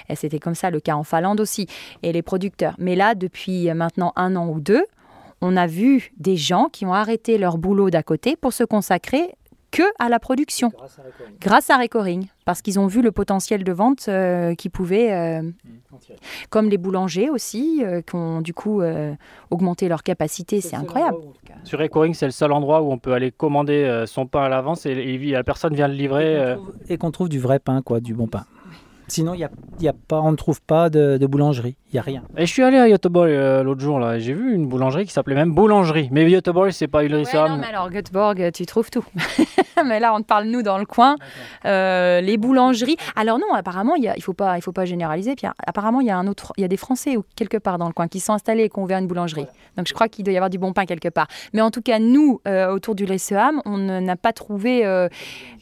Et 0.08 0.16
c'était 0.16 0.40
comme 0.40 0.54
ça 0.54 0.70
le 0.70 0.80
cas 0.80 0.94
en 0.94 1.04
Finlande 1.04 1.40
aussi, 1.40 1.66
et 2.02 2.12
les 2.12 2.22
producteurs. 2.22 2.74
Mais 2.78 2.96
là, 2.96 3.14
depuis 3.14 3.72
maintenant 3.74 4.12
un 4.16 4.34
an 4.36 4.48
ou 4.48 4.60
deux, 4.60 4.84
on 5.40 5.56
a 5.56 5.66
vu 5.66 6.12
des 6.16 6.36
gens 6.36 6.68
qui 6.72 6.84
ont 6.84 6.92
arrêté 6.92 7.38
leur 7.38 7.58
boulot 7.58 7.90
d'à 7.90 8.02
côté 8.02 8.36
pour 8.36 8.52
se 8.52 8.64
consacrer 8.64 9.34
que 9.70 9.82
à 9.98 10.08
la 10.08 10.18
production, 10.18 10.72
grâce 11.40 11.70
à 11.70 11.76
Recoring, 11.76 12.26
parce 12.44 12.62
qu'ils 12.62 12.78
ont 12.80 12.86
vu 12.86 13.02
le 13.02 13.12
potentiel 13.12 13.64
de 13.64 13.72
vente 13.72 14.06
euh, 14.08 14.54
qui 14.54 14.68
pouvait, 14.68 15.12
euh, 15.12 15.42
mmh, 15.42 15.54
comme 16.50 16.68
les 16.70 16.78
boulangers 16.78 17.28
aussi, 17.28 17.82
euh, 17.84 18.00
qui 18.00 18.14
ont 18.14 18.40
du 18.40 18.54
coup 18.54 18.82
augmenté 19.50 19.88
leur 19.88 20.02
capacité, 20.02 20.60
c'est 20.60 20.76
incroyable. 20.76 21.18
Sur 21.64 21.78
Recoring, 21.78 22.14
c'est 22.14 22.26
le 22.26 22.32
seul 22.32 22.52
endroit 22.52 22.82
où 22.82 22.92
on 22.92 22.98
peut 22.98 23.12
aller 23.12 23.30
commander 23.30 24.04
son 24.06 24.26
pain 24.26 24.42
à 24.42 24.48
l'avance 24.48 24.86
et, 24.86 24.92
et, 24.92 25.18
la 25.30 25.44
personne 25.44 25.74
vient 25.74 25.88
le 25.88 25.94
livrer. 25.94 26.56
Et 26.88 26.96
qu'on 26.96 27.10
trouve, 27.10 27.28
du 27.28 27.38
vrai 27.38 27.58
pain, 27.58 27.82
quoi, 27.82 28.00
du 28.00 28.14
bon 28.14 28.26
pain. 28.26 28.44
Sinon, 29.08 29.32
y 29.32 29.42
a, 29.42 29.50
y 29.80 29.88
a 29.88 29.94
pas, 29.94 30.20
on 30.20 30.30
ne 30.30 30.36
trouve 30.36 30.60
pas 30.60 30.90
de, 30.90 31.26
boulangerie. 31.26 31.76
Il 31.90 31.94
n'y 31.94 32.00
a 32.00 32.02
rien. 32.02 32.22
Et 32.36 32.44
je 32.44 32.52
suis 32.52 32.62
allé 32.62 32.76
à 32.76 32.86
Göteborg 32.86 33.30
euh, 33.30 33.62
l'autre 33.62 33.80
jour, 33.80 33.98
là. 33.98 34.18
J'ai 34.18 34.34
vu 34.34 34.54
une 34.54 34.66
boulangerie 34.66 35.06
qui 35.06 35.12
s'appelait 35.12 35.34
même 35.34 35.54
Boulangerie. 35.54 36.10
Mais 36.12 36.28
Göteborg, 36.28 36.70
c'est 36.70 36.86
pas 36.86 37.02
Ulricehamn. 37.02 37.44
Ouais, 37.44 37.48
non, 37.48 37.56
mais 37.56 37.68
alors, 37.68 37.88
Göteborg, 37.88 38.52
tu 38.52 38.66
trouves 38.66 38.90
tout. 38.90 39.04
mais 39.86 39.98
là, 39.98 40.12
on 40.14 40.20
te 40.20 40.26
parle, 40.26 40.44
nous, 40.44 40.60
dans 40.60 40.76
le 40.76 40.84
coin. 40.84 41.16
Euh, 41.64 42.20
les 42.20 42.36
boulangeries. 42.36 42.98
Alors, 43.16 43.38
non, 43.38 43.54
apparemment, 43.54 43.96
y 43.96 44.06
a, 44.06 44.14
il 44.16 44.18
ne 44.18 44.22
faut, 44.22 44.34
pas, 44.34 44.58
il 44.58 44.60
faut 44.60 44.72
pas 44.72 44.84
généraliser. 44.84 45.34
Puis, 45.34 45.46
apparemment, 45.66 46.02
il 46.02 46.08
y, 46.08 46.10
a 46.10 46.18
un 46.18 46.26
autre, 46.26 46.52
il 46.58 46.60
y 46.60 46.64
a 46.64 46.68
des 46.68 46.76
Français 46.76 47.16
ou 47.16 47.24
quelque 47.36 47.56
part 47.56 47.78
dans 47.78 47.86
le 47.86 47.94
coin 47.94 48.06
qui 48.06 48.20
sont 48.20 48.34
installés 48.34 48.64
et 48.64 48.68
qui 48.68 48.78
ont 48.78 48.82
ouvert 48.82 48.98
une 48.98 49.06
boulangerie. 49.06 49.46
Donc, 49.78 49.86
je 49.88 49.94
crois 49.94 50.08
qu'il 50.08 50.26
doit 50.26 50.34
y 50.34 50.36
avoir 50.36 50.50
du 50.50 50.58
bon 50.58 50.74
pain 50.74 50.84
quelque 50.84 51.08
part. 51.08 51.28
Mais 51.54 51.62
en 51.62 51.70
tout 51.70 51.80
cas, 51.80 51.98
nous, 51.98 52.42
euh, 52.46 52.70
autour 52.70 52.96
du 52.96 53.04
Ulricehamn, 53.04 53.62
on 53.64 53.78
n'a 53.78 54.16
pas 54.16 54.34
trouvé. 54.34 54.80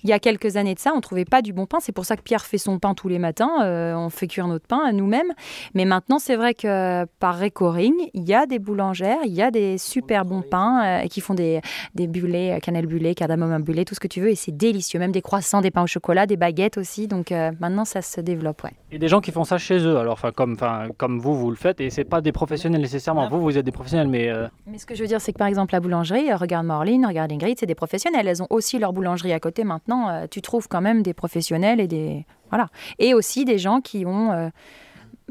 il 0.03 0.11
y 0.11 0.13
a 0.13 0.19
quelques 0.19 0.57
années 0.57 0.75
de 0.75 0.81
ça, 0.81 0.91
on 0.93 0.97
ne 0.97 1.03
trouvait 1.03 1.25
pas 1.25 1.41
du 1.41 1.53
bon 1.53 1.67
pain. 1.67 1.79
C'est 1.81 1.93
pour 1.93 2.05
ça 2.05 2.17
que 2.17 2.23
Pierre 2.23 2.45
fait 2.45 2.59
son 2.59 2.81
pain 2.81 2.95
tous 2.95 3.07
les 3.07 3.21
matins. 3.21 3.65
on 3.97 4.11
fait 4.11 4.27
cuire 4.27 4.49
notre 4.49 4.67
pain 4.67 4.81
à 4.85 4.91
nous-mêmes. 4.91 5.33
Mais 5.75 5.85
maintenant, 5.85 6.16
c'est 6.19 6.37
vrai 6.37 6.55
que 6.55 7.05
par 7.19 7.39
Recoring, 7.39 7.95
il 8.15 8.25
y 8.25 8.35
a 8.35 8.47
des 8.47 8.59
boulangères, 8.59 9.19
il 9.25 9.33
y 9.33 9.43
a 9.43 9.51
des 9.51 9.79
super 9.79 10.25
bons 10.25 10.43
pains 10.43 10.83
euh, 10.85 11.07
qui 11.07 11.21
font 11.21 11.35
des, 11.35 11.61
des 11.95 12.07
bulets, 12.07 12.55
euh, 12.55 12.59
cannelle 12.61 12.87
bullet, 12.87 13.15
cardamome 13.15 13.63
bullet, 13.63 13.85
tout 13.85 13.95
ce 13.95 14.01
que 14.01 14.09
tu 14.09 14.21
veux. 14.21 14.31
Et 14.31 14.35
c'est 14.35 14.57
délicieux. 14.57 14.99
Même 14.99 15.13
des 15.13 15.23
croissants, 15.23 15.61
des 15.61 15.71
pains 15.71 15.83
au 15.83 15.87
chocolat, 15.87 16.27
des 16.27 16.37
baguettes 16.37 16.79
aussi. 16.79 17.09
Donc 17.09 17.33
euh, 17.33 17.53
maintenant, 17.61 17.85
ça 17.85 18.03
se 18.03 18.21
développe. 18.21 18.65
Ouais. 18.65 18.73
Et 18.93 18.99
des 18.99 19.09
gens 19.09 19.21
qui 19.21 19.33
font 19.33 19.45
ça 19.45 19.59
chez 19.59 19.79
eux. 19.79 19.97
Alors, 19.97 20.21
comme, 20.35 20.55
enfin, 20.55 20.89
comme 20.97 21.19
vous, 21.19 21.35
vous 21.35 21.51
le 21.51 21.57
faites. 21.57 21.81
Et 21.81 21.91
c'est 21.91 22.05
pas 22.05 22.21
des 22.21 22.33
professionnels 22.33 22.81
nécessairement. 22.81 23.29
Vous, 23.29 23.41
vous 23.41 23.59
êtes 23.59 23.65
des 23.65 23.73
professionnels, 23.73 24.09
mais. 24.09 24.31
Mais 24.67 24.79
ce 24.79 24.87
que 24.87 24.95
je 24.95 25.03
veux 25.03 25.09
dire, 25.09 25.21
c'est 25.21 25.33
que 25.33 25.39
par 25.39 25.49
exemple, 25.49 25.73
la 25.73 25.81
boulangerie, 25.81 26.33
regarde 26.35 26.67
Morline, 26.67 27.07
regarde 27.07 27.33
Ingrid, 27.33 27.59
c'est 27.59 27.67
des 27.67 27.75
professionnels. 27.75 28.27
Elles 28.27 28.43
ont 28.43 28.49
aussi 28.51 28.79
leur 28.79 28.93
boulangerie 28.93 29.33
à 29.33 29.41
côté 29.41 29.65
maintenant. 29.65 30.27
tu 30.31 30.43
trouves 30.43 30.69
quand 30.69 30.81
même 30.81 31.03
des 31.03 31.15
professionnels 31.15 31.81
et 31.81 31.89
des 31.89 32.25
voilà. 32.51 32.69
Et 32.99 33.15
aussi 33.15 33.45
des 33.45 33.59
gens 33.59 33.81
qui 33.81 34.05
ont. 34.07 34.51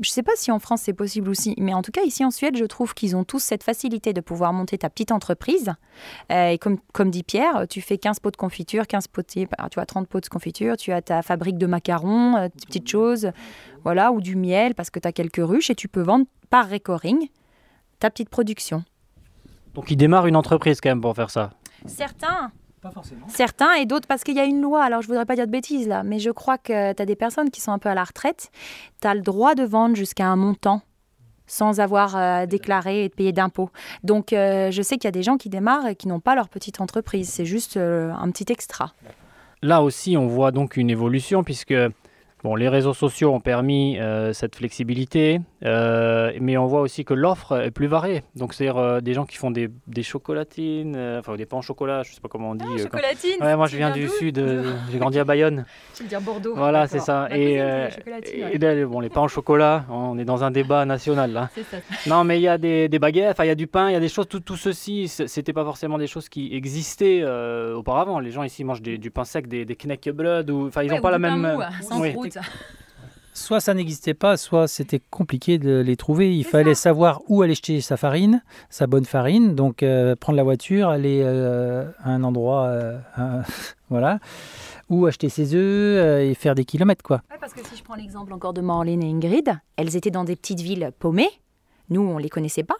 Je 0.01 0.09
ne 0.09 0.11
sais 0.11 0.23
pas 0.23 0.33
si 0.35 0.51
en 0.51 0.59
France 0.59 0.81
c'est 0.81 0.93
possible 0.93 1.29
aussi, 1.29 1.55
mais 1.57 1.73
en 1.73 1.81
tout 1.81 1.91
cas 1.93 2.03
ici 2.03 2.25
en 2.25 2.31
Suède, 2.31 2.57
je 2.57 2.65
trouve 2.65 2.93
qu'ils 2.93 3.15
ont 3.15 3.23
tous 3.23 3.39
cette 3.39 3.63
facilité 3.63 4.11
de 4.11 4.19
pouvoir 4.19 4.51
monter 4.51 4.77
ta 4.77 4.89
petite 4.89 5.13
entreprise. 5.13 5.71
Euh, 6.33 6.49
et 6.49 6.57
comme, 6.57 6.79
comme 6.91 7.09
dit 7.09 7.23
Pierre, 7.23 7.65
tu 7.69 7.79
fais 7.79 7.97
15 7.97 8.19
pots 8.19 8.31
de 8.31 8.35
confiture, 8.35 8.87
15 8.87 9.07
pots 9.07 9.21
tu 9.23 9.47
as 9.47 9.85
30 9.85 10.09
pots 10.09 10.19
de 10.19 10.27
confiture, 10.27 10.75
tu 10.75 10.91
as 10.91 11.01
ta 11.01 11.21
fabrique 11.21 11.57
de 11.57 11.65
macarons, 11.65 12.35
euh, 12.35 12.47
des 12.47 12.65
petites 12.65 12.89
choses, 12.89 13.31
voilà, 13.83 14.11
ou 14.11 14.19
du 14.19 14.35
miel 14.35 14.75
parce 14.75 14.89
que 14.89 14.99
tu 14.99 15.07
as 15.07 15.13
quelques 15.13 15.41
ruches 15.41 15.69
et 15.69 15.75
tu 15.75 15.87
peux 15.87 16.01
vendre 16.01 16.25
par 16.49 16.69
recoring 16.69 17.29
ta 17.99 18.09
petite 18.09 18.29
production. 18.29 18.83
Donc 19.75 19.91
il 19.91 19.95
démarre 19.95 20.27
une 20.27 20.35
entreprise 20.35 20.81
quand 20.81 20.89
même 20.89 21.01
pour 21.01 21.15
faire 21.15 21.29
ça. 21.29 21.51
Certains, 21.85 22.51
Certains 23.27 23.73
et 23.73 23.85
d'autres 23.85 24.07
parce 24.07 24.23
qu'il 24.23 24.35
y 24.35 24.39
a 24.39 24.45
une 24.45 24.61
loi. 24.61 24.83
Alors 24.83 25.01
je 25.01 25.07
voudrais 25.07 25.25
pas 25.25 25.35
dire 25.35 25.47
de 25.47 25.51
bêtises 25.51 25.87
là, 25.87 26.03
mais 26.03 26.19
je 26.19 26.31
crois 26.31 26.57
que 26.57 26.93
tu 26.93 27.01
as 27.01 27.05
des 27.05 27.15
personnes 27.15 27.49
qui 27.49 27.61
sont 27.61 27.71
un 27.71 27.79
peu 27.79 27.89
à 27.89 27.95
la 27.95 28.03
retraite. 28.03 28.51
Tu 29.01 29.07
as 29.07 29.15
le 29.15 29.21
droit 29.21 29.55
de 29.55 29.63
vendre 29.63 29.95
jusqu'à 29.95 30.27
un 30.27 30.35
montant 30.35 30.81
sans 31.47 31.79
avoir 31.79 32.15
euh, 32.15 32.45
déclaré 32.45 33.05
et 33.05 33.09
de 33.09 33.13
payer 33.13 33.31
d'impôts. 33.31 33.69
Donc 34.03 34.33
euh, 34.33 34.71
je 34.71 34.81
sais 34.81 34.95
qu'il 34.95 35.05
y 35.05 35.09
a 35.09 35.11
des 35.11 35.23
gens 35.23 35.37
qui 35.37 35.49
démarrent 35.49 35.87
et 35.87 35.95
qui 35.95 36.07
n'ont 36.07 36.19
pas 36.19 36.35
leur 36.35 36.49
petite 36.49 36.81
entreprise. 36.81 37.29
C'est 37.29 37.45
juste 37.45 37.77
euh, 37.77 38.11
un 38.13 38.29
petit 38.31 38.51
extra. 38.51 38.93
Là 39.61 39.81
aussi, 39.81 40.17
on 40.17 40.27
voit 40.27 40.51
donc 40.51 40.77
une 40.77 40.89
évolution 40.89 41.43
puisque 41.43 41.73
Bon, 42.45 42.53
les 42.53 42.69
réseaux 42.69 42.93
sociaux 42.93 43.33
ont 43.33 43.39
permis 43.39 43.97
euh, 43.97 44.31
cette 44.31 44.55
flexibilité, 44.55 45.41
euh, 45.63 46.31
mais 46.39 46.57
on 46.57 46.67
voit 46.67 46.81
aussi 46.81 47.03
que 47.03 47.15
l'offre 47.15 47.59
est 47.59 47.71
plus 47.71 47.87
variée. 47.87 48.21
Donc, 48.35 48.53
c'est-à-dire 48.53 48.77
euh, 48.77 49.01
des 49.01 49.15
gens 49.15 49.25
qui 49.25 49.37
font 49.37 49.49
des, 49.49 49.67
des 49.87 50.03
chocolatines, 50.03 50.95
enfin 51.17 51.35
des 51.37 51.47
pains 51.47 51.57
au 51.57 51.63
chocolat, 51.63 52.03
je 52.03 52.13
sais 52.13 52.21
pas 52.21 52.27
comment 52.27 52.51
on 52.51 52.53
dit. 52.53 52.63
Ah, 52.71 52.77
chocolatines 52.83 53.41
Ouais, 53.41 53.55
moi 53.55 53.65
je 53.65 53.77
viens 53.77 53.89
du 53.89 54.07
sud, 54.09 54.39
j'ai 54.91 54.99
grandi 54.99 55.17
à 55.17 55.23
Bayonne. 55.23 55.65
Tu 55.95 56.03
veux 56.03 56.09
dire 56.09 56.21
Bordeaux 56.21 56.53
Voilà, 56.55 56.85
c'est 56.85 56.99
ça. 56.99 57.29
Et, 57.31 57.55
et, 57.55 58.85
bon, 58.85 58.99
les 58.99 59.09
pains 59.09 59.23
au 59.23 59.27
chocolat, 59.27 59.85
on 59.89 60.19
est 60.19 60.25
dans 60.25 60.43
un 60.43 60.51
débat 60.51 60.85
national 60.85 61.31
là. 61.31 61.49
Ça. 61.71 61.77
Non, 62.05 62.25
mais 62.25 62.37
il 62.37 62.43
y 62.43 62.47
a 62.47 62.59
des, 62.59 62.89
des 62.89 62.99
baguettes, 62.99 63.37
il 63.39 63.47
y 63.47 63.49
a 63.49 63.55
du 63.55 63.65
pain, 63.65 63.89
il 63.89 63.93
y 63.93 63.95
a 63.95 63.99
des 63.99 64.09
choses, 64.09 64.27
tout, 64.27 64.41
tout 64.41 64.57
ceci, 64.57 65.07
c'était 65.07 65.53
pas 65.53 65.63
forcément 65.63 65.97
des 65.97 66.05
choses 66.05 66.29
qui 66.29 66.53
existaient 66.53 67.23
auparavant. 67.73 68.19
Les 68.19 68.29
gens 68.29 68.43
ici 68.43 68.63
mangent 68.63 68.83
du 68.83 69.09
pain 69.09 69.23
sec, 69.23 69.47
des, 69.47 69.65
des 69.65 69.75
Knäckebröd, 69.75 70.51
ou 70.51 70.67
enfin 70.67 70.83
ils 70.83 70.91
n'ont 70.91 71.01
pas 71.01 71.09
la 71.09 71.17
même. 71.17 71.41
Mou, 71.41 71.61
sans 71.81 72.03
Soit 73.35 73.59
ça 73.59 73.73
n'existait 73.73 74.13
pas, 74.13 74.37
soit 74.37 74.65
c'était 74.69 75.01
compliqué 75.09 75.57
de 75.57 75.81
les 75.81 75.97
trouver. 75.97 76.33
Il 76.33 76.45
fallait 76.45 76.73
savoir 76.73 77.21
où 77.27 77.41
aller 77.41 77.53
jeter 77.53 77.81
sa 77.81 77.97
farine, 77.97 78.41
sa 78.69 78.87
bonne 78.87 79.03
farine. 79.03 79.55
Donc 79.55 79.83
euh, 79.83 80.15
prendre 80.15 80.37
la 80.37 80.43
voiture, 80.43 80.87
aller 80.87 81.21
euh, 81.21 81.85
à 82.01 82.11
un 82.11 82.23
endroit, 82.23 82.67
euh, 82.67 82.97
voilà, 83.89 84.19
ou 84.89 85.05
acheter 85.05 85.27
ses 85.27 85.53
œufs 85.53 86.23
et 86.23 86.33
faire 86.33 86.55
des 86.55 86.63
kilomètres, 86.63 87.03
quoi. 87.03 87.21
parce 87.41 87.53
que 87.53 87.59
si 87.67 87.75
je 87.75 87.83
prends 87.83 87.95
l'exemple 87.95 88.31
encore 88.31 88.53
de 88.53 88.61
Marlene 88.61 89.03
et 89.03 89.09
Ingrid, 89.09 89.59
elles 89.75 89.97
étaient 89.97 90.11
dans 90.11 90.23
des 90.23 90.37
petites 90.37 90.61
villes 90.61 90.91
paumées. 90.97 91.29
Nous, 91.89 92.01
on 92.01 92.17
les 92.17 92.29
connaissait 92.29 92.63
pas. 92.63 92.77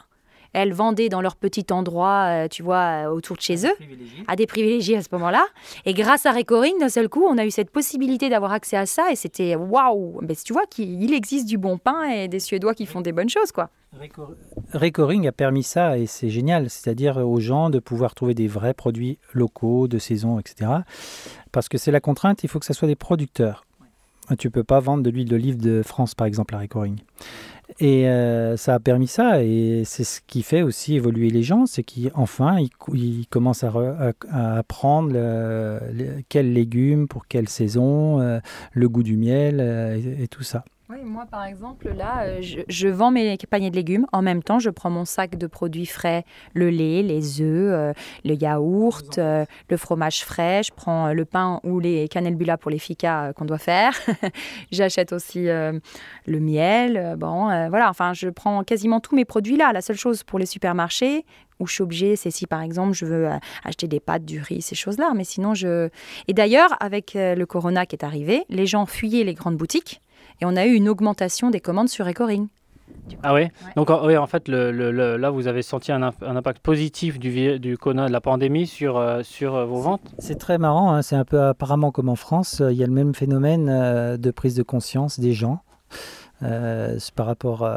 Elles 0.56 0.72
vendaient 0.72 1.10
dans 1.10 1.20
leur 1.20 1.36
petit 1.36 1.66
endroit, 1.72 2.28
euh, 2.30 2.48
tu 2.48 2.64
vois, 2.64 3.08
euh, 3.08 3.10
autour 3.10 3.36
de 3.36 3.42
chez 3.42 3.68
eux, 3.68 3.76
à 4.26 4.38
des 4.38 4.48
privilégiés 4.48 4.96
à 4.96 5.02
ce 5.02 5.10
moment-là. 5.12 5.46
Et 5.86 5.94
grâce 5.94 6.26
à 6.26 6.32
Recoring, 6.32 6.80
d'un 6.80 6.88
seul 6.88 7.10
coup, 7.10 7.26
on 7.26 7.38
a 7.38 7.46
eu 7.46 7.52
cette 7.52 7.70
possibilité 7.70 8.30
d'avoir 8.30 8.54
accès 8.54 8.78
à 8.78 8.86
ça 8.86 9.12
et 9.12 9.18
c'était 9.18 9.56
waouh 9.56 10.22
Mais 10.22 10.34
tu 10.34 10.54
vois 10.54 10.66
qu'il 10.66 11.14
existe 11.14 11.46
du 11.46 11.58
bon 11.58 11.78
pain 11.78 12.04
et 12.04 12.30
des 12.30 12.40
Suédois 12.40 12.74
qui 12.74 12.86
font 12.86 13.02
des 13.02 13.12
bonnes 13.12 13.28
choses, 13.28 13.52
quoi. 13.52 13.70
Recoring 14.74 15.28
a 15.28 15.34
permis 15.34 15.64
ça 15.64 15.98
et 15.98 16.06
c'est 16.06 16.30
génial, 16.30 16.70
c'est-à-dire 16.70 17.18
aux 17.18 17.40
gens 17.42 17.70
de 17.70 17.80
pouvoir 17.80 18.16
trouver 18.16 18.34
des 18.34 18.48
vrais 18.48 18.74
produits 18.74 19.20
locaux, 19.34 19.90
de 19.90 19.98
saison, 20.00 20.40
etc. 20.40 20.72
Parce 21.52 21.68
que 21.68 21.78
c'est 21.78 21.92
la 21.92 22.00
contrainte, 22.00 22.44
il 22.44 22.50
faut 22.50 22.60
que 22.60 22.66
ce 22.66 22.74
soit 22.74 22.88
des 22.88 22.96
producteurs. 22.96 23.65
Tu 24.38 24.50
peux 24.50 24.64
pas 24.64 24.80
vendre 24.80 25.04
de 25.04 25.10
l'huile 25.10 25.30
d'olive 25.30 25.58
de 25.58 25.82
France, 25.84 26.16
par 26.16 26.28
exemple, 26.28 26.56
à 26.56 26.60
Recoring. 26.60 26.98
Et 27.80 28.08
euh, 28.08 28.58
ça 28.58 28.76
a 28.76 28.80
permis 28.80 29.08
ça, 29.08 29.44
et 29.44 29.84
c'est 29.86 30.04
ce 30.04 30.22
qui 30.26 30.44
fait 30.44 30.62
aussi 30.62 30.96
évoluer 30.96 31.30
les 31.30 31.42
gens, 31.42 31.66
c'est 31.66 31.84
qu'enfin, 31.84 32.60
ils, 32.94 33.28
commencent 33.28 33.64
à, 33.64 33.74
apprendre 34.32 35.14
quels 36.30 36.54
légumes, 36.54 37.08
pour 37.08 37.28
quelle 37.28 37.50
saison, 37.50 38.22
euh, 38.22 38.40
le 38.72 38.88
goût 38.88 39.04
du 39.04 39.18
miel 39.18 39.58
euh, 39.60 40.00
et, 40.20 40.28
tout 40.28 40.44
ça. 40.44 40.64
Oui, 40.88 40.98
moi 41.04 41.26
par 41.26 41.46
exemple, 41.46 41.90
là, 41.90 42.26
euh, 42.26 42.42
je, 42.42 42.88
vends 42.88 43.10
mes 43.10 43.36
paniers 43.50 43.72
de 43.72 43.76
légumes. 43.76 44.06
En 44.14 44.22
même 44.22 44.44
temps, 44.44 44.60
je 44.60 44.70
prends 44.70 44.92
mon 44.92 45.04
sac 45.04 45.36
de 45.36 45.48
produits 45.48 45.88
frais, 45.88 46.26
le 46.54 46.70
lait, 46.70 47.02
les 47.02 47.42
œufs, 47.42 47.74
euh, 47.74 47.94
le 48.24 48.36
yaourt, 48.36 49.18
euh, 49.18 49.46
le 49.68 49.78
fromage 49.78 50.24
frais. 50.24 50.62
Je 50.62 50.72
prends 50.72 51.12
le 51.12 51.26
pain 51.26 51.60
ou 51.64 51.80
les 51.80 52.08
cannelbula 52.08 52.60
pour 52.60 52.70
les 52.70 52.78
ficas 52.78 53.34
qu'on 53.34 53.46
doit 53.46 53.58
faire. 53.58 54.00
J'achète 54.72 55.12
aussi 55.12 55.46
le 55.46 55.82
miel. 56.28 57.16
bon, 57.18 57.46
voilà, 57.70 57.90
enfin, 57.90 58.14
je 58.14 58.30
prends 58.30 58.64
quasiment 58.64 59.00
tous 59.00 59.16
mes 59.16 59.26
produits 59.26 59.58
là. 59.58 59.74
La 59.74 59.82
seule 59.82 59.98
chose 59.98 60.22
pour 60.22 60.38
les 60.38 60.46
supermarchés, 60.46 61.26
où 61.60 61.66
je 61.66 61.74
suis 61.74 61.84
obligée, 61.84 62.16
c'est 62.16 62.32
si 62.32 62.46
par 62.46 62.62
exemple 62.62 62.94
je 62.94 63.06
veux 63.06 63.28
acheter 63.64 63.88
des 63.88 64.00
pâtes, 64.00 64.26
du 64.26 64.40
riz, 64.40 64.62
ces 64.62 64.76
choses-là. 64.76 65.14
Mais 65.16 65.24
sinon, 65.24 65.56
je. 65.56 65.90
Et 66.28 66.34
d'ailleurs, 66.34 66.76
avec 66.80 67.14
le 67.16 67.46
corona 67.46 67.88
qui 67.88 67.96
est 67.96 68.06
arrivé, 68.06 68.44
les 68.50 68.68
gens 68.68 68.86
fuyaient 68.86 69.24
les 69.24 69.34
grandes 69.34 69.58
boutiques 69.58 70.00
et 70.42 70.46
on 70.46 70.56
a 70.56 70.66
eu 70.66 70.74
une 70.74 70.90
augmentation 70.90 71.50
des 71.50 71.60
commandes 71.60 71.90
sur 71.90 72.08
Ecoring. 72.08 72.48
Ah 73.24 73.34
oui 73.34 73.48
Donc 73.76 73.90
oui, 74.04 74.18
en 74.18 74.28
fait, 74.28 74.48
le, 74.48 74.72
là, 75.18 75.30
vous 75.30 75.48
avez 75.48 75.62
senti 75.62 75.92
un, 75.92 76.02
impact 76.02 76.60
positif 76.60 77.20
du, 77.20 77.60
du 77.60 77.78
corona, 77.78 78.08
de 78.08 78.12
la 78.12 78.22
pandémie 78.22 78.68
sur, 78.68 78.98
euh, 78.98 79.22
sur 79.24 79.56
euh, 79.56 79.66
vos 79.66 79.80
ventes? 79.80 80.14
C'est 80.20 80.40
très 80.40 80.58
marrant, 80.58 80.94
hein. 80.94 81.02
c'est 81.02 81.16
un 81.16 81.26
peu 81.26 81.42
apparemment 81.42 81.92
comme 81.92 82.10
en 82.10 82.16
France, 82.16 82.62
euh, 82.62 82.72
il 82.72 82.78
y 82.78 82.84
a 82.84 82.88
le 82.88 82.94
même 82.94 83.14
phénomène 83.14 84.18
de 84.18 84.32
prise 84.32 84.56
de 84.56 84.64
conscience 84.64 85.20
des 85.20 85.34
gens. 85.34 85.62
par 86.42 87.26
rapport 87.26 87.68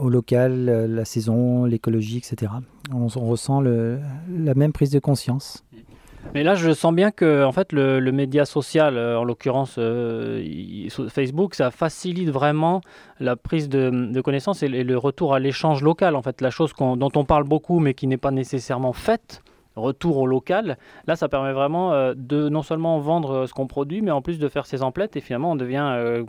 au 0.00 0.08
local, 0.08 0.86
la 0.88 1.04
saison, 1.04 1.64
l'écologie, 1.64 2.18
etc. 2.18 2.52
On, 2.92 3.06
on 3.14 3.26
ressent 3.26 3.60
la 3.60 4.54
même 4.54 4.72
prise 4.72 4.90
de 4.90 4.98
conscience. 4.98 5.64
Mais 6.34 6.44
là, 6.44 6.54
je 6.54 6.70
sens 6.72 6.94
bien 6.94 7.10
que 7.10 7.44
en 7.44 7.52
fait, 7.52 7.72
le, 7.72 8.00
média 8.12 8.44
social, 8.44 8.96
euh, 8.96 9.18
en 9.18 9.24
l'occurrence 9.24 9.76
euh, 9.78 10.42
Facebook, 11.08 11.54
ça 11.54 11.70
facilite 11.70 12.30
vraiment 12.30 12.80
la 13.18 13.36
prise 13.36 13.68
de, 13.68 14.20
connaissances 14.20 14.62
et, 14.62 14.68
le 14.68 14.98
retour 14.98 15.34
à 15.34 15.38
l'échange 15.38 15.82
local. 15.82 16.14
En 16.14 16.22
fait, 16.22 16.40
la 16.40 16.50
chose 16.50 16.72
dont 16.78 17.10
on 17.14 17.24
parle 17.24 17.44
beaucoup, 17.44 17.80
mais 17.80 17.94
qui 17.94 18.06
n'est 18.06 18.16
pas 18.16 18.30
nécessairement 18.30 18.92
faite, 18.92 19.42
retour 19.74 20.18
au 20.18 20.26
local. 20.26 20.78
Là, 21.06 21.16
ça 21.16 21.28
permet 21.28 21.52
vraiment 21.52 21.92
euh, 21.92 22.14
de 22.16 22.48
non 22.48 22.62
seulement 22.62 22.98
vendre 23.00 23.46
ce 23.46 23.52
qu'on 23.52 23.66
produit, 23.66 24.00
mais 24.00 24.12
en 24.12 24.22
plus 24.22 24.38
de 24.38 24.48
faire 24.48 24.66
ses 24.66 24.82
emplettes. 24.82 25.16
Et 25.16 25.20
finalement, 25.20 25.52
on 25.52 25.56
devient 25.56 26.24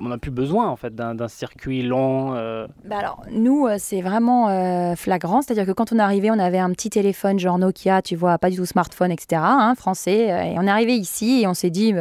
on 0.00 0.08
n'a 0.08 0.18
plus 0.18 0.30
besoin 0.30 0.68
en 0.68 0.76
fait 0.76 0.94
d'un 0.94 1.28
circuit 1.28 1.82
long. 1.82 2.34
Euh. 2.34 2.66
Bah 2.84 2.98
alors 2.98 3.22
nous 3.30 3.66
euh, 3.66 3.76
c'est 3.78 4.00
vraiment 4.00 4.48
euh, 4.48 4.94
flagrant, 4.94 5.42
c'est-à-dire 5.42 5.66
que 5.66 5.72
quand 5.72 5.92
on 5.92 5.98
est 5.98 6.02
arrivé, 6.02 6.30
on 6.30 6.38
avait 6.38 6.58
un 6.58 6.70
petit 6.70 6.90
téléphone 6.90 7.38
genre 7.38 7.58
Nokia, 7.58 8.02
tu 8.02 8.16
vois, 8.16 8.38
pas 8.38 8.50
du 8.50 8.56
tout 8.56 8.66
smartphone, 8.66 9.10
etc. 9.10 9.42
Hein, 9.44 9.74
français, 9.76 10.52
et 10.52 10.58
on 10.58 10.62
est 10.62 10.70
arrivé 10.70 10.94
ici 10.94 11.42
et 11.42 11.46
on 11.46 11.54
s'est 11.54 11.70
dit 11.70 11.94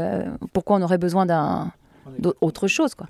pourquoi 0.54 0.78
on 0.78 0.82
aurait 0.82 0.98
besoin 0.98 1.26
d'un 1.26 1.72
autre 2.42 2.68
chose. 2.68 2.96
Quoi. 2.96 3.08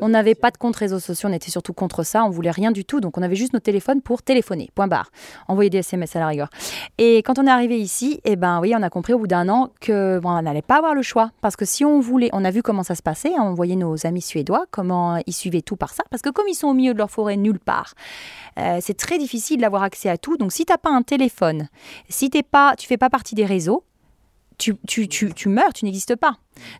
On 0.00 0.08
n'avait 0.08 0.34
pas 0.34 0.50
de 0.50 0.56
compte 0.56 0.76
réseaux 0.76 0.98
sociaux, 0.98 1.28
on 1.28 1.32
était 1.32 1.50
surtout 1.50 1.72
contre 1.72 2.02
ça, 2.02 2.24
on 2.24 2.30
voulait 2.30 2.50
rien 2.50 2.70
du 2.70 2.84
tout, 2.84 3.00
donc 3.00 3.18
on 3.18 3.22
avait 3.22 3.36
juste 3.36 3.52
nos 3.52 3.60
téléphones 3.60 4.00
pour 4.00 4.22
téléphoner, 4.22 4.70
point 4.74 4.86
barre, 4.86 5.10
envoyer 5.48 5.70
des 5.70 5.78
SMS 5.78 6.16
à 6.16 6.20
la 6.20 6.28
rigueur. 6.28 6.48
Et 6.98 7.18
quand 7.18 7.38
on 7.38 7.46
est 7.46 7.50
arrivé 7.50 7.78
ici, 7.78 8.20
eh 8.24 8.36
ben 8.36 8.60
oui, 8.60 8.74
on 8.76 8.82
a 8.82 8.90
compris 8.90 9.12
au 9.12 9.18
bout 9.18 9.26
d'un 9.26 9.48
an 9.48 9.70
que 9.80 10.18
bon, 10.18 10.30
on 10.30 10.42
n'allait 10.42 10.62
pas 10.62 10.78
avoir 10.78 10.94
le 10.94 11.02
choix, 11.02 11.30
parce 11.40 11.56
que 11.56 11.64
si 11.64 11.84
on 11.84 12.00
voulait, 12.00 12.30
on 12.32 12.44
a 12.44 12.50
vu 12.50 12.62
comment 12.62 12.82
ça 12.82 12.94
se 12.94 13.02
passait, 13.02 13.32
on 13.38 13.54
voyait 13.54 13.76
nos 13.76 14.06
amis 14.06 14.22
suédois, 14.22 14.66
comment 14.70 15.20
ils 15.26 15.34
suivaient 15.34 15.62
tout 15.62 15.76
par 15.76 15.92
ça, 15.92 16.04
parce 16.10 16.22
que 16.22 16.30
comme 16.30 16.48
ils 16.48 16.54
sont 16.54 16.68
au 16.68 16.74
milieu 16.74 16.92
de 16.92 16.98
leur 16.98 17.10
forêt 17.10 17.36
nulle 17.36 17.60
part, 17.60 17.94
euh, 18.58 18.78
c'est 18.80 18.96
très 18.96 19.18
difficile 19.18 19.60
d'avoir 19.60 19.82
accès 19.82 20.08
à 20.08 20.18
tout. 20.18 20.36
Donc 20.36 20.52
si 20.52 20.64
tu 20.64 20.72
n'as 20.72 20.78
pas 20.78 20.90
un 20.90 21.02
téléphone, 21.02 21.68
si 22.08 22.30
t'es 22.30 22.42
pas, 22.42 22.74
tu 22.76 22.86
fais 22.86 22.96
pas 22.96 23.10
partie 23.10 23.34
des 23.34 23.44
réseaux, 23.44 23.84
tu, 24.60 25.08
tu, 25.08 25.08
tu, 25.08 25.48
meurs, 25.48 25.72
tu 25.72 25.84
n'existes 25.84 26.16
pas. 26.16 26.34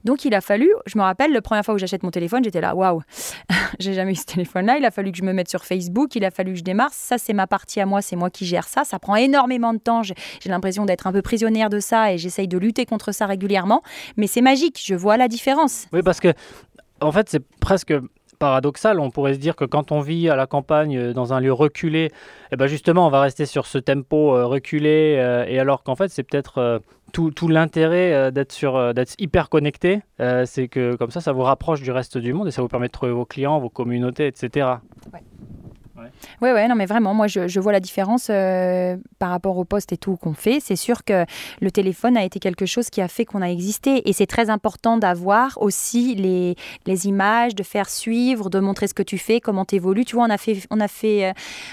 Donc 0.04 0.24
il 0.24 0.34
a 0.34 0.40
fallu, 0.40 0.70
je 0.86 0.98
me 0.98 1.02
rappelle, 1.02 1.32
la 1.32 1.40
première 1.40 1.64
fois 1.64 1.74
où 1.74 1.78
j'achète 1.78 2.02
mon 2.02 2.10
téléphone, 2.10 2.44
j'étais 2.44 2.60
là, 2.60 2.74
waouh, 2.74 3.02
j'ai 3.78 3.94
jamais 3.94 4.12
eu 4.12 4.16
ce 4.16 4.26
téléphone-là, 4.26 4.76
il 4.78 4.84
a 4.84 4.90
fallu 4.90 5.10
que 5.10 5.18
je 5.18 5.22
me 5.22 5.32
mette 5.32 5.48
sur 5.48 5.64
Facebook, 5.64 6.14
il 6.14 6.24
a 6.24 6.30
fallu 6.30 6.52
que 6.52 6.58
je 6.58 6.64
démarre, 6.64 6.92
ça 6.92 7.16
c'est 7.16 7.32
ma 7.32 7.46
partie 7.46 7.80
à 7.80 7.86
moi, 7.86 8.02
c'est 8.02 8.16
moi 8.16 8.28
qui 8.28 8.44
gère 8.44 8.68
ça, 8.68 8.84
ça 8.84 8.98
prend 8.98 9.16
énormément 9.16 9.72
de 9.72 9.78
temps, 9.78 10.02
j'ai 10.02 10.14
l'impression 10.46 10.84
d'être 10.84 11.06
un 11.06 11.12
peu 11.12 11.22
prisonnière 11.22 11.70
de 11.70 11.80
ça 11.80 12.12
et 12.12 12.18
j'essaye 12.18 12.48
de 12.48 12.58
lutter 12.58 12.84
contre 12.84 13.12
ça 13.12 13.26
régulièrement, 13.26 13.82
mais 14.16 14.26
c'est 14.26 14.42
magique, 14.42 14.78
je 14.84 14.94
vois 14.94 15.16
la 15.16 15.28
différence. 15.28 15.86
Oui, 15.92 16.02
parce 16.02 16.20
que 16.20 16.34
en 17.00 17.12
fait 17.12 17.30
c'est 17.30 17.42
presque 17.60 17.94
paradoxal. 18.40 18.98
On 18.98 19.10
pourrait 19.12 19.34
se 19.34 19.38
dire 19.38 19.54
que 19.54 19.64
quand 19.64 19.92
on 19.92 20.00
vit 20.00 20.28
à 20.28 20.34
la 20.34 20.48
campagne, 20.48 20.96
euh, 20.96 21.12
dans 21.12 21.32
un 21.32 21.38
lieu 21.38 21.52
reculé, 21.52 22.10
eh 22.50 22.56
ben 22.56 22.66
justement, 22.66 23.06
on 23.06 23.10
va 23.10 23.20
rester 23.20 23.46
sur 23.46 23.66
ce 23.66 23.78
tempo 23.78 24.34
euh, 24.34 24.46
reculé. 24.46 25.14
Euh, 25.18 25.44
et 25.46 25.60
alors 25.60 25.84
qu'en 25.84 25.94
fait, 25.94 26.08
c'est 26.08 26.24
peut-être 26.24 26.82
tout, 27.12 27.30
tout 27.30 27.48
l'intérêt 27.48 28.32
d'être 28.32 28.52
sur 28.52 28.94
d'être 28.94 29.14
hyper 29.18 29.48
connecté, 29.48 30.02
c'est 30.44 30.68
que 30.68 30.96
comme 30.96 31.10
ça, 31.10 31.20
ça 31.20 31.32
vous 31.32 31.42
rapproche 31.42 31.82
du 31.82 31.90
reste 31.90 32.18
du 32.18 32.32
monde 32.32 32.48
et 32.48 32.50
ça 32.50 32.62
vous 32.62 32.68
permet 32.68 32.88
de 32.88 32.92
trouver 32.92 33.12
vos 33.12 33.24
clients, 33.24 33.58
vos 33.58 33.70
communautés, 33.70 34.26
etc. 34.26 34.66
Oui, 36.42 36.50
ouais, 36.50 36.68
non, 36.68 36.74
mais 36.74 36.86
vraiment, 36.86 37.14
moi, 37.14 37.26
je, 37.26 37.60
vois 37.60 37.72
la 37.72 37.80
différence 37.80 38.28
euh, 38.30 38.96
par 39.18 39.30
rapport 39.30 39.58
au 39.58 39.64
poste 39.64 39.92
et 39.92 39.96
tout 39.96 40.16
qu'on 40.16 40.34
fait. 40.34 40.58
C'est 40.60 40.76
sûr 40.76 41.04
que 41.04 41.24
le 41.60 41.70
téléphone 41.70 42.16
a 42.16 42.24
été 42.24 42.38
quelque 42.38 42.66
chose 42.66 42.90
qui 42.90 43.00
a 43.00 43.08
fait 43.08 43.24
qu'on 43.24 43.42
a 43.42 43.48
existé. 43.48 44.08
Et 44.08 44.12
c'est 44.12 44.26
très 44.26 44.50
important 44.50 44.96
d'avoir 44.96 45.60
aussi 45.60 46.14
les, 46.14 47.06
images, 47.06 47.54
de 47.54 47.62
faire 47.62 47.88
suivre, 47.88 48.50
de 48.50 48.60
montrer 48.60 48.86
ce 48.86 48.94
que 48.94 49.02
tu 49.02 49.18
fais, 49.18 49.40
comment 49.40 49.64
tu 49.64 49.76
évolues. 49.76 50.04
Tu 50.04 50.16
vois, 50.16 50.24
on 50.24 50.30
a, 50.30 50.38
fait, 50.38 50.58
on, 50.70 50.80
a 50.80 50.88
fait, 50.88 51.26
euh, 51.26 51.32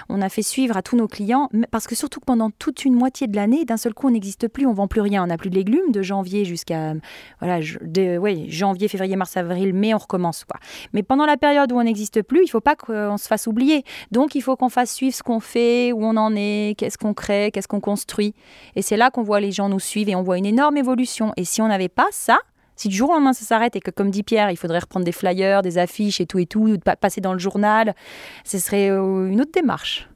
on 0.10 0.22
a 0.22 0.30
fait 0.30 0.42
suivre 0.42 0.78
à 0.78 0.82
tous 0.82 0.98
nos 0.98 1.08
clients, 1.08 1.50
parce 1.72 1.88
que 1.88 1.96
surtout 1.96 2.20
que 2.20 2.26
pendant 2.26 2.50
toute 2.52 2.86
une 2.86 2.94
moitié 2.94 3.28
de 3.28 3.36
l'année, 3.36 3.66
d'un 3.66 3.78
seul 3.78 3.94
coup, 3.94 4.08
on 4.08 4.12
n'existe 4.12 4.48
plus, 4.48 4.66
on 4.66 4.74
vend 4.74 4.88
plus 4.88 5.02
rien. 5.02 5.24
On 5.24 5.28
n'a 5.28 5.38
plus 5.38 5.50
de 5.50 5.56
légumes 5.56 5.92
de 5.92 6.02
janvier 6.02 6.46
jusqu'à 6.46 6.94
voilà, 7.40 7.60
de, 7.82 8.20
janvier, 8.50 8.88
février, 8.88 9.16
mars, 9.16 9.38
avril, 9.38 9.74
mai, 9.74 9.94
on 9.94 9.98
recommence. 9.98 10.46
Quoi. 10.46 10.60
Mais 10.94 11.04
pendant 11.04 11.26
la 11.26 11.38
période 11.38 11.72
où 11.72 11.80
on 11.80 11.84
n'existe 11.84 12.22
plus, 12.22 12.40
il 12.40 12.46
ne 12.46 12.50
faut 12.50 12.62
pas 12.62 12.76
qu'on 12.76 13.18
se 13.18 13.28
fasse 13.28 13.48
oublier. 13.48 13.84
Il 14.26 14.42
faut 14.42 14.56
qu'on 14.56 14.70
fasse 14.70 14.94
suivre 14.94 15.16
ce 15.16 15.24
qu'on 15.24 15.40
fait, 15.40 15.92
où 15.92 16.04
on 16.04 16.18
en 16.18 16.34
est, 16.36 16.76
qu'est-ce 16.78 16.98
qu'on 16.98 17.14
crée, 17.14 17.52
qu'est-ce 17.52 17.68
qu'on 17.68 17.80
construit. 17.80 18.34
Et 18.76 18.82
c'est 18.82 18.98
là 18.98 19.12
qu'on 19.12 19.24
voit 19.24 19.40
les 19.40 19.52
gens 19.52 19.70
nous 19.70 19.80
suivre 19.80 20.10
et 20.10 20.16
on 20.16 20.24
voit 20.24 20.38
une 20.38 20.46
énorme 20.46 20.78
évolution. 20.78 21.34
Et 21.38 21.46
si 21.46 21.62
on 21.62 21.68
n'avait 21.68 21.90
pas 21.90 22.08
ça, 22.12 22.40
si 22.76 22.88
du 22.88 22.96
jour 22.96 23.10
au 23.10 23.14
lendemain 23.14 23.34
ça 23.34 23.46
s'arrête 23.46 23.76
et 23.76 23.80
que, 23.80 23.92
comme 23.92 24.12
dit 24.12 24.24
Pierre, 24.24 24.52
il 24.52 24.58
faudrait 24.58 24.80
reprendre 24.80 25.06
des 25.06 25.12
flyers, 25.12 25.62
des 25.62 25.78
affiches 25.78 26.22
et 26.22 26.26
tout 26.26 26.40
et 26.40 26.46
tout, 26.46 26.78
passer 27.02 27.22
dans 27.22 27.34
le 27.34 27.40
journal, 27.40 27.96
ce 28.44 28.60
serait 28.60 28.90
euh, 28.90 29.30
une 29.30 29.42
autre 29.42 29.52
démarche. 29.54 30.08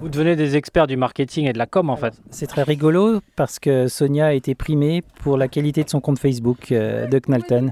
Vous 0.00 0.08
devenez 0.08 0.34
des 0.34 0.56
experts 0.56 0.86
du 0.86 0.96
marketing 0.96 1.46
et 1.46 1.52
de 1.52 1.58
la 1.58 1.66
com 1.66 1.90
en 1.90 1.96
fait. 1.96 2.14
C'est 2.30 2.46
très 2.46 2.62
rigolo 2.62 3.20
parce 3.36 3.58
que 3.58 3.86
Sonia 3.86 4.28
a 4.28 4.32
été 4.32 4.54
primée 4.54 5.02
pour 5.22 5.36
la 5.36 5.46
qualité 5.46 5.84
de 5.84 5.90
son 5.90 6.00
compte 6.00 6.18
Facebook 6.18 6.72
euh, 6.72 7.06
de 7.06 7.18
Knalton. 7.18 7.70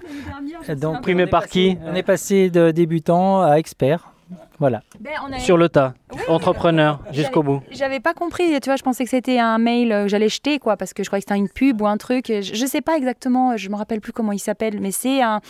Donc, 0.77 1.01
primée 1.01 1.27
par 1.27 1.47
qui 1.47 1.79
On 1.87 1.95
est 1.95 2.03
passé 2.03 2.51
de 2.51 2.71
débutant 2.71 3.41
à 3.41 3.55
expert. 3.55 4.13
Voilà. 4.59 4.83
Ben, 4.99 5.13
Sur 5.39 5.57
le 5.57 5.69
tas, 5.69 5.95
entrepreneur 6.27 7.01
jusqu'au 7.13 7.43
bout. 7.43 7.63
J'avais 7.71 8.01
pas 8.01 8.13
compris, 8.13 8.59
tu 8.61 8.69
vois, 8.69 8.77
je 8.77 8.83
pensais 8.83 9.05
que 9.05 9.11
c'était 9.11 9.39
un 9.39 9.59
mail 9.59 9.93
euh, 9.93 10.03
que 10.05 10.09
j'allais 10.09 10.29
jeter, 10.29 10.59
quoi, 10.59 10.77
parce 10.77 10.93
que 10.93 11.05
je 11.05 11.09
croyais 11.09 11.23
que 11.23 11.29
c'était 11.29 11.39
une 11.39 11.49
pub 11.49 11.81
ou 11.81 11.87
un 11.87 11.97
truc. 11.97 12.27
Je, 12.29 12.43
je 12.43 12.67
sais 12.67 12.81
pas 12.81 12.97
exactement, 12.97 13.57
je 13.57 13.69
me 13.69 13.77
rappelle 13.77 14.01
plus 14.01 14.13
comment 14.13 14.33
il 14.33 14.41
s'appelle, 14.41 14.81
mais 14.81 14.91
c'est 14.91 15.23
un, 15.23 15.41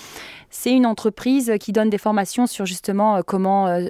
c'est 0.51 0.73
une 0.73 0.85
entreprise 0.85 1.55
qui 1.59 1.73
donne 1.73 1.89
des 1.89 1.99
formations 1.99 2.47
sur 2.47 2.67
justement 2.67 3.17
euh, 3.17 3.21
comment, 3.27 3.69
euh, 3.69 3.89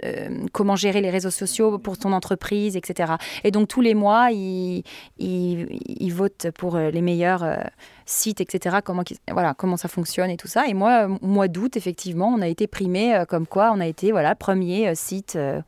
comment 0.53 0.77
gérer 0.77 1.01
les 1.01 1.11
réseaux 1.11 1.31
sociaux 1.31 1.79
pour 1.79 1.99
ton 1.99 2.13
entreprise, 2.13 2.77
etc. 2.77 3.15
Et 3.43 3.51
donc 3.51 3.69
tous 3.69 3.81
les 3.81 3.95
mois, 3.95 4.31
ils, 4.31 4.85
ils, 5.19 6.13
votent 6.13 6.49
pour 6.57 6.77
les 6.77 7.03
meilleurs 7.03 7.45
sites, 8.09 8.41
etc. 8.41 8.79
Comment, 8.85 9.03
voilà, 9.31 9.55
comment 9.55 9.77
ça 9.77 9.89
fonctionne 9.89 10.31
et 10.31 10.37
tout 10.37 10.49
ça. 10.49 10.67
Et 10.67 10.75
moi, 10.75 11.09
mois 11.21 11.49
d'août, 11.49 11.77
effectivement, 11.77 12.29
on 12.29 12.41
a 12.41 12.49
été 12.49 12.67
primé 12.67 13.23
comme 13.29 13.47
quoi 13.47 13.71
on 13.75 13.81
a 13.81 13.87
été 13.87 14.13
voilà 14.13 14.35
premier 14.35 14.95
site 14.95 15.37
euh, 15.37 15.61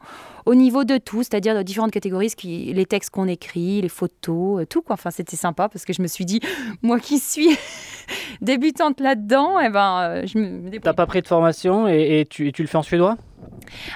au 0.47 0.55
niveau 0.55 0.85
de 0.85 0.97
tout, 0.99 1.23
c'est-à-dire 1.23 1.55
de 1.55 1.63
différentes 1.63 1.91
catégories, 1.91 2.31
qui, 2.37 2.73
les 2.73 2.87
textes 2.87 3.11
qu'on 3.11 3.29
écrit, 3.29 3.81
les 3.83 3.89
photos, 3.89 4.63
euh, 4.63 4.67
tout 4.67 4.83
quoi. 4.83 4.95
Enfin, 4.95 5.11
c'était 5.11 5.37
sympa 5.37 5.69
parce 5.69 5.85
que 5.85 5.93
je 5.93 6.03
me 6.03 6.07
suis 6.07 6.25
dit, 6.25 6.41
moi 6.83 6.99
qui 6.99 7.19
suis 7.19 7.57
débutante 8.41 9.01
là-dedans, 9.01 9.61
et 9.61 9.67
eh 9.67 9.69
ben, 9.69 10.01
euh, 10.01 10.27
je 10.27 10.39
me. 10.39 10.79
T'as 10.81 10.93
pas 10.93 11.07
pris 11.07 11.23
de 11.23 11.27
formation 11.27 11.87
et, 11.89 12.27
tu, 12.29 12.53
tu 12.53 12.63
le 12.63 12.69
fais 12.69 12.79
en 12.79 12.83
suédois? 12.83 13.17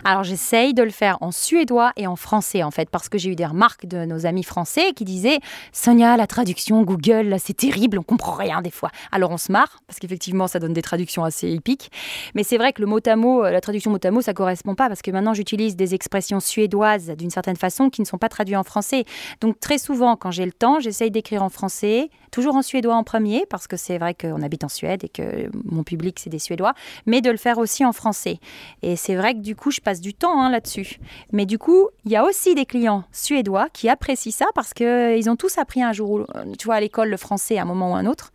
Alors 0.04 0.24
j'essaye 0.24 0.74
de 0.74 0.82
le 0.82 0.90
faire 0.90 1.18
en 1.20 1.32
suédois 1.32 1.92
et 1.96 2.06
en 2.06 2.16
français 2.16 2.62
en 2.62 2.70
fait, 2.70 2.88
parce 2.90 3.08
que 3.08 3.18
j'ai 3.18 3.30
eu 3.30 3.36
des 3.36 3.46
remarques 3.46 3.86
de 3.86 4.04
nos 4.04 4.26
amis 4.26 4.44
français 4.44 4.92
qui 4.94 5.04
disaient 5.04 5.38
Sonia, 5.72 6.16
la 6.16 6.26
traduction 6.26 6.82
Google, 6.82 7.36
c'est 7.38 7.56
terrible, 7.56 7.98
on 7.98 8.02
comprend 8.02 8.32
rien 8.32 8.62
des 8.62 8.70
fois. 8.70 8.90
Alors 9.12 9.30
on 9.30 9.38
se 9.38 9.50
marre, 9.50 9.80
parce 9.86 9.98
qu'effectivement 9.98 10.46
ça 10.46 10.58
donne 10.58 10.72
des 10.72 10.82
traductions 10.82 11.24
assez 11.24 11.50
épiques. 11.50 11.90
Mais 12.34 12.42
c'est 12.42 12.56
vrai 12.56 12.72
que 12.72 12.80
le 12.80 12.86
mot 12.86 13.00
à 13.04 13.16
mot, 13.16 13.42
la 13.42 13.60
traduction 13.60 13.90
mot 13.90 13.98
à 14.02 14.10
mot, 14.10 14.20
ça 14.20 14.34
correspond 14.34 14.74
pas, 14.74 14.88
parce 14.88 15.02
que 15.02 15.10
maintenant 15.10 15.34
j'utilise 15.34 15.76
des 15.76 15.94
expressions 15.94 16.40
suédoises 16.40 17.10
d'une 17.10 17.30
certaine 17.30 17.56
façon 17.56 17.90
qui 17.90 18.00
ne 18.00 18.06
sont 18.06 18.18
pas 18.18 18.28
traduites 18.28 18.56
en 18.56 18.64
français. 18.64 19.04
Donc 19.40 19.60
très 19.60 19.78
souvent, 19.78 20.16
quand 20.16 20.30
j'ai 20.30 20.46
le 20.46 20.52
temps, 20.52 20.80
j'essaye 20.80 21.10
d'écrire 21.10 21.42
en 21.42 21.48
français, 21.48 22.10
toujours 22.30 22.56
en 22.56 22.62
suédois 22.62 22.94
en 22.94 23.04
premier, 23.04 23.44
parce 23.48 23.66
que 23.66 23.76
c'est 23.76 23.98
vrai 23.98 24.14
qu'on 24.14 24.42
habite 24.42 24.64
en 24.64 24.68
Suède 24.68 25.04
et 25.04 25.08
que 25.08 25.50
mon 25.64 25.82
public 25.82 26.18
c'est 26.18 26.30
des 26.30 26.38
Suédois, 26.38 26.74
mais 27.06 27.20
de 27.20 27.30
le 27.30 27.36
faire 27.36 27.58
aussi 27.58 27.84
en 27.84 27.92
français. 27.92 28.38
Et 28.82 28.96
c'est 28.96 29.14
vrai 29.14 29.33
que 29.34 29.40
du 29.40 29.56
coup, 29.56 29.70
je 29.70 29.80
passe 29.80 30.00
du 30.00 30.14
temps 30.14 30.40
hein, 30.40 30.50
là-dessus. 30.50 30.98
Mais 31.32 31.46
du 31.46 31.58
coup, 31.58 31.88
il 32.04 32.12
y 32.12 32.16
a 32.16 32.24
aussi 32.24 32.54
des 32.54 32.66
clients 32.66 33.04
suédois 33.12 33.68
qui 33.72 33.88
apprécient 33.88 34.32
ça 34.32 34.46
parce 34.54 34.72
qu'ils 34.74 34.86
euh, 34.86 35.30
ont 35.30 35.36
tous 35.36 35.58
appris 35.58 35.82
un 35.82 35.92
jour, 35.92 36.26
tu 36.58 36.66
vois, 36.66 36.76
à 36.76 36.80
l'école 36.80 37.08
le 37.08 37.16
français 37.16 37.58
à 37.58 37.62
un 37.62 37.64
moment 37.64 37.92
ou 37.92 37.94
un 37.94 38.06
autre. 38.06 38.32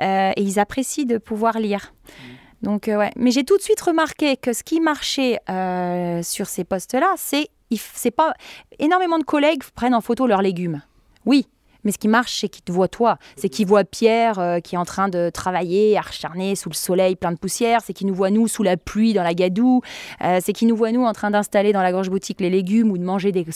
Euh, 0.00 0.32
et 0.36 0.42
ils 0.42 0.58
apprécient 0.58 1.06
de 1.06 1.18
pouvoir 1.18 1.58
lire. 1.58 1.92
Donc, 2.62 2.88
euh, 2.88 2.98
ouais. 2.98 3.12
Mais 3.16 3.30
j'ai 3.30 3.44
tout 3.44 3.56
de 3.56 3.62
suite 3.62 3.80
remarqué 3.80 4.36
que 4.36 4.52
ce 4.52 4.62
qui 4.62 4.80
marchait 4.80 5.38
sur 6.22 6.46
ces 6.46 6.64
postes-là, 6.64 7.14
c'est 7.16 7.48
c'est 7.76 8.10
pas 8.10 8.32
énormément 8.78 9.18
de 9.18 9.24
collègues 9.24 9.62
prennent 9.74 9.94
en 9.94 10.00
photo 10.00 10.26
leurs 10.26 10.40
légumes. 10.40 10.80
Oui, 11.26 11.46
mais 11.84 11.92
ce 11.92 11.98
qui 11.98 12.08
marche, 12.08 12.40
c'est 12.40 12.48
qu'ils 12.48 12.64
te 12.64 12.72
voient 12.72 12.88
toi. 12.88 13.18
C'est 13.36 13.48
qu'ils 13.48 13.66
voient 13.66 13.84
Pierre 13.84 14.38
euh, 14.38 14.60
qui 14.60 14.74
est 14.74 14.78
en 14.78 14.84
train 14.84 15.08
de 15.08 15.30
travailler, 15.30 15.96
acharné 15.96 16.56
sous 16.56 16.68
le 16.68 16.74
soleil 16.74 17.16
plein 17.16 17.32
de 17.32 17.38
poussière. 17.38 17.80
C'est 17.84 17.92
qu'ils 17.92 18.06
nous 18.06 18.14
voient 18.14 18.30
nous 18.30 18.48
sous 18.48 18.62
la 18.62 18.76
pluie 18.76 19.12
dans 19.12 19.22
la 19.22 19.34
gadoue. 19.34 19.80
Euh, 20.22 20.40
c'est 20.42 20.52
qu'ils 20.52 20.68
nous 20.68 20.76
voient 20.76 20.92
nous 20.92 21.04
en 21.04 21.12
train 21.12 21.30
d'installer 21.30 21.72
dans 21.72 21.82
la 21.82 21.92
gorge 21.92 22.10
boutique 22.10 22.40
les 22.40 22.50
légumes 22.50 22.90
ou 22.90 22.98
de 22.98 23.04
manger 23.04 23.32
des, 23.32 23.46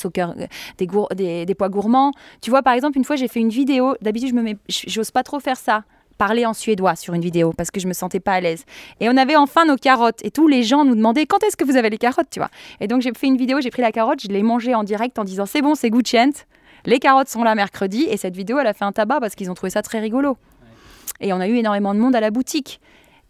des, 0.79 1.47
des, 1.47 1.55
pois 1.55 1.69
gourmands. 1.69 2.13
Tu 2.41 2.51
vois, 2.51 2.63
par 2.63 2.75
exemple, 2.75 2.97
une 2.99 3.05
fois, 3.05 3.17
j'ai 3.17 3.29
fait 3.29 3.41
une 3.41 3.49
vidéo. 3.49 3.95
D'habitude, 4.01 4.31
je 4.31 4.35
me 4.35 4.43
mets, 4.43 4.57
j'ose 4.69 5.11
pas 5.11 5.23
trop 5.23 5.41
faire 5.41 5.57
ça 5.57 5.85
parler 6.19 6.47
en 6.47 6.53
suédois 6.53 6.95
sur 6.95 7.15
une 7.15 7.23
vidéo 7.23 7.53
parce 7.57 7.73
que 7.73 7.81
je 7.81 7.89
me 7.89 7.93
sentais 7.93 8.21
pas 8.21 8.35
à 8.35 8.41
l'aise. 8.41 8.65
Et 9.01 9.09
on 9.09 9.17
avait 9.17 9.35
enfin 9.35 9.65
nos 9.65 9.77
carottes 9.77 10.25
et 10.25 10.31
tous 10.31 10.47
les 10.47 10.63
gens 10.63 10.85
nous 10.85 10.95
demandaient 10.95 11.27
quand 11.27 11.43
est-ce 11.43 11.57
que 11.57 11.65
vous 11.65 11.77
avez 11.77 11.91
les 11.91 11.99
carottes, 11.99 12.29
tu 12.31 12.39
vois? 12.39 12.51
Et 12.81 12.87
donc 12.87 13.03
j'ai 13.03 13.11
fait 13.13 13.27
une 13.27 13.37
vidéo, 13.37 13.61
j'ai 13.61 13.71
pris 13.71 13.83
la 13.83 13.91
carotte, 13.91 14.21
je 14.23 14.29
l'ai 14.29 14.45
mangée 14.45 14.75
en 14.75 14.85
direct 14.85 15.19
en 15.19 15.25
disant 15.25 15.47
c'est 15.47 15.63
bon, 15.63 15.75
c'est 15.75 15.91
Gucciente. 15.91 16.47
Les 16.85 16.99
carottes 16.99 17.29
sont 17.29 17.45
là 17.45 17.55
mercredi 17.55 18.07
et 18.09 18.17
cette 18.17 18.37
vidéo, 18.37 18.59
elle 18.59 18.67
a 18.67 18.75
fait 18.75 18.85
un 18.85 18.93
tabac 18.93 19.21
parce 19.21 19.35
qu'ils 19.35 19.51
ont 19.51 19.55
trouvé 19.55 19.71
ça 19.71 19.83
très 19.83 20.01
rigolo. 20.01 20.37
Et 21.21 21.33
on 21.33 21.41
a 21.41 21.49
eu 21.49 21.57
énormément 21.57 21.95
de 21.95 22.01
monde 22.01 22.17
à 22.17 22.21
la 22.21 22.31
boutique. 22.31 22.81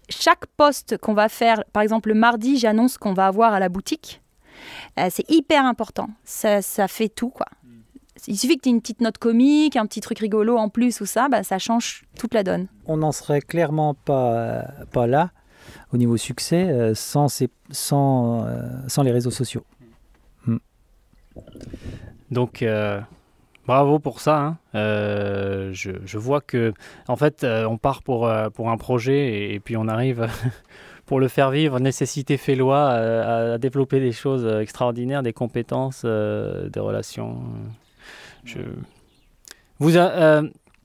Chaque 0.09 0.47
poste 0.57 0.99
qu'on 0.99 1.15
va 1.15 1.29
faire, 1.29 1.65
par 1.73 1.83
exemple 1.83 2.09
le 2.09 2.15
mardi, 2.15 2.59
j'annonce 2.59 2.99
qu'on 2.99 3.13
va 3.13 3.27
avoir 3.27 3.53
à 3.53 3.61
la 3.61 3.69
boutique. 3.69 4.21
Euh, 4.99 5.09
c'est 5.11 5.29
hyper 5.31 5.65
important. 5.65 6.09
Ça, 6.25 6.61
fait 6.89 7.09
tout, 7.09 7.31
quoi. 7.31 7.47
Il 8.29 8.39
suffit 8.39 8.57
que 8.57 8.63
tu 8.63 8.69
aies 8.69 8.73
une 8.73 8.81
petite 8.81 9.01
note 9.01 9.19
comique, 9.19 9.77
un 9.77 9.87
petit 9.87 10.01
truc 10.01 10.19
rigolo 10.19 10.57
en 10.57 10.69
plus 10.69 11.01
ou 11.01 11.07
ça, 11.07 11.29
bah, 11.29 11.43
ça 11.43 11.59
change 11.59 12.05
toute 12.19 12.35
la 12.35 12.45
donne. 12.45 12.69
On 12.87 12.99
n'en 12.99 13.11
serait 13.11 13.41
clairement 13.41 13.95
pas, 13.95 14.65
pas 14.93 15.07
là 15.07 15.31
au 15.93 15.97
niveau 15.97 16.17
succès 16.17 16.69
euh, 16.69 16.95
sans, 16.95 17.29
ces, 17.29 17.49
sans, 17.71 18.45
euh, 18.47 18.69
sans 18.87 19.03
les 19.03 19.11
réseaux 19.11 19.31
sociaux. 19.31 19.65
Hmm. 20.47 20.59
Donc, 22.31 22.65
Bravo 23.67 23.99
pour 23.99 24.21
ça. 24.21 24.39
Hein. 24.39 24.59
Euh, 24.75 25.71
je, 25.73 26.19
vois 26.19 26.41
que, 26.41 26.73
en 27.07 27.17
fait, 27.17 27.45
euh, 27.45 27.65
on 27.65 27.79
part 27.79 28.03
pour, 28.03 28.27
euh, 28.27 28.51
pour 28.51 28.71
un 28.71 28.77
projet 28.77 29.53
et, 29.53 29.61
puis 29.61 29.77
on 29.77 29.87
arrive 29.87 30.29
pour 31.07 31.21
le 31.21 31.29
faire 31.29 31.51
vivre. 31.51 31.79
Nécessité 31.79 32.37
fait 32.37 32.57
loi 32.57 32.89
à, 32.89 33.59
développer 33.59 34.01
des 34.01 34.13
choses 34.13 34.47
extraordinaires, 34.61 35.23
des 35.23 35.33
compétences, 35.33 36.05
des 36.05 36.81
relations. 36.81 37.43
Vous, 39.79 39.97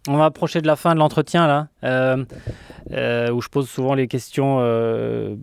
on 0.07 0.17
va 0.17 0.25
approcher 0.25 0.61
de 0.61 0.67
la 0.67 0.75
fin 0.75 0.93
de 0.93 0.99
l'entretien 0.99 1.47
là, 1.47 1.67
euh, 1.83 2.23
euh, 2.91 3.31
où 3.31 3.41
je 3.41 3.49
pose 3.49 3.69
souvent 3.69 3.93
les 3.93 4.07
questions 4.07 4.57
euh, 4.59 5.35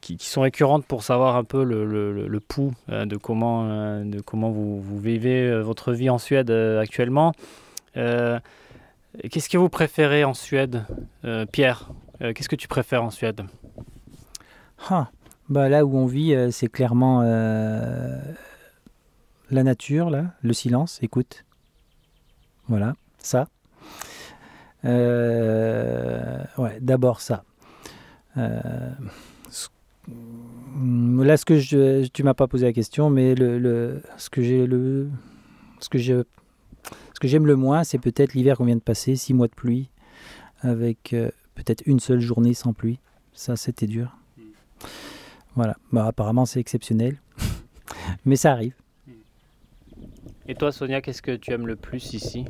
qui, 0.00 0.16
sont 0.18 0.42
récurrentes 0.42 0.86
pour 0.86 1.02
savoir 1.02 1.36
un 1.36 1.44
peu 1.44 1.64
le, 1.64 2.40
pouls 2.40 2.72
de 2.88 3.16
comment, 3.16 3.64
de 4.04 4.20
comment 4.20 4.50
vous, 4.50 4.82
vivez 4.98 5.60
votre 5.60 5.92
vie 5.92 6.10
en 6.10 6.18
Suède 6.18 6.50
actuellement. 6.50 7.32
Qu'est-ce 7.94 9.48
que 9.48 9.58
vous 9.58 9.68
préférez 9.68 10.24
en 10.24 10.34
Suède, 10.34 10.84
Pierre? 11.52 11.90
Qu'est-ce 12.20 12.48
que 12.48 12.56
tu 12.56 12.68
préfères 12.68 13.02
en 13.02 13.10
Suède? 13.10 13.42
Ah, 14.90 15.08
bah 15.48 15.68
Là 15.68 15.84
où 15.84 15.96
on 15.96 16.06
vit, 16.06 16.34
c'est 16.50 16.68
clairement 16.68 17.22
la 19.50 19.62
nature, 19.62 20.10
là, 20.10 20.32
le 20.42 20.52
silence, 20.52 20.98
écoute. 21.02 21.44
Voilà, 22.68 22.94
ça. 23.18 23.48
Euh, 24.84 26.42
ouais, 26.58 26.78
d'abord 26.80 27.20
ça. 27.20 27.44
Euh, 28.36 28.90
là, 30.08 31.36
ce 31.36 31.44
que 31.44 32.06
tu 32.06 32.22
m'as 32.22 32.34
pas 32.34 32.46
posé 32.46 32.66
la 32.66 32.72
question, 32.72 33.10
mais 33.10 33.34
ce 33.36 34.28
que 34.30 34.42
j'aime 37.22 37.46
le 37.46 37.56
moins, 37.56 37.84
c'est 37.84 37.98
peut-être 37.98 38.34
l'hiver 38.34 38.56
qu'on 38.56 38.64
vient 38.64 38.76
de 38.76 38.80
passer, 38.80 39.16
six 39.16 39.34
mois 39.34 39.48
de 39.48 39.54
pluie, 39.54 39.88
avec 40.60 41.12
euh, 41.12 41.30
peut-être 41.54 41.82
une 41.86 42.00
seule 42.00 42.20
journée 42.20 42.54
sans 42.54 42.72
pluie. 42.72 42.98
Ça, 43.32 43.56
c'était 43.56 43.86
dur. 43.86 44.16
Voilà. 45.54 45.76
Bah, 45.92 46.06
apparemment, 46.06 46.46
c'est 46.46 46.60
exceptionnel, 46.60 47.20
mais 48.24 48.36
ça 48.36 48.52
arrive. 48.52 48.74
Et 50.46 50.54
toi, 50.54 50.72
Sonia, 50.72 51.00
qu'est-ce 51.00 51.22
que 51.22 51.36
tu 51.36 51.52
aimes 51.52 51.66
le 51.66 51.76
plus 51.76 52.12
ici? 52.12 52.44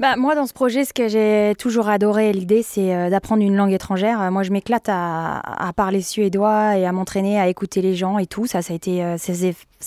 Bah, 0.00 0.16
moi, 0.16 0.34
dans 0.34 0.46
ce 0.46 0.54
projet, 0.54 0.86
ce 0.86 0.94
que 0.94 1.08
j'ai 1.08 1.52
toujours 1.58 1.90
adoré, 1.90 2.32
l'idée, 2.32 2.62
c'est 2.62 2.94
euh, 2.94 3.10
d'apprendre 3.10 3.42
une 3.42 3.54
langue 3.54 3.72
étrangère. 3.72 4.18
Euh, 4.22 4.30
moi, 4.30 4.42
je 4.42 4.50
m'éclate 4.50 4.88
à, 4.88 5.42
parler 5.76 6.00
suédois 6.00 6.78
et 6.78 6.86
à 6.86 6.92
m'entraîner 6.92 7.38
à 7.38 7.48
écouter 7.48 7.82
les 7.82 7.94
gens 7.94 8.16
et 8.16 8.24
tout. 8.24 8.46
Ça, 8.46 8.62
ça, 8.62 8.72
a 8.72 8.76
été, 8.76 9.04
euh, 9.04 9.18
ça, 9.18 9.34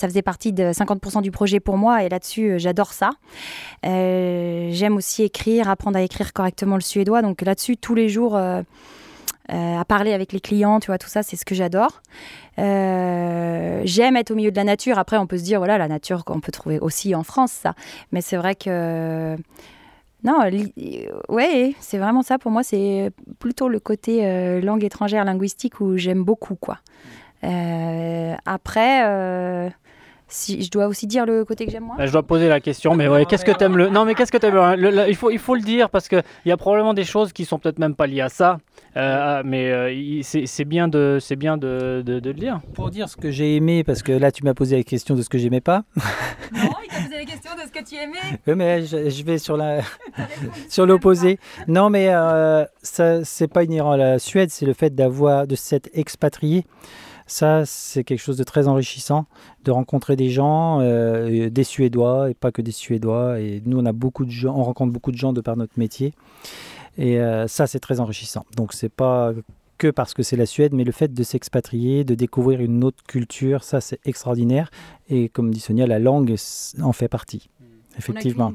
faisait, 0.08 0.22
partie 0.22 0.54
de 0.54 0.66
50% 0.66 1.24
du 1.24 1.32
projet 1.32 1.60
pour 1.60 1.78
moi 1.78 2.04
et 2.04 2.10
là-dessus, 2.10 2.60
j'adore 2.60 2.94
ça. 2.94 3.10
J'aime 3.84 4.96
aussi 4.98 5.24
écrire, 5.24 5.68
apprendre 5.68 5.98
à 5.98 6.04
écrire 6.04 6.32
correctement 6.32 6.76
le 6.76 6.82
suédois. 6.82 7.24
Donc 7.24 7.42
là-dessus, 7.42 7.76
tous 7.76 7.96
les 7.96 8.08
jours... 8.08 8.38
à 8.38 9.86
parler 9.88 10.14
avec 10.14 10.32
les 10.32 10.40
clients, 10.40 10.80
tu 10.80 10.88
vois, 10.88 11.00
tout 11.00 11.10
ça, 11.10 11.24
c'est 11.24 11.38
ce 11.38 11.44
que 11.44 11.56
j'adore. 11.56 12.04
J'aime 12.58 14.16
être 14.16 14.30
au 14.30 14.36
milieu 14.36 14.52
de 14.52 14.56
la 14.56 14.64
nature. 14.64 15.00
Après, 15.00 15.18
on 15.18 15.26
peut 15.26 15.40
se 15.40 15.44
dire, 15.44 15.58
voilà, 15.58 15.80
la 15.80 15.88
nature 15.88 16.24
qu'on 16.24 16.40
peut 16.40 16.52
trouver 16.52 16.78
aussi 16.80 17.16
en 17.16 17.24
France, 17.24 17.52
ça. 17.52 17.74
Mais 18.12 18.22
c'est 18.22 18.38
vrai 18.38 18.54
que 18.54 19.36
non, 20.24 20.40
ouais, 21.30 21.76
c'est 21.80 21.98
vraiment 21.98 22.22
ça. 22.22 22.38
Pour 22.38 22.52
moi, 22.52 22.64
c'est 22.64 23.12
plutôt 23.40 23.68
le 23.68 23.80
côté 23.80 24.26
euh, 24.26 24.62
langue 24.62 24.84
étrangère 24.84 25.26
linguistique 25.26 25.82
où 25.82 25.98
j'aime 25.98 26.24
beaucoup, 26.24 26.56
quoi. 26.56 26.80
Euh, 27.44 28.36
après, 28.46 29.04
euh, 29.06 29.70
Si 30.28 30.64
je 30.64 30.72
dois 30.72 30.88
aussi 30.88 31.06
dire 31.06 31.26
le 31.26 31.46
côté 31.46 31.66
que 31.66 31.72
j'aime 31.72 31.84
moi. 31.84 31.96
Bah, 31.98 32.06
je 32.08 32.12
dois 32.12 32.24
poser 32.24 32.48
la 32.48 32.60
question, 32.60 32.96
mais 32.96 33.08
ouais, 33.08 33.26
qu'est-ce 33.26 33.46
que 33.46 33.52
t'aimes 33.52 33.78
le 33.78 33.90
Non, 33.90 34.04
mais 34.06 34.16
qu'est-ce 34.16 34.32
que 34.32 34.38
t'aimes 34.38 34.56
le, 34.56 34.90
le- 34.90 35.10
Il 35.10 35.16
faut, 35.16 35.30
il 35.30 35.38
faut 35.38 35.54
le 35.56 35.62
dire 35.62 35.90
parce 35.90 36.08
que 36.08 36.16
il 36.46 36.50
y 36.50 36.52
a 36.52 36.58
probablement 36.58 36.94
des 36.94 37.04
choses 37.04 37.34
qui 37.34 37.46
sont 37.46 37.60
peut-être 37.60 37.78
même 37.80 37.94
pas 37.96 38.08
liées 38.08 38.22
à 38.22 38.30
ça, 38.30 38.58
euh, 38.98 39.44
mais 39.46 39.70
euh, 39.72 40.20
c'est 40.24 40.46
c'est 40.48 40.66
bien 40.66 40.88
de, 40.88 41.18
c'est 41.22 41.36
bien 41.36 41.58
de, 41.58 42.02
de, 42.06 42.20
de 42.20 42.30
le 42.30 42.36
dire. 42.36 42.62
Pour 42.74 42.90
dire 42.90 43.10
ce 43.10 43.18
que 43.18 43.30
j'ai 43.32 43.56
aimé, 43.56 43.84
parce 43.84 44.02
que 44.02 44.12
là 44.12 44.32
tu 44.32 44.44
m'as 44.44 44.54
posé 44.56 44.78
la 44.78 44.84
question 44.84 45.14
de 45.16 45.22
ce 45.22 45.30
que 45.30 45.38
j'aimais 45.38 45.62
pas. 45.62 45.84
Non, 45.96 46.02
il 46.84 46.90
t'a 46.90 47.02
posé 47.04 47.16
la 47.18 47.26
question 47.26 47.52
de 47.56 47.62
ce 47.68 47.72
que 47.80 47.84
tu 47.88 47.96
aimais. 47.96 48.40
Oui, 48.48 48.54
mais 48.56 48.86
je, 48.86 49.10
je 49.10 49.24
vais 49.24 49.38
sur 49.38 49.58
la 49.58 49.82
sur 50.70 50.86
l'opposé. 50.86 51.38
Non, 51.68 51.90
mais 51.90 52.08
euh, 52.10 52.66
ça 52.82 53.24
c'est 53.24 53.48
pas 53.48 53.64
inhérent 53.64 53.92
à 53.92 53.98
la 53.98 54.20
Suède, 54.20 54.50
c'est 54.50 54.66
le 54.66 54.74
fait 54.74 54.96
d'avoir 54.96 55.46
de 55.48 55.56
s'être 55.56 55.90
expatrié. 55.94 56.66
Ça, 57.34 57.66
c'est 57.66 58.04
quelque 58.04 58.20
chose 58.20 58.38
de 58.38 58.44
très 58.44 58.68
enrichissant, 58.68 59.26
de 59.64 59.72
rencontrer 59.72 60.16
des 60.16 60.30
gens, 60.30 60.82
euh, 60.82 61.50
des 61.50 61.64
Suédois 61.64 62.30
et 62.30 62.36
pas 62.36 62.52
que 62.52 62.62
des 62.62 62.70
Suédois. 62.70 63.40
Et 63.40 63.60
nous, 63.66 63.80
on 63.80 63.86
a 63.88 63.92
beaucoup 63.92 64.24
de 64.24 64.30
gens, 64.30 64.56
on 64.56 64.64
rencontre 64.64 64.94
beaucoup 64.94 65.12
de 65.12 65.18
gens 65.18 65.34
de 65.34 65.42
par 65.42 65.58
notre 65.58 65.74
métier. 65.78 66.14
Et 67.00 67.20
euh, 67.20 67.48
ça, 67.48 67.66
c'est 67.66 67.80
très 67.80 68.00
enrichissant. 68.00 68.46
Donc, 68.56 68.72
c'est 68.72 68.88
pas 68.88 69.34
que 69.80 69.88
parce 69.88 70.14
que 70.14 70.22
c'est 70.22 70.36
la 70.36 70.46
Suède, 70.46 70.76
mais 70.76 70.84
le 70.84 70.92
fait 70.92 71.12
de 71.12 71.24
s'expatrier, 71.24 72.04
de 72.04 72.14
découvrir 72.14 72.62
une 72.62 72.84
autre 72.84 73.02
culture, 73.08 73.64
ça, 73.64 73.82
c'est 73.82 74.00
extraordinaire. 74.06 74.70
Et 75.10 75.28
comme 75.28 75.50
dit 75.52 75.60
Sonia, 75.60 75.88
la 75.88 75.98
langue 75.98 76.36
en 76.84 76.94
fait 76.94 77.08
partie. 77.08 77.50
Effectivement. 77.98 78.54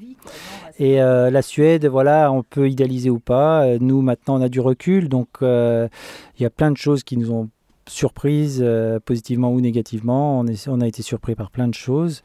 Et 0.78 1.02
euh, 1.02 1.30
la 1.30 1.42
Suède, 1.42 1.84
voilà, 1.86 2.30
on 2.30 2.44
peut 2.44 2.70
idéaliser 2.70 3.10
ou 3.10 3.18
pas. 3.18 3.76
Nous, 3.80 4.02
maintenant, 4.02 4.36
on 4.36 4.40
a 4.40 4.48
du 4.48 4.60
recul, 4.60 5.08
donc 5.08 5.28
euh, 5.42 5.88
il 6.38 6.44
y 6.44 6.46
a 6.46 6.50
plein 6.50 6.70
de 6.70 6.76
choses 6.76 7.02
qui 7.02 7.16
nous 7.16 7.32
ont 7.32 7.50
surprises, 7.88 8.60
euh, 8.62 8.98
positivement 9.04 9.52
ou 9.52 9.60
négativement. 9.60 10.38
On, 10.40 10.46
est- 10.46 10.68
on 10.68 10.80
a 10.80 10.86
été 10.86 11.02
surpris 11.02 11.34
par 11.34 11.50
plein 11.50 11.68
de 11.68 11.74
choses. 11.74 12.22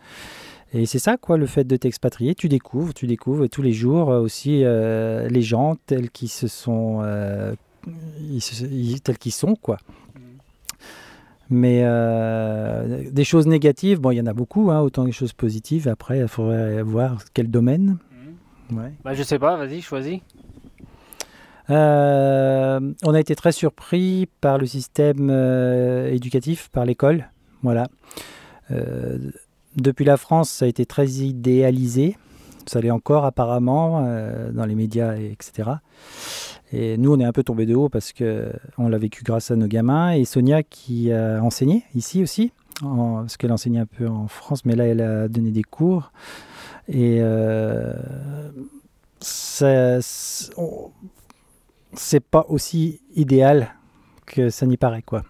Et 0.74 0.86
c'est 0.88 1.00
ça, 1.00 1.18
quoi, 1.18 1.38
le 1.38 1.46
fait 1.46 1.66
de 1.66 1.76
t'expatrier. 1.78 2.34
Tu 2.36 2.50
découvres, 2.50 2.94
tu 2.94 3.06
découvres 3.08 3.48
tous 3.48 3.62
les 3.62 3.74
jours 3.74 4.12
euh, 4.12 4.20
aussi 4.22 4.62
euh, 4.64 5.28
les 5.30 5.42
gens 5.44 5.76
tels 5.86 6.10
qu'ils 6.10 6.30
se 6.30 6.48
sont, 6.48 7.02
euh, 7.04 7.54
ils 8.32 8.42
se- 8.42 8.66
ils- 8.66 9.02
tels 9.02 9.18
qu'ils 9.20 9.34
sont, 9.34 9.56
quoi. 9.56 9.78
Mais 11.50 11.82
euh, 11.84 13.04
des 13.12 13.24
choses 13.24 13.46
négatives, 13.46 14.00
bon, 14.00 14.12
il 14.12 14.18
y 14.18 14.22
en 14.22 14.26
a 14.26 14.34
beaucoup, 14.34 14.72
hein, 14.72 14.80
autant 14.82 15.04
des 15.04 15.12
choses 15.12 15.34
positives. 15.34 15.88
Après, 15.88 16.20
il 16.20 16.28
faudrait 16.28 16.82
voir 16.82 17.20
quel 17.34 17.52
domaine. 17.52 17.98
Ouais. 18.72 18.94
Bah, 19.04 19.14
je 19.14 19.22
sais 19.22 19.38
pas, 19.38 19.56
vas-y, 19.58 19.82
choisis. 19.82 20.20
Euh, 21.70 22.94
on 23.04 23.14
a 23.14 23.20
été 23.20 23.36
très 23.36 23.52
surpris 23.52 24.28
par 24.42 24.58
le 24.58 24.66
système 24.66 25.30
euh, 25.30 26.12
éducatif, 26.12 26.70
par 26.70 26.86
l'école. 26.86 27.30
Voilà. 27.62 27.88
Euh, 28.72 29.18
depuis 29.78 30.06
la 30.06 30.18
France, 30.18 30.50
ça 30.50 30.66
a 30.66 30.68
été 30.68 30.86
très 30.86 31.08
idéalisé. 31.08 32.18
Ça 32.66 32.80
l'est 32.80 32.92
encore 32.92 33.26
apparemment 33.26 34.02
dans 34.54 34.66
les 34.66 34.76
médias, 34.76 35.18
et 35.18 35.32
etc. 35.32 35.70
Et 36.72 36.98
nous, 36.98 37.14
on 37.14 37.20
est 37.20 37.26
un 37.26 37.34
peu 37.34 37.44
tombé 37.44 37.66
de 37.66 37.76
haut 37.76 37.90
parce 37.90 38.14
que 38.14 38.54
on 38.78 38.88
l'a 38.88 38.98
vécu 38.98 39.22
grâce 39.24 39.52
à 39.52 39.58
nos 39.58 39.68
gamins. 39.68 40.12
Et 40.12 40.24
Sonia 40.24 40.64
qui 40.64 41.12
a 41.12 41.42
enseigné 41.44 41.84
ici 41.94 42.24
aussi, 42.24 42.54
parce 42.80 43.36
qu'elle 43.36 43.52
enseignait 43.52 43.82
un 43.82 43.86
peu 43.86 44.08
en 44.08 44.28
France, 44.30 44.64
mais 44.64 44.76
là, 44.76 44.86
elle 44.86 45.02
a 45.02 45.28
donné 45.28 45.52
des 45.52 45.64
cours. 45.64 46.14
Et 46.88 47.20
ça- 49.20 50.00
c'est 51.96 52.24
pas 52.24 52.46
aussi 52.50 53.02
idéal 53.16 53.74
que 54.26 54.50
ça 54.50 54.66
n'y 54.66 54.78
paraît, 54.78 55.02
quoi. 55.02 55.24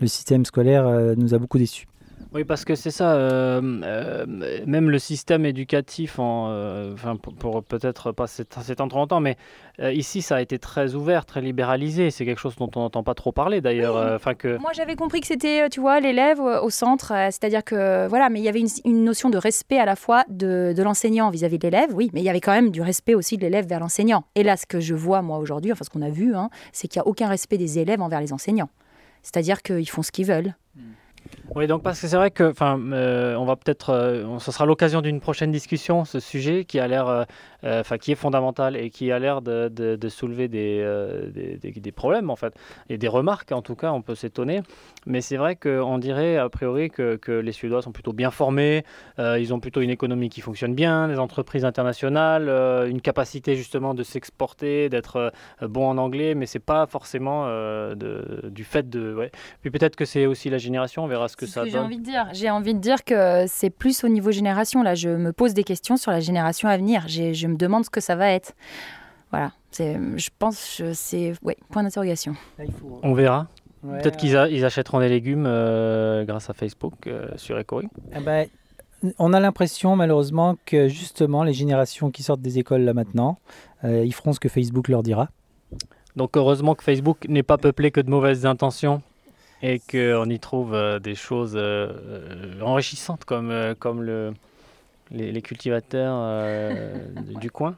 Le 0.00 0.06
système 0.06 0.44
scolaire 0.44 0.86
euh, 0.86 1.14
nous 1.16 1.34
a 1.34 1.38
beaucoup 1.38 1.58
déçus. 1.58 1.86
Oui, 2.34 2.44
parce 2.44 2.66
que 2.66 2.74
c'est 2.74 2.90
ça, 2.90 3.14
euh, 3.14 3.60
euh, 3.84 4.26
même 4.66 4.90
le 4.90 4.98
système 4.98 5.46
éducatif, 5.46 6.18
en, 6.18 6.48
euh, 6.50 6.92
enfin, 6.92 7.16
pour, 7.16 7.34
pour 7.34 7.64
peut-être 7.64 8.12
pas 8.12 8.26
s'étendre 8.26 8.66
s'étendre 8.66 8.90
trop 8.90 8.98
longtemps, 8.98 9.20
mais 9.20 9.38
euh, 9.80 9.92
ici 9.94 10.20
ça 10.20 10.36
a 10.36 10.40
été 10.42 10.58
très 10.58 10.94
ouvert, 10.94 11.24
très 11.24 11.40
libéralisé. 11.40 12.10
C'est 12.10 12.26
quelque 12.26 12.38
chose 12.40 12.54
dont 12.56 12.70
on 12.76 12.80
n'entend 12.80 13.02
pas 13.02 13.14
trop 13.14 13.32
parler 13.32 13.62
d'ailleurs. 13.62 13.94
Oui. 13.94 14.02
euh, 14.02 14.16
Enfin 14.16 14.34
que. 14.34 14.58
Moi, 14.58 14.72
j'avais 14.74 14.94
compris 14.94 15.22
que 15.22 15.26
c'était, 15.26 15.70
tu 15.70 15.80
vois, 15.80 16.00
l'élève 16.00 16.38
au 16.38 16.68
centre, 16.68 17.12
euh, 17.14 17.26
c'est-à-dire 17.30 17.64
que 17.64 18.06
voilà, 18.08 18.28
mais 18.28 18.40
il 18.40 18.44
y 18.44 18.48
avait 18.50 18.60
une, 18.60 18.68
une 18.84 19.04
notion 19.04 19.30
de 19.30 19.38
respect 19.38 19.78
à 19.78 19.86
la 19.86 19.96
fois 19.96 20.24
de, 20.28 20.74
de 20.76 20.82
l'enseignant 20.82 21.30
vis-à-vis 21.30 21.58
de 21.58 21.66
l'élève, 21.66 21.94
oui, 21.94 22.10
mais 22.12 22.20
il 22.20 22.24
y 22.24 22.30
avait 22.30 22.40
quand 22.42 22.52
même 22.52 22.70
du 22.70 22.82
respect 22.82 23.14
aussi 23.14 23.38
de 23.38 23.42
l'élève 23.42 23.66
vers 23.66 23.80
l'enseignant. 23.80 24.24
Et 24.34 24.42
là, 24.42 24.58
ce 24.58 24.66
que 24.66 24.80
je 24.80 24.94
vois 24.94 25.22
moi 25.22 25.38
aujourd'hui, 25.38 25.72
enfin 25.72 25.84
ce 25.84 25.88
qu'on 25.90 26.02
a 26.02 26.10
vu, 26.10 26.34
hein, 26.34 26.50
c'est 26.72 26.88
qu'il 26.88 27.00
n'y 27.00 27.04
a 27.04 27.08
aucun 27.08 27.28
respect 27.28 27.56
des 27.56 27.78
élèves 27.78 28.02
envers 28.02 28.20
les 28.20 28.34
enseignants. 28.34 28.68
C'est-à-dire 29.22 29.62
qu'ils 29.62 29.88
font 29.88 30.02
ce 30.02 30.12
qu'ils 30.12 30.26
veulent. 30.26 30.54
Oui, 31.54 31.66
donc 31.66 31.82
parce 31.82 32.00
que 32.00 32.06
c'est 32.08 32.16
vrai 32.16 32.30
que, 32.30 32.52
euh, 32.62 33.34
on 33.36 33.44
va 33.44 33.56
peut-être, 33.56 33.90
euh, 33.90 34.38
ce 34.38 34.52
sera 34.52 34.66
l'occasion 34.66 35.00
d'une 35.00 35.20
prochaine 35.20 35.50
discussion, 35.50 36.04
ce 36.04 36.20
sujet 36.20 36.64
qui 36.64 36.78
a 36.78 36.86
l'air, 36.86 37.08
euh, 37.08 37.24
enfin, 37.64 37.98
qui 37.98 38.12
est 38.12 38.16
fondamental 38.16 38.76
et 38.76 38.90
qui 38.90 39.10
a 39.12 39.18
l'air 39.18 39.42
de, 39.42 39.68
de- 39.68 39.96
de 39.96 40.08
soulever 40.08 40.48
des, 40.48 40.80
euh, 40.82 41.30
des, 41.30 41.56
des- 41.56 41.72
des 41.80 41.92
problèmes 41.92 42.30
en 42.30 42.36
fait 42.36 42.54
et 42.88 42.98
des 42.98 43.08
remarques 43.08 43.52
en 43.52 43.62
tout 43.62 43.74
cas, 43.74 43.92
on 43.92 44.02
peut 44.02 44.14
s'étonner. 44.14 44.60
Mais 45.06 45.20
c'est 45.20 45.36
vrai 45.36 45.56
qu'on 45.56 45.98
dirait 45.98 46.36
a 46.36 46.48
priori 46.48 46.90
que, 46.90 47.16
que 47.16 47.32
les 47.32 47.52
Suédois 47.52 47.82
sont 47.82 47.92
plutôt 47.92 48.12
bien 48.12 48.30
formés, 48.30 48.84
euh, 49.18 49.38
ils 49.38 49.52
ont 49.54 49.60
plutôt 49.60 49.80
une 49.80 49.90
économie 49.90 50.28
qui 50.28 50.40
fonctionne 50.40 50.74
bien, 50.74 51.08
des 51.08 51.18
entreprises 51.18 51.64
internationales, 51.64 52.48
euh, 52.48 52.88
une 52.88 53.00
capacité 53.00 53.56
justement 53.56 53.94
de 53.94 54.02
s'exporter, 54.02 54.88
d'être 54.88 55.32
euh, 55.62 55.68
bon 55.68 55.88
en 55.88 55.98
anglais, 55.98 56.34
mais 56.34 56.46
c'est 56.46 56.58
pas 56.58 56.86
forcément 56.86 57.44
euh, 57.46 57.94
de- 57.94 58.48
du 58.50 58.64
fait 58.64 58.88
de, 58.88 59.14
ouais. 59.14 59.30
Puis 59.62 59.70
peut-être 59.70 59.96
que 59.96 60.04
c'est 60.04 60.26
aussi 60.26 60.50
la 60.50 60.58
génération, 60.58 61.04
on 61.04 61.06
verra 61.08 61.28
ce 61.28 61.36
que 61.36 61.46
ça 61.46 61.64
donne. 61.72 61.84
envie 61.86 61.98
de 61.98 62.04
dire. 62.04 62.28
J'ai 62.32 62.50
envie 62.50 62.74
de 62.74 62.78
dire 62.80 63.02
que 63.04 63.44
c'est 63.46 63.70
plus 63.70 64.04
au 64.04 64.08
niveau 64.08 64.30
génération. 64.30 64.82
Là, 64.82 64.94
je 64.94 65.08
me 65.08 65.32
pose 65.32 65.54
des 65.54 65.64
questions 65.64 65.96
sur 65.96 66.10
la 66.12 66.20
génération 66.20 66.68
à 66.68 66.76
venir. 66.76 67.04
J'ai- 67.08 67.34
Je 67.34 67.47
me 67.48 67.56
demande 67.56 67.84
ce 67.84 67.90
que 67.90 68.00
ça 68.00 68.16
va 68.16 68.30
être. 68.30 68.52
Voilà. 69.30 69.52
Je 69.78 70.28
pense 70.38 70.76
que 70.78 70.92
c'est 70.94 71.34
ouais, 71.42 71.56
point 71.70 71.82
d'interrogation. 71.82 72.34
On 73.02 73.12
verra. 73.14 73.46
Peut-être 73.82 74.16
qu'ils 74.16 74.36
a- 74.36 74.48
ils 74.48 74.64
achèteront 74.64 74.98
des 75.00 75.08
légumes 75.08 75.44
euh, 75.46 76.24
grâce 76.24 76.50
à 76.50 76.52
Facebook 76.54 77.06
euh, 77.06 77.28
sur 77.36 77.56
Ecory. 77.58 77.88
Eh 78.16 78.20
ben, 78.20 78.48
on 79.18 79.32
a 79.32 79.38
l'impression 79.38 79.94
malheureusement 79.94 80.56
que 80.66 80.88
justement 80.88 81.44
les 81.44 81.52
générations 81.52 82.10
qui 82.10 82.22
sortent 82.24 82.40
des 82.40 82.58
écoles 82.58 82.80
là 82.82 82.92
maintenant, 82.94 83.38
euh, 83.84 84.04
ils 84.04 84.12
feront 84.12 84.32
ce 84.32 84.40
que 84.40 84.48
Facebook 84.48 84.88
leur 84.88 85.02
dira. 85.04 85.28
Donc 86.16 86.36
heureusement 86.36 86.74
que 86.74 86.82
Facebook 86.82 87.26
n'est 87.28 87.44
pas 87.44 87.58
peuplé 87.58 87.92
que 87.92 88.00
de 88.00 88.10
mauvaises 88.10 88.46
intentions 88.46 89.00
et 89.62 89.78
qu'on 89.88 90.28
y 90.28 90.40
trouve 90.40 90.74
euh, 90.74 90.98
des 90.98 91.14
choses 91.14 91.54
euh, 91.54 91.88
euh, 91.92 92.60
enrichissantes 92.62 93.24
comme, 93.24 93.50
euh, 93.52 93.74
comme 93.78 94.02
le, 94.02 94.32
les, 95.10 95.32
les 95.32 95.42
cultivateurs 95.42 96.14
euh, 96.18 96.94
du 97.40 97.50
coin. 97.50 97.76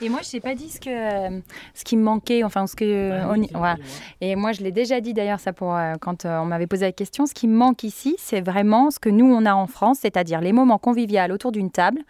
Et 0.00 0.08
moi, 0.08 0.20
je 0.24 0.30
t'ai 0.32 0.40
pas 0.40 0.56
dit 0.56 0.68
ce, 0.70 0.80
que, 0.80 1.40
ce 1.72 1.84
qui 1.84 1.96
me 1.96 2.02
manquait, 2.02 2.42
enfin, 2.42 2.66
ce 2.66 2.74
que. 2.74 3.24
on 3.30 3.40
y- 3.40 3.48
voilà. 3.54 3.76
Et 4.20 4.34
moi, 4.34 4.50
je 4.50 4.60
l'ai 4.60 4.72
déjà 4.72 5.00
dit 5.00 5.14
d'ailleurs, 5.14 5.38
ça 5.38 5.52
pour, 5.52 5.72
euh, 5.74 5.92
quand 6.00 6.24
euh, 6.24 6.38
on 6.40 6.46
m'avait 6.46 6.66
posé 6.66 6.84
la 6.86 6.92
question. 6.92 7.26
Ce 7.26 7.32
qui 7.32 7.46
me 7.46 7.56
manque 7.56 7.84
ici, 7.84 8.16
c'est 8.18 8.40
vraiment 8.40 8.90
ce 8.90 8.98
que 8.98 9.08
nous, 9.08 9.24
on 9.32 9.46
a 9.46 9.54
en 9.54 9.68
France, 9.68 9.98
c'est-à-dire 10.02 10.40
les 10.40 10.52
moments 10.52 10.78
conviviaux 10.78 11.32
autour 11.32 11.52
d'une 11.52 11.70
table 11.70 12.00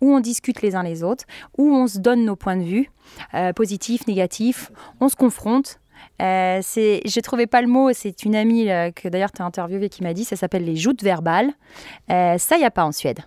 où 0.00 0.10
on 0.14 0.20
discute 0.20 0.62
les 0.62 0.74
uns 0.74 0.82
les 0.82 1.02
autres, 1.04 1.24
où 1.58 1.68
on 1.74 1.86
se 1.86 1.98
donne 1.98 2.24
nos 2.24 2.34
points 2.34 2.56
de 2.56 2.62
vue, 2.64 2.90
euh, 3.34 3.52
positifs, 3.52 4.06
négatifs, 4.06 4.72
on 5.00 5.10
se 5.10 5.14
confronte. 5.16 5.80
Euh, 6.22 6.60
c'est, 6.62 7.02
je 7.06 7.20
trouvais 7.20 7.46
pas 7.46 7.60
le 7.60 7.68
mot, 7.68 7.92
c'est 7.92 8.24
une 8.24 8.36
amie 8.36 8.70
euh, 8.70 8.90
que 8.90 9.06
d'ailleurs 9.08 9.32
tu 9.32 9.42
as 9.42 9.44
interviewée 9.44 9.90
qui 9.90 10.02
m'a 10.02 10.14
dit, 10.14 10.24
ça 10.24 10.36
s'appelle 10.36 10.64
les 10.64 10.76
joutes 10.76 11.02
verbales. 11.02 11.50
Euh, 12.10 12.38
ça, 12.38 12.56
il 12.56 12.60
n'y 12.60 12.64
a 12.64 12.70
pas 12.70 12.84
en 12.86 12.92
Suède. 12.92 13.20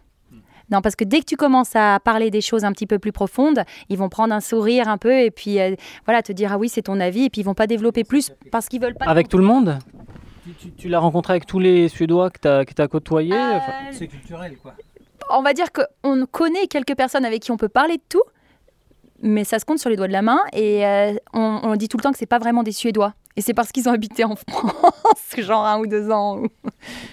Non, 0.72 0.82
parce 0.82 0.96
que 0.96 1.04
dès 1.06 1.20
que 1.20 1.26
tu 1.26 1.38
commences 1.38 1.76
à 1.76 2.00
parler 2.00 2.30
des 2.30 2.42
choses 2.42 2.64
un 2.66 2.72
petit 2.74 2.88
peu 2.88 3.00
plus 3.00 3.12
profondes, 3.12 3.64
ils 3.90 3.98
vont 3.98 4.10
prendre 4.10 4.34
un 4.34 4.42
sourire 4.42 4.88
un 4.90 4.98
peu 4.98 5.14
et 5.22 5.32
puis 5.32 5.60
euh, 5.60 5.76
voilà, 6.06 6.22
te 6.22 6.32
dire 6.34 6.52
ah 6.54 6.58
oui, 6.58 6.68
c'est 6.70 6.82
ton 6.84 7.00
avis 7.00 7.26
et 7.26 7.30
puis 7.30 7.42
ils 7.42 7.46
vont 7.46 7.54
pas 7.54 7.68
développer 7.68 8.04
plus 8.04 8.32
parce 8.52 8.68
qu'ils 8.68 8.82
veulent 8.82 8.96
pas. 8.96 9.06
Avec 9.06 9.30
tout 9.30 9.38
le 9.38 9.44
monde 9.46 9.80
Tu, 10.44 10.54
tu- 10.54 10.72
tu 10.74 10.88
l'as 10.90 11.00
rencontré 11.00 11.34
avec 11.34 11.46
tous 11.46 11.60
les 11.60 11.88
Suédois 11.90 12.30
que 12.30 12.40
tu 12.42 12.48
as, 12.48 12.88
Euh, 13.34 13.58
enfin, 13.58 13.72
C'est 13.92 14.08
culturel 14.08 14.58
quoi. 14.62 14.74
on 15.30 15.42
va 15.42 15.54
dire 15.54 15.68
qu'on 15.72 16.26
connaît 16.26 16.68
quelques 16.68 16.96
personnes 16.96 17.26
avec 17.26 17.42
qui 17.44 17.52
on 17.52 17.58
peut 17.58 17.70
parler 17.70 17.96
de 17.98 18.04
tout, 18.10 18.24
mais 19.22 19.44
ça 19.44 19.60
se 19.60 19.66
compte 19.66 19.80
sur 19.80 19.90
les 19.90 19.96
doigts 19.96 20.08
de 20.08 20.14
la 20.14 20.22
main 20.22 20.40
et 20.54 20.86
euh, 20.86 21.14
on, 21.34 21.60
on 21.64 21.76
dit 21.76 21.88
tout 21.90 21.98
le 21.98 22.04
temps 22.04 22.12
que 22.12 22.18
c'est 22.18 22.26
pas 22.26 22.40
vraiment 22.40 22.64
des 22.64 22.72
Suédois. 22.72 23.14
Et 23.36 23.42
c'est 23.42 23.54
parce 23.54 23.72
qu'ils 23.72 23.88
ont 23.88 23.92
habité 23.92 24.24
en 24.24 24.36
France, 24.50 25.36
genre 25.38 25.64
un 25.64 25.78
ou 25.80 25.86
deux 25.86 26.10
ans. 26.10 26.40
ou- 26.40 26.48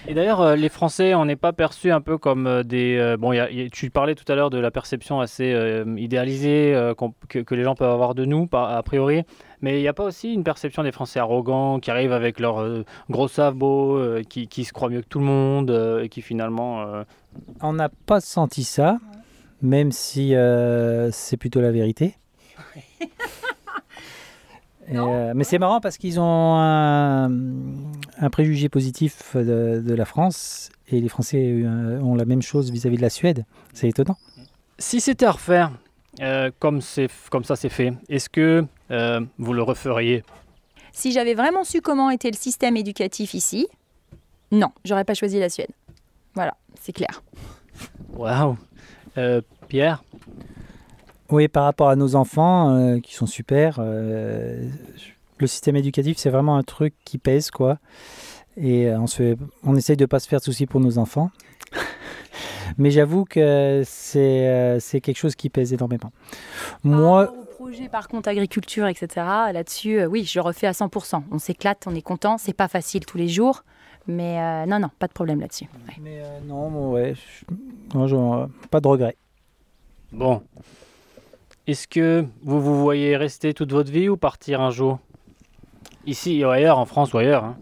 Et 0.07 0.15
d'ailleurs, 0.15 0.41
euh, 0.41 0.55
les 0.55 0.69
Français, 0.69 1.13
on 1.13 1.25
n'est 1.25 1.35
pas 1.35 1.53
perçus 1.53 1.91
un 1.91 2.01
peu 2.01 2.17
comme 2.17 2.47
euh, 2.47 2.63
des... 2.63 2.97
euh, 2.97 3.15
bon, 3.15 3.31
il 3.31 3.35
y 3.35 3.39
a- 3.39 3.51
il 3.51 3.61
y 3.61 3.65
a- 3.65 3.69
tu 3.69 3.91
parlais 3.91 4.15
tout 4.15 4.23
à 4.31 4.33
l'heure 4.35 4.49
de 4.49 4.57
la 4.57 4.71
perception 4.71 5.19
assez 5.19 5.53
euh, 5.53 5.85
idéalisée 5.97 6.73
euh, 6.73 6.95
que, 7.29 7.37
que 7.39 7.53
les 7.53 7.63
gens 7.63 7.75
peuvent 7.75 7.91
avoir 7.91 8.15
de 8.15 8.25
nous, 8.25 8.47
par- 8.47 8.71
a 8.75 8.81
priori. 8.81 9.21
Mais 9.61 9.77
il 9.77 9.81
n'y 9.81 9.87
a 9.87 9.93
pas 9.93 10.03
aussi 10.03 10.33
une 10.33 10.43
perception 10.43 10.81
des 10.81 10.91
Français 10.91 11.19
arrogants 11.19 11.79
qui 11.79 11.91
arrivent 11.91 12.11
avec 12.13 12.39
leurs 12.39 12.59
euh, 12.59 12.83
gros 13.11 13.27
sabots, 13.27 13.97
euh, 13.97 14.23
qui, 14.27 14.47
qui 14.47 14.63
se 14.65 14.73
croient 14.73 14.89
mieux 14.89 15.01
que 15.01 15.07
tout 15.07 15.19
le 15.19 15.25
monde 15.25 15.69
euh, 15.69 16.01
et 16.03 16.09
qui 16.09 16.23
finalement... 16.23 16.81
euh, 16.81 17.03
On 17.61 17.73
n'a 17.73 17.89
pas 18.07 18.19
senti 18.19 18.63
ça, 18.63 18.97
même 19.65 19.91
si 19.91 20.35
euh, 20.35 21.11
c'est 21.11 21.37
plutôt 21.37 21.61
la 21.61 21.71
vérité. 21.71 22.15
Euh, 24.93 25.33
mais 25.35 25.43
c'est 25.43 25.57
marrant 25.57 25.81
parce 25.81 25.97
qu'ils 25.97 26.19
ont 26.19 26.55
un, 26.59 27.29
préjugé 28.31 28.69
positif 28.69 29.35
de, 29.35 29.93
la 29.95 30.05
France 30.05 30.69
et 30.87 31.01
les 31.01 31.09
Français 31.09 31.41
euh, 31.43 31.99
ont 32.01 32.15
la 32.15 32.25
même 32.25 32.41
chose 32.41 32.71
vis-à-vis 32.71 32.97
de 32.97 33.01
la 33.01 33.09
Suède. 33.09 33.45
C'est 33.73 33.89
étonnant. 33.89 34.17
Si 34.77 35.01
c'était 35.01 35.25
à 35.25 35.31
refaire, 35.31 35.71
euh, 36.21 36.51
comme, 36.59 36.81
comme 37.31 37.43
ça 37.43 37.55
c'est 37.55 37.69
fait, 37.69 37.93
est-ce 38.09 38.29
que 38.29 38.63
vous 39.39 39.53
le 39.53 39.63
referiez? 39.63 40.23
Si 40.91 41.11
j'avais 41.11 41.33
vraiment 41.33 41.63
su 41.63 41.81
comment 41.81 42.09
était 42.09 42.29
le 42.29 42.37
système 42.37 42.77
éducatif 42.77 43.33
ici, 43.33 43.67
non, 44.51 44.69
j'aurais 44.83 45.03
pas 45.03 45.15
choisi 45.15 45.39
la 45.39 45.49
Suède. 45.49 45.71
Voilà, 46.35 46.55
c'est 46.79 46.93
clair. 46.93 47.23
Waouh 48.13 48.57
Pierre 49.67 50.03
oui, 51.31 51.47
par 51.47 51.63
rapport 51.63 51.89
à 51.89 51.95
nos 51.95 52.15
enfants, 52.15 52.75
euh, 52.75 52.99
qui 52.99 53.15
sont 53.15 53.25
super, 53.25 53.77
euh, 53.79 54.69
le 55.39 55.47
système 55.47 55.75
éducatif, 55.75 56.17
c'est 56.17 56.29
vraiment 56.29 56.55
un 56.55 56.63
truc 56.63 56.93
qui 57.03 57.17
pèse, 57.17 57.49
quoi. 57.49 57.79
Et 58.57 58.87
euh, 58.87 58.99
on, 58.99 59.07
se 59.07 59.35
on 59.63 59.75
essaye 59.75 59.97
de 59.97 60.03
ne 60.03 60.07
pas 60.07 60.19
se 60.19 60.27
faire 60.27 60.39
de 60.39 60.45
soucis 60.45 60.67
pour 60.67 60.79
nos 60.79 60.97
enfants. 60.99 61.31
Mais 62.77 62.91
j'avoue 62.91 63.25
que 63.25 63.81
c'est 63.85 65.01
quelque 65.01 65.17
chose 65.17 65.35
qui 65.35 65.49
pèse 65.49 65.73
énormément. 65.73 66.11
Moi, 66.83 67.31
au 67.31 67.45
projet, 67.45 67.89
par 67.89 68.07
contre, 68.07 68.29
agriculture, 68.29 68.87
etc., 68.87 69.07
là-dessus, 69.51 70.05
oui, 70.05 70.25
je 70.25 70.39
refais 70.39 70.67
à 70.67 70.71
100%. 70.71 71.23
On 71.31 71.39
s'éclate, 71.39 71.85
on 71.87 71.95
est 71.95 72.01
content. 72.01 72.37
C'est 72.37 72.53
pas 72.53 72.67
facile 72.67 73.05
tous 73.05 73.17
les 73.17 73.27
jours. 73.27 73.63
Mais 74.07 74.65
non, 74.67 74.79
non, 74.79 74.89
pas 74.99 75.07
de 75.07 75.13
problème 75.13 75.39
là-dessus. 75.39 75.67
Mais 76.01 76.21
non, 76.47 76.91
ouais, 76.91 77.13
pas 78.69 78.81
de 78.81 78.87
regret. 78.87 79.15
Bon, 80.15 80.41
est-ce 81.67 81.89
que 81.89 82.23
vous 82.41 82.61
vous 82.61 82.81
voyez 82.81 83.17
rester 83.17 83.53
toute 83.53 83.73
votre 83.73 83.91
vie 83.91 84.07
ou 84.07 84.15
partir 84.15 84.61
un 84.61 84.71
jour? 84.71 84.99
Ici 86.05 86.41
ou 86.45 86.47
ailleurs, 86.47 86.79
en 86.79 86.85
France 86.85 87.11
ou 87.13 87.17
ailleurs 87.17 87.43
hein 87.43 87.57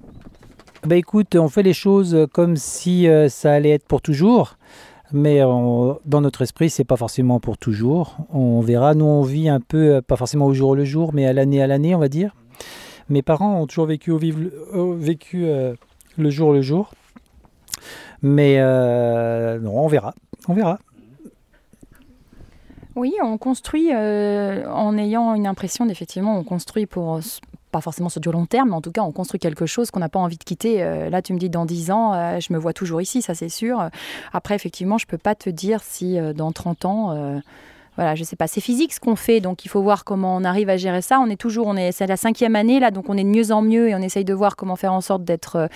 bah 0.85 0.95
écoute, 0.97 1.35
on 1.35 1.47
fait 1.47 1.63
les 1.63 1.73
choses 1.73 2.27
comme 2.31 2.57
si 2.57 3.07
euh, 3.07 3.27
ça 3.27 3.53
allait 3.53 3.71
être 3.71 3.87
pour 3.87 4.03
toujours, 4.03 4.57
mais 5.11 5.39
dans 5.39 6.21
notre 6.21 6.43
esprit, 6.43 6.69
c'est 6.69 6.83
pas 6.83 6.97
forcément 6.97 7.39
pour 7.39 7.57
toujours. 7.57 8.17
On 8.31 8.59
verra. 8.59 8.93
Nous, 8.93 9.05
on 9.05 9.23
vit 9.23 9.49
un 9.49 9.61
peu, 9.61 9.95
euh, 9.95 10.01
pas 10.01 10.17
forcément 10.17 10.45
au 10.45 10.53
jour 10.53 10.75
le 10.75 10.83
jour, 10.83 11.11
mais 11.11 11.25
à 11.25 11.33
l'année 11.33 11.63
à 11.63 11.67
l'année, 11.67 11.95
on 11.95 11.99
va 11.99 12.09
dire. 12.09 12.35
Mes 13.09 13.23
parents 13.23 13.61
ont 13.61 13.65
toujours 13.65 13.87
vécu, 13.87 14.11
au 14.11 14.93
vécu 14.93 15.45
euh, 15.45 15.73
le 16.17 16.29
jour 16.29 16.53
le 16.53 16.61
jour, 16.61 16.91
mais 18.21 18.61
on 18.61 19.87
verra. 19.87 20.13
On 20.47 20.53
verra. 20.53 20.77
Oui, 22.95 23.13
on 23.23 23.37
construit 23.37 23.89
euh, 23.91 24.69
en 24.69 24.97
ayant 24.97 25.33
une 25.33 25.47
impression 25.47 25.85
d'effectivement, 25.85 26.37
on 26.37 26.43
construit 26.43 26.85
pour 26.85 27.19
pas 27.71 27.81
forcément 27.81 28.09
sur 28.09 28.21
du 28.21 28.31
long 28.31 28.45
terme, 28.45 28.69
mais 28.69 28.75
en 28.75 28.81
tout 28.81 28.91
cas, 28.91 29.01
on 29.01 29.11
construit 29.11 29.39
quelque 29.39 29.65
chose 29.65 29.89
qu'on 29.89 29.99
n'a 29.99 30.09
pas 30.09 30.19
envie 30.19 30.37
de 30.37 30.43
quitter. 30.43 30.83
Euh, 30.83 31.09
là, 31.09 31.23
tu 31.23 31.33
me 31.33 31.39
dis 31.39 31.49
dans 31.49 31.65
10 31.65 31.89
ans, 31.89 32.13
euh, 32.13 32.39
je 32.39 32.53
me 32.53 32.59
vois 32.59 32.73
toujours 32.73 33.01
ici, 33.01 33.23
ça 33.23 33.33
c'est 33.33 33.49
sûr. 33.49 33.89
Après, 34.31 34.53
effectivement, 34.53 34.99
je 34.99 35.07
peux 35.07 35.17
pas 35.17 35.33
te 35.33 35.49
dire 35.49 35.81
si 35.81 36.17
dans 36.35 36.51
30 36.51 36.85
ans, 36.85 37.41
voilà, 37.95 38.15
je 38.15 38.23
sais 38.23 38.35
pas, 38.35 38.47
c'est 38.47 38.61
physique 38.61 38.93
ce 38.93 38.99
qu'on 38.99 39.15
fait, 39.15 39.39
donc 39.39 39.65
il 39.65 39.69
faut 39.69 39.81
voir 39.81 40.03
comment 40.03 40.35
on 40.35 40.43
arrive 40.43 40.69
à 40.69 40.77
gérer 40.77 41.01
ça. 41.01 41.19
On 41.19 41.29
est 41.29 41.35
toujours, 41.35 41.67
on 41.67 41.75
est, 41.75 41.91
c'est 41.91 42.07
la 42.07 42.17
cinquième 42.17 42.55
année 42.55 42.79
là, 42.79 42.91
donc 42.91 43.09
on 43.09 43.17
est 43.17 43.23
de 43.23 43.29
mieux 43.29 43.51
en 43.51 43.63
mieux 43.63 43.89
et 43.89 43.95
on 43.95 44.01
essaye 44.01 44.25
de 44.25 44.33
voir 44.33 44.55
comment 44.55 44.75
faire 44.75 44.93
en 44.93 45.01
sorte 45.01 45.23
d'être 45.23 45.67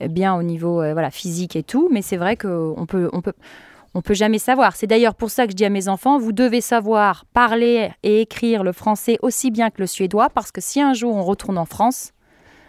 bien 0.00 0.34
au 0.34 0.42
niveau 0.42 0.74
voilà 0.74 1.12
physique 1.12 1.54
et 1.54 1.62
tout. 1.62 1.88
Mais 1.92 2.02
c'est 2.02 2.16
vrai 2.16 2.36
qu'on 2.36 2.86
peut, 2.88 3.08
on 3.12 3.20
peut 3.20 3.34
on 3.96 4.02
peut 4.02 4.14
jamais 4.14 4.38
savoir. 4.38 4.76
C'est 4.76 4.86
d'ailleurs 4.86 5.14
pour 5.14 5.30
ça 5.30 5.46
que 5.46 5.52
je 5.52 5.56
dis 5.56 5.64
à 5.64 5.70
mes 5.70 5.88
enfants, 5.88 6.18
vous 6.18 6.32
devez 6.32 6.60
savoir 6.60 7.24
parler 7.32 7.90
et 8.02 8.20
écrire 8.20 8.62
le 8.62 8.72
français 8.72 9.18
aussi 9.22 9.50
bien 9.50 9.70
que 9.70 9.80
le 9.80 9.86
suédois, 9.86 10.28
parce 10.28 10.52
que 10.52 10.60
si 10.60 10.82
un 10.82 10.92
jour 10.92 11.14
on 11.16 11.24
retourne 11.24 11.56
en 11.56 11.64
France, 11.64 12.12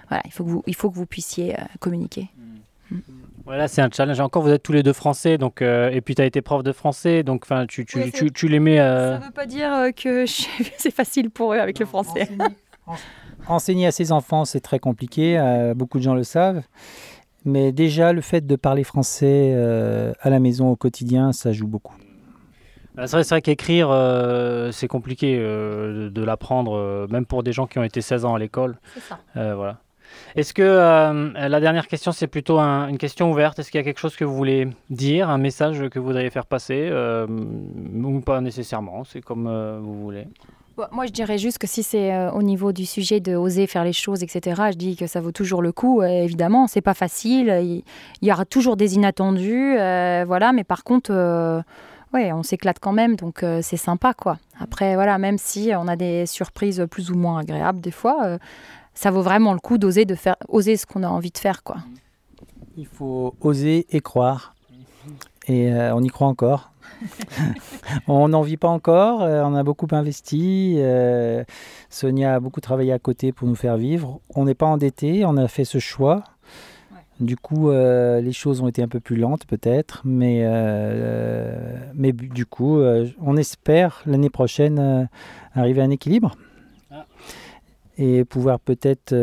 voilà, 0.08 0.24
il 0.26 0.32
faut 0.32 0.46
que 0.46 0.50
vous, 0.50 0.64
il 0.68 0.74
faut 0.74 0.90
que 0.90 0.96
vous 0.96 1.06
puissiez 1.06 1.54
euh, 1.54 1.64
communiquer. 1.82 2.30
Mm. 2.90 3.00
Voilà, 3.44 3.68
c'est 3.68 3.82
un 3.82 3.90
challenge. 3.90 4.20
Encore, 4.22 4.42
vous 4.42 4.52
êtes 4.52 4.64
tous 4.64 4.72
les 4.72 4.84
deux 4.84 4.94
français, 4.94 5.38
donc 5.38 5.62
euh, 5.62 5.90
et 5.90 6.00
puis 6.00 6.16
tu 6.16 6.22
as 6.22 6.26
été 6.26 6.42
prof 6.42 6.64
de 6.64 6.72
français, 6.72 7.24
donc 7.24 7.44
enfin, 7.44 7.66
tu, 7.66 7.86
tu, 7.86 8.10
tu, 8.12 8.32
tu 8.32 8.48
les 8.48 8.60
mets. 8.60 8.78
Ça 8.78 9.20
ne 9.20 9.26
veut 9.26 9.32
pas 9.32 9.46
dire 9.46 9.74
euh, 9.74 9.92
que 9.92 10.26
c'est 10.78 10.92
facile 10.92 11.30
pour 11.30 11.54
eux 11.54 11.60
avec 11.60 11.78
le 11.80 11.86
français. 11.86 12.30
enseigner 13.48 13.88
à 13.88 13.92
ses 13.92 14.14
enfants, 14.14 14.46
c'est 14.46 14.62
très 14.62 14.80
compliqué. 14.80 15.42
beaucoup 15.76 15.98
de 15.98 16.04
gens 16.04 16.16
le 16.16 16.24
savent. 16.24 16.64
Mais 17.48 17.72
déjà, 17.72 18.12
le 18.12 18.20
fait 18.20 18.46
de 18.46 18.58
parler 18.58 18.84
français 18.84 19.54
euh, 19.56 20.12
à 20.20 20.30
la 20.30 20.42
maison 20.42 20.70
au 20.70 20.76
quotidien, 20.76 21.32
ça 21.32 21.54
joue 21.54 21.66
beaucoup. 21.66 21.96
Bah, 22.94 23.08
c'est 23.08 23.24
vrai, 23.30 23.42
qu'écrire, 23.42 23.88
euh, 23.90 24.74
c'est 24.74 24.90
compliqué 24.90 25.38
euh, 25.40 26.10
de 26.10 26.24
l'apprendre, 26.24 27.08
même 27.10 27.26
pour 27.26 27.44
des 27.44 27.54
gens 27.54 27.66
qui 27.66 27.80
ont 27.80 27.84
été 27.84 28.02
16 28.02 28.26
ans 28.26 28.36
à 28.36 28.40
l'école. 28.40 28.78
C'est 28.94 29.00
ça. 29.00 29.56
voilà. 29.56 29.78
Est-ce 30.36 30.54
que 30.54 30.62
la 30.62 31.60
dernière 31.62 31.88
question, 31.88 32.12
c'est 32.12 32.28
plutôt 32.28 32.60
une 32.60 32.98
question 32.98 33.32
ouverte 33.32 33.60
Est-ce 33.60 33.72
qu'il 33.72 33.80
y 33.80 33.82
a 33.82 33.86
quelque 33.86 34.00
chose 34.00 34.18
que 34.18 34.26
vous 34.26 34.36
voulez 34.36 34.68
dire, 34.90 35.30
un 35.30 35.38
message 35.38 35.88
que 35.88 36.00
vous 36.00 36.06
voudriez 36.06 36.30
faire 36.30 36.46
passer 36.46 36.92
Ou 37.30 38.20
pas 38.20 38.42
nécessairement, 38.42 39.06
c'est 39.06 39.22
comme 39.22 39.48
vous 39.82 40.02
voulez. 40.02 40.28
Moi, 40.92 41.08
je 41.08 41.12
dirais 41.12 41.40
juste 41.40 41.58
que 41.58 41.66
si 41.66 41.82
c'est 41.82 42.14
euh, 42.14 42.32
au 42.32 42.44
niveau 42.44 42.72
du 42.72 42.86
sujet 42.86 43.20
de 43.20 43.36
oser 43.36 43.66
faire 43.66 43.84
les 43.84 43.94
choses, 43.94 44.22
etc., 44.22 44.62
je 44.72 44.78
dis 44.78 44.96
que 44.96 45.08
ça 45.08 45.22
vaut 45.22 45.32
toujours 45.32 45.64
le 45.64 45.72
coup. 45.72 46.02
Euh, 46.02 46.06
évidemment, 46.06 46.68
c'est 46.68 46.82
pas 46.82 46.94
facile. 46.94 47.48
Il, 48.22 48.28
y 48.28 48.32
aura 48.32 48.46
toujours 48.46 48.78
des 48.78 48.94
inattendus, 48.94 49.76
euh, 49.80 50.24
voilà. 50.28 50.54
Mais 50.54 50.64
par 50.64 50.84
contre, 50.84 51.12
ouais, 52.14 52.32
on 52.32 52.44
s'éclate 52.44 52.78
quand 52.80 52.94
même, 52.94 53.16
donc 53.16 53.44
c'est 53.62 53.78
sympa, 53.78 54.14
quoi. 54.14 54.38
Après, 54.60 54.94
voilà, 54.94 55.18
même 55.18 55.40
si 55.40 55.72
on 55.76 55.88
a 55.88 55.96
des 55.96 56.28
surprises 56.28 56.86
plus 56.90 57.10
ou 57.10 57.16
moins 57.16 57.40
agréables 57.40 57.82
des 57.82 57.92
fois, 57.92 58.38
ça 58.94 59.10
vaut 59.10 59.24
vraiment 59.24 59.54
le 59.54 59.60
coup 59.60 59.80
d'oser 59.80 60.06
de 60.06 60.16
faire, 60.16 60.36
oser 60.48 60.78
ce 60.78 60.86
qu'on 60.86 61.02
a 61.02 61.10
envie 61.10 61.32
de 61.32 61.38
faire, 61.38 61.64
quoi. 61.64 61.78
Il 62.78 62.86
faut 62.86 63.34
oser 63.42 63.88
et 63.90 64.02
croire, 64.02 64.54
et 65.48 65.72
on 65.74 66.04
y 66.04 66.10
croit 66.10 66.28
encore. 66.28 66.72
on 68.08 68.30
n'en 68.30 68.42
vit 68.42 68.58
pas 68.58 68.68
encore, 68.68 69.22
euh, 69.22 69.44
on 69.44 69.56
a 69.56 69.64
beaucoup 69.64 69.88
investi. 69.92 70.76
Euh, 70.78 71.44
Sonia 71.90 72.36
a 72.36 72.40
beaucoup 72.40 72.62
travaillé 72.62 72.92
à 72.92 73.00
côté 73.00 73.32
pour 73.32 73.48
nous 73.48 73.56
faire 73.56 73.78
vivre. 73.78 74.20
On 74.36 74.46
n'est 74.46 74.56
pas 74.56 74.66
endetté, 74.66 75.26
on 75.26 75.38
a 75.38 75.48
fait 75.48 75.66
ce 75.66 75.80
choix. 75.80 76.24
Du 77.20 77.36
coup, 77.36 77.72
euh, 77.72 78.22
les 78.22 78.32
choses 78.32 78.62
ont 78.62 78.68
été 78.68 78.84
un 78.84 78.88
peu 78.88 79.00
plus 79.00 79.16
lentes 79.16 79.48
peut-être, 79.48 80.02
mais, 80.06 80.46
mais 81.96 82.12
du 82.12 82.46
coup, 82.46 82.80
on 83.22 83.38
espère 83.38 84.02
l'année 84.06 84.30
prochaine 84.30 85.10
arriver 85.56 85.82
à 85.82 85.86
un 85.86 85.90
équilibre 85.90 86.36
ah. 86.92 87.06
et 87.98 88.24
pouvoir 88.24 88.60
peut-être 88.60 89.16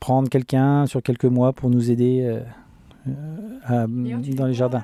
prendre 0.00 0.28
quelqu'un 0.28 0.86
sur 0.86 1.00
quelques 1.00 1.26
mois 1.26 1.52
pour 1.52 1.70
nous 1.70 1.92
aider 1.92 2.40
dans 3.68 4.46
les 4.46 4.54
jardins. 4.54 4.82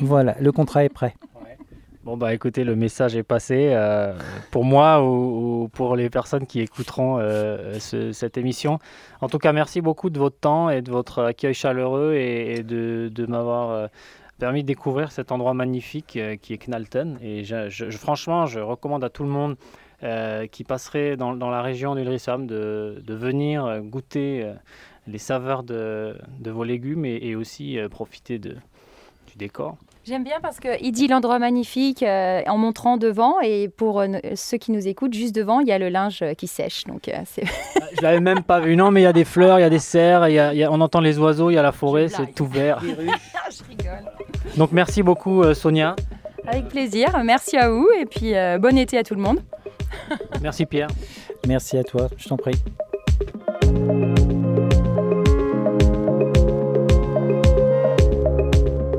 Voilà, 0.00 0.36
le 0.40 0.52
contrat 0.52 0.84
est 0.84 0.88
prêt. 0.88 1.14
Bon 2.08 2.16
bah 2.16 2.32
écoutez, 2.32 2.64
le 2.64 2.74
message 2.74 3.16
est 3.16 3.22
passé 3.22 3.68
euh, 3.70 4.14
pour 4.50 4.64
moi 4.64 5.04
ou, 5.04 5.68
pour 5.70 5.94
les 5.94 6.08
personnes 6.08 6.46
qui 6.46 6.60
écouteront 6.60 7.18
euh, 7.20 7.78
cette 7.78 8.38
émission. 8.38 8.78
En 9.20 9.28
tout 9.28 9.36
cas, 9.36 9.52
merci 9.52 9.82
beaucoup 9.82 10.08
de 10.08 10.18
votre 10.18 10.38
temps 10.38 10.70
et 10.70 10.80
de 10.80 10.90
votre 10.90 11.22
accueil 11.22 11.52
chaleureux 11.52 12.14
et, 12.14 12.62
de, 12.62 13.26
m'avoir 13.26 13.70
euh, 13.72 13.86
permis 14.38 14.62
de 14.62 14.68
découvrir 14.68 15.12
cet 15.12 15.32
endroit 15.32 15.52
magnifique 15.52 16.18
qui 16.40 16.54
est 16.54 16.56
Knalton. 16.56 17.18
Et 17.20 17.44
franchement, 17.90 18.46
je 18.46 18.60
recommande 18.60 19.04
à 19.04 19.10
tout 19.10 19.24
le 19.24 19.28
monde 19.28 19.56
qui 20.50 20.64
passerait 20.64 21.18
dans, 21.18 21.34
la 21.34 21.60
région 21.60 21.94
d'Ulrisham 21.94 22.46
de, 22.46 23.02
de, 23.06 23.14
venir 23.14 23.82
goûter 23.82 24.50
les 25.06 25.18
saveurs 25.18 25.62
de, 25.62 26.16
vos 26.46 26.64
légumes 26.64 27.04
et 27.04 27.34
aussi 27.34 27.76
profiter 27.90 28.38
de, 28.38 28.56
décor. 29.38 29.76
J'aime 30.08 30.24
bien 30.24 30.38
parce 30.40 30.58
qu'il 30.58 30.90
dit 30.92 31.06
l'endroit 31.06 31.38
magnifique 31.38 32.02
euh, 32.02 32.40
en 32.46 32.56
montrant 32.56 32.96
devant 32.96 33.40
et 33.42 33.68
pour 33.68 34.00
euh, 34.00 34.06
ceux 34.36 34.56
qui 34.56 34.72
nous 34.72 34.88
écoutent, 34.88 35.12
juste 35.12 35.34
devant, 35.34 35.60
il 35.60 35.68
y 35.68 35.72
a 35.72 35.78
le 35.78 35.90
linge 35.90 36.24
qui 36.38 36.46
sèche. 36.46 36.84
Donc, 36.84 37.08
euh. 37.08 37.12
Ah, 37.80 37.84
je 37.94 38.02
l'avais 38.02 38.20
même 38.20 38.42
pas 38.42 38.58
vu. 38.60 38.74
Non, 38.74 38.90
mais 38.90 39.02
il 39.02 39.04
y 39.04 39.06
a 39.06 39.12
des 39.12 39.26
fleurs, 39.26 39.58
il 39.58 39.62
y 39.62 39.66
a 39.66 39.70
des 39.70 39.78
cerfs, 39.78 40.26
on 40.70 40.80
entend 40.80 41.00
les 41.00 41.18
oiseaux, 41.18 41.50
il 41.50 41.54
y 41.54 41.58
a 41.58 41.62
la 41.62 41.72
forêt, 41.72 42.08
c'est 42.08 42.34
tout 42.34 42.46
vert. 42.46 42.80
je 42.82 43.68
rigole. 43.68 44.04
Donc 44.56 44.72
merci 44.72 45.02
beaucoup 45.02 45.52
Sonia. 45.52 45.94
Avec 46.46 46.68
plaisir, 46.68 47.10
merci 47.22 47.58
à 47.58 47.68
vous 47.68 47.88
et 48.00 48.06
puis 48.06 48.32
bon 48.58 48.78
été 48.78 48.96
à 48.96 49.04
tout 49.04 49.14
le 49.14 49.20
monde. 49.20 49.40
merci 50.40 50.64
Pierre. 50.64 50.88
Merci 51.46 51.76
à 51.76 51.84
toi, 51.84 52.08
je 52.16 52.28
t'en 52.28 52.38
prie. 52.38 52.54